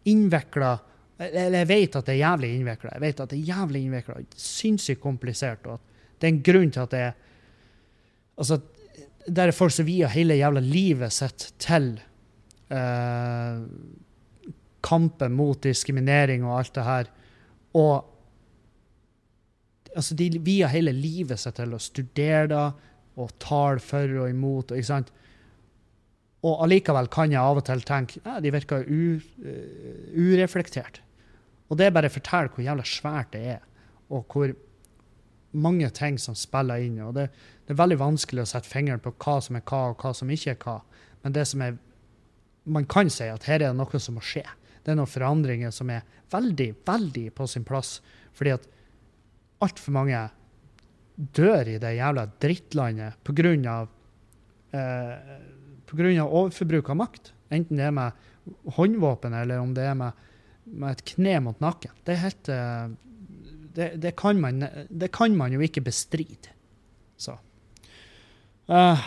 [0.09, 0.79] innvikla
[1.21, 2.91] Eller jeg vet at det er jævlig innvikla.
[2.95, 5.81] Jeg vet at det er jævlig innvikla, sinnssykt komplisert, og
[6.17, 7.19] det er en grunn til at det er
[8.41, 8.57] Altså,
[9.29, 11.91] der er folk som vier hele jævla livet sitt til
[12.73, 13.61] uh,
[14.81, 17.11] kampen mot diskriminering og alt det her.
[17.79, 18.07] Og
[19.95, 22.67] altså, de vier hele livet seg til å studere det
[23.21, 24.73] og tale for og imot.
[24.73, 25.11] ikke sant?
[26.47, 31.03] Og allikevel kan jeg av og til tenke ja, de virker u, uh, ureflektert.
[31.71, 33.61] Og det bare forteller hvor jævla svært det er,
[34.11, 34.55] og hvor
[35.53, 36.99] mange ting som spiller inn.
[37.03, 37.29] og det,
[37.67, 40.31] det, er veldig vanskelig å sette fingeren på hva som er hva, og hva som
[40.31, 40.81] ikke er hva.
[41.23, 41.77] Men det som er,
[42.65, 44.47] man kan si at her er det noe som må skje.
[44.81, 47.99] Det er noen forandringer som er veldig, veldig på sin plass.
[48.37, 48.69] Fordi at
[49.65, 50.23] altfor mange
[51.37, 53.77] dør i det jævla drittlandet pga.
[54.71, 55.15] Eh,
[55.91, 57.33] på grunn av overforbruk av makt.
[57.51, 58.13] Enten det er med
[58.77, 60.27] håndvåpen, eller om det er med,
[60.65, 61.93] med et kne mot nakken.
[62.07, 62.93] Det er helt eh,
[63.75, 66.55] det, det, kan man, det, kan man, jo ikke bestride.
[67.21, 67.37] Så
[68.71, 69.03] uh,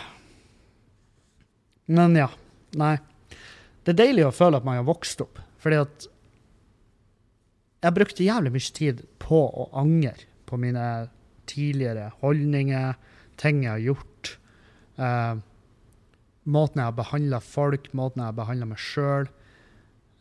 [1.86, 2.28] Men ja.
[2.78, 2.96] Nei.
[3.84, 6.06] Det er deilig å føle at man har vokst opp, fordi at
[7.84, 10.84] jeg brukte jævlig mye tid på å angre på mine
[11.48, 12.96] tidligere holdninger,
[13.40, 14.34] ting jeg har gjort.
[14.96, 15.40] Eh,
[16.44, 19.30] måten jeg har behandla folk, måten jeg har behandla meg sjøl.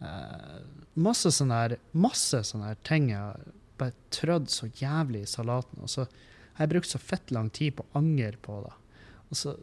[0.03, 0.61] Eh,
[1.03, 5.84] masse sånne, masse sånne ting jeg bare trødd så jævlig i salaten.
[5.84, 8.74] Og så har jeg brukt så fett lang tid på å angre på det.
[9.30, 9.56] Og så,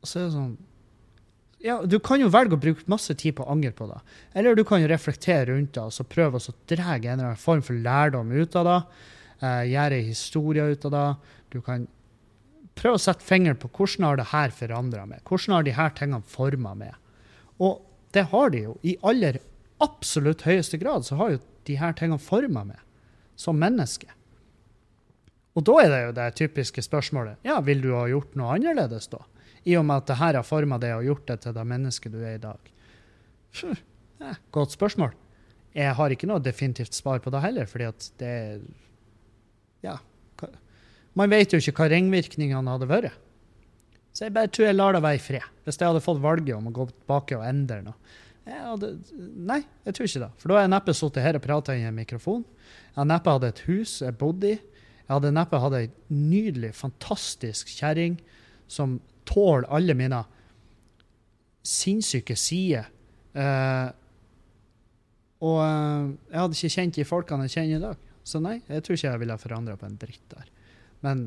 [0.00, 0.56] og så er det sånn
[1.64, 3.96] ja, Du kan jo velge å bruke masse tid på å angre på det.
[4.36, 7.40] Eller du kan jo reflektere rundt det og så prøve å dra en eller annen
[7.40, 8.80] form for lærdom ut av det.
[9.40, 11.06] Eh, gjøre historier ut av det.
[11.54, 11.86] Du kan
[12.76, 15.24] prøve å sette fingeren på hvordan har det her forandra meg.
[15.24, 16.94] Hvordan har de her tingene forma meg.
[17.56, 17.80] Og
[18.12, 18.76] det har de jo.
[18.84, 19.40] I aller
[19.82, 22.82] absolutt høyeste grad så har jo de her tingene forma meg
[23.40, 24.10] som menneske.
[25.54, 29.08] Og da er det jo det typiske spørsmålet ja, vil du ha gjort noe annerledes
[29.12, 29.22] da?
[29.64, 32.12] I og med at det her har forma deg og gjort det til det mennesket
[32.12, 32.72] du er i dag.
[34.54, 35.14] Godt spørsmål.
[35.74, 38.34] Jeg har ikke noe definitivt svar på det heller, fordi at det
[39.84, 39.98] Ja.
[41.14, 43.14] Man vet jo ikke hva ringvirkningene hadde vært.
[44.14, 45.46] Så jeg bare tror jeg lar det være i fred.
[45.64, 47.94] Hvis jeg hadde fått valget om å gå tilbake og endre noe,
[48.44, 50.30] hadde, nei, jeg tror ikke det.
[50.38, 52.44] For da har jeg neppe sittet her og prata i en mikrofon.
[52.44, 54.58] Jeg hadde neppe hatt et hus jeg bodde i.
[55.04, 58.18] Jeg hadde neppe hatt ei nydelig, fantastisk kjerring
[58.70, 60.22] som tåler alle mine
[61.64, 62.90] sinnssyke sider.
[63.34, 63.90] Uh,
[65.44, 68.10] og uh, jeg hadde ikke kjent de folkene jeg kjenner i dag.
[68.24, 70.46] Så nei, jeg tror ikke jeg ville forandra på en dritt der.
[71.04, 71.24] Men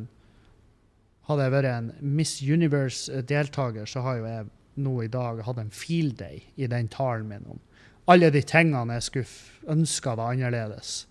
[1.27, 4.47] hadde jeg vært en Miss Universe-deltaker, så har jo jeg
[4.81, 7.61] nå i dag hatt en field day i den talen min om
[8.07, 11.01] alle de tingene jeg skulle ønska var annerledes.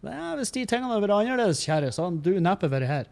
[0.00, 3.10] Men ja, hvis de tingene hadde vært annerledes, kjære, så hadde du neppe vært her.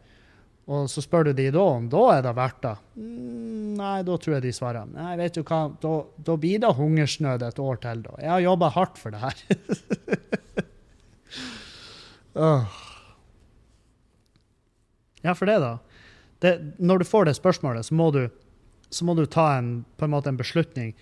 [0.69, 2.75] Og så spør du de da om da er det verdt det.
[3.01, 5.93] Mm, nei, da tror jeg de svarer nei, vet du hva, da,
[6.27, 8.17] da blir det hungersnød et år til, da.
[8.21, 9.37] Jeg har jobba hardt for det her.
[12.37, 12.69] oh.
[15.19, 15.73] Ja, for det, da.
[16.39, 18.29] Det, når du får det spørsmålet, så må du
[18.91, 20.95] så må du ta en, på en måte en beslutning.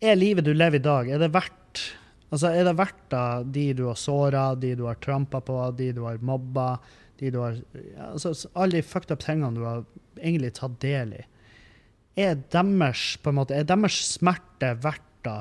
[0.00, 1.84] Er livet du lever i dag, er det verdt
[2.28, 5.92] altså er det verdt da, de du har såra, de du har trampa på, de
[5.96, 6.74] du har mobba,
[7.18, 7.58] de du har
[8.08, 9.84] altså, Alle de fucked up tingene du har
[10.18, 11.24] egentlig tatt del i.
[12.18, 15.36] Er deres, på en måte, er deres smerte verdt da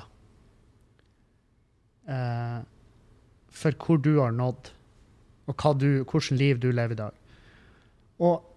[2.09, 2.59] eh,
[3.57, 4.69] for hvor du har nådd,
[5.47, 7.17] og hva du, hvordan liv du lever i dag?
[8.21, 8.53] Og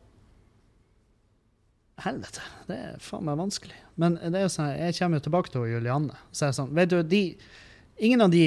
[2.01, 3.76] Helvete, det er faen meg vanskelig.
[4.01, 6.16] Men det er jo sånn, jeg kommer jo tilbake til Julianne.
[6.32, 7.24] Så er sånn, vet du, de,
[8.01, 8.44] Ingen av de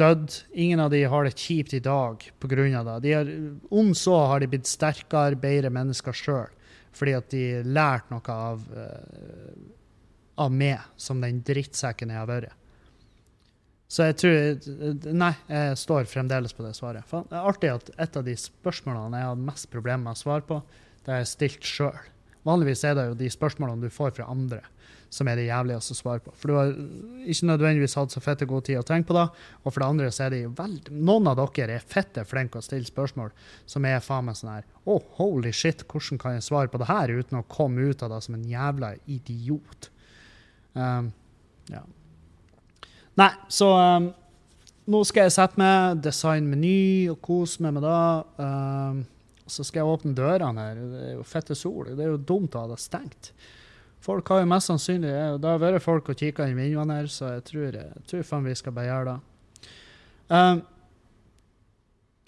[0.00, 0.34] dødd.
[0.52, 2.82] Ingen av de har det kjipt i dag pga.
[2.84, 2.98] det.
[3.04, 3.30] De er,
[3.70, 6.50] om så har de blitt sterkere, bedre mennesker sjøl.
[6.94, 9.54] Fordi at de lærte noe av, uh,
[10.38, 12.60] av meg, som den drittsekken jeg har vært.
[13.90, 17.06] Så jeg tror Nei, jeg står fremdeles på det svaret.
[17.06, 20.22] For det er artig at et av de spørsmålene jeg har mest problemer med å
[20.22, 20.60] svare på,
[21.04, 21.98] det har jeg stilt sjøl.
[22.44, 24.60] Vanligvis er det jo de spørsmålene du får fra andre,
[25.14, 26.32] som er det jævligste å svare på.
[26.34, 26.72] For du har
[27.30, 29.26] ikke nødvendigvis hatt så fette god tid å tenke på det.
[29.62, 30.74] Og for det andre så er det vel.
[30.90, 33.30] Noen av dere er fette flinke å stille spørsmål
[33.70, 36.90] som er faen meg sånn her oh, holy shit, hvordan kan jeg svare på det
[36.90, 39.88] her uten å komme ut av det som en jævla idiot?
[40.74, 41.12] Um,
[41.70, 41.80] ja.
[43.20, 44.10] Nei, så um,
[44.90, 48.04] nå skal jeg sette meg, designe meny og kose meg med det.
[48.42, 49.02] Um,
[49.46, 50.80] så skal jeg åpne dørene her.
[50.80, 51.92] Det er jo fette sol.
[51.92, 53.32] Det er jo dumt å ha det stengt.
[54.04, 57.38] Folk har jo mest sannsynlig Det har vært folk og kikka inn vinduene her, så
[57.38, 59.70] jeg tror, jeg tror faen vi skal bare gjøre det.
[60.28, 60.60] Um,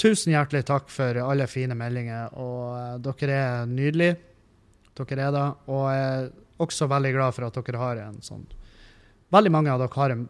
[0.01, 4.17] tusen hjertelig takk for alle fine meldinger, og uh, dere er nydelige.
[4.97, 5.47] Dere er det.
[5.69, 6.31] Og jeg er
[6.65, 8.47] også veldig glad for at dere har en sånn
[9.35, 10.27] Veldig mange av dere har en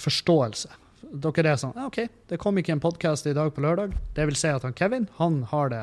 [0.00, 0.70] forståelse.
[1.20, 1.98] Dere er sånn OK,
[2.30, 3.92] det kom ikke en podkast i dag på lørdag.
[4.16, 5.82] Det vil si at han Kevin, han har det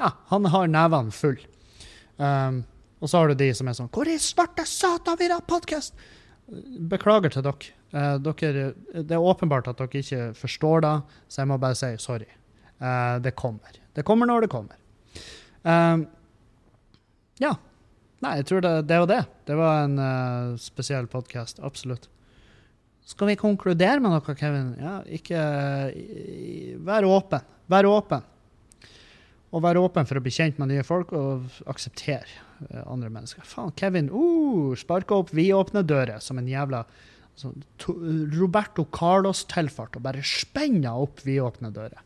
[0.00, 1.36] Ja, han har nevene full.
[2.16, 2.64] Um,
[3.00, 5.96] og så har du de som er sånn Hvor i svarte satan vil ha podkast?
[6.90, 7.72] Beklager til dere.
[7.90, 8.66] Eh, dere.
[8.94, 10.96] Det er åpenbart at dere ikke forstår det,
[11.28, 12.28] så jeg må bare si sorry.
[12.78, 13.80] Eh, det kommer.
[13.96, 14.78] Det kommer når det kommer.
[15.66, 16.04] Eh,
[17.42, 17.56] ja.
[18.24, 19.22] Nei, jeg tror det, det var det.
[19.44, 21.60] Det var en uh, spesiell podkast.
[21.60, 22.08] Absolutt.
[23.06, 24.70] Skal vi konkludere med noe, Kevin?
[24.80, 25.42] Ja, ikke
[26.86, 27.44] Vær åpen.
[27.70, 28.24] Vær åpen.
[29.56, 32.28] Og være åpen for å bli kjent med nye folk og akseptere
[32.68, 33.46] uh, andre mennesker.
[33.48, 36.82] Faen, Kevin uh, sparka opp vidåpne dører som en jævla
[37.40, 37.94] sånn, to,
[38.36, 42.04] Roberto Carlos-tilfart og bare spenna opp vidåpne dører.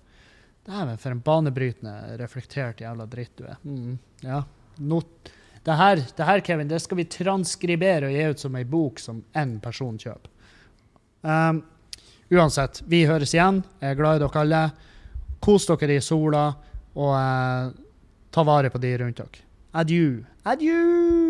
[0.68, 3.59] Dæven, for en banebrytende, reflektert jævla dritt du er.
[3.64, 4.44] Mm, ja.
[4.81, 5.32] Not
[5.64, 9.01] det her, det her, Kevin, det skal vi transkribere og gi ut som ei bok
[9.01, 10.31] som én person kjøper.
[11.20, 11.60] Um,
[12.32, 13.60] uansett, vi høres igjen.
[13.82, 14.62] Jeg er glad i dere alle.
[15.44, 16.47] Kos dere i sola,
[16.97, 17.73] og eh,
[18.35, 19.45] ta vare på de rundt dere.
[19.73, 20.25] Adjø.
[20.45, 21.30] Adjø!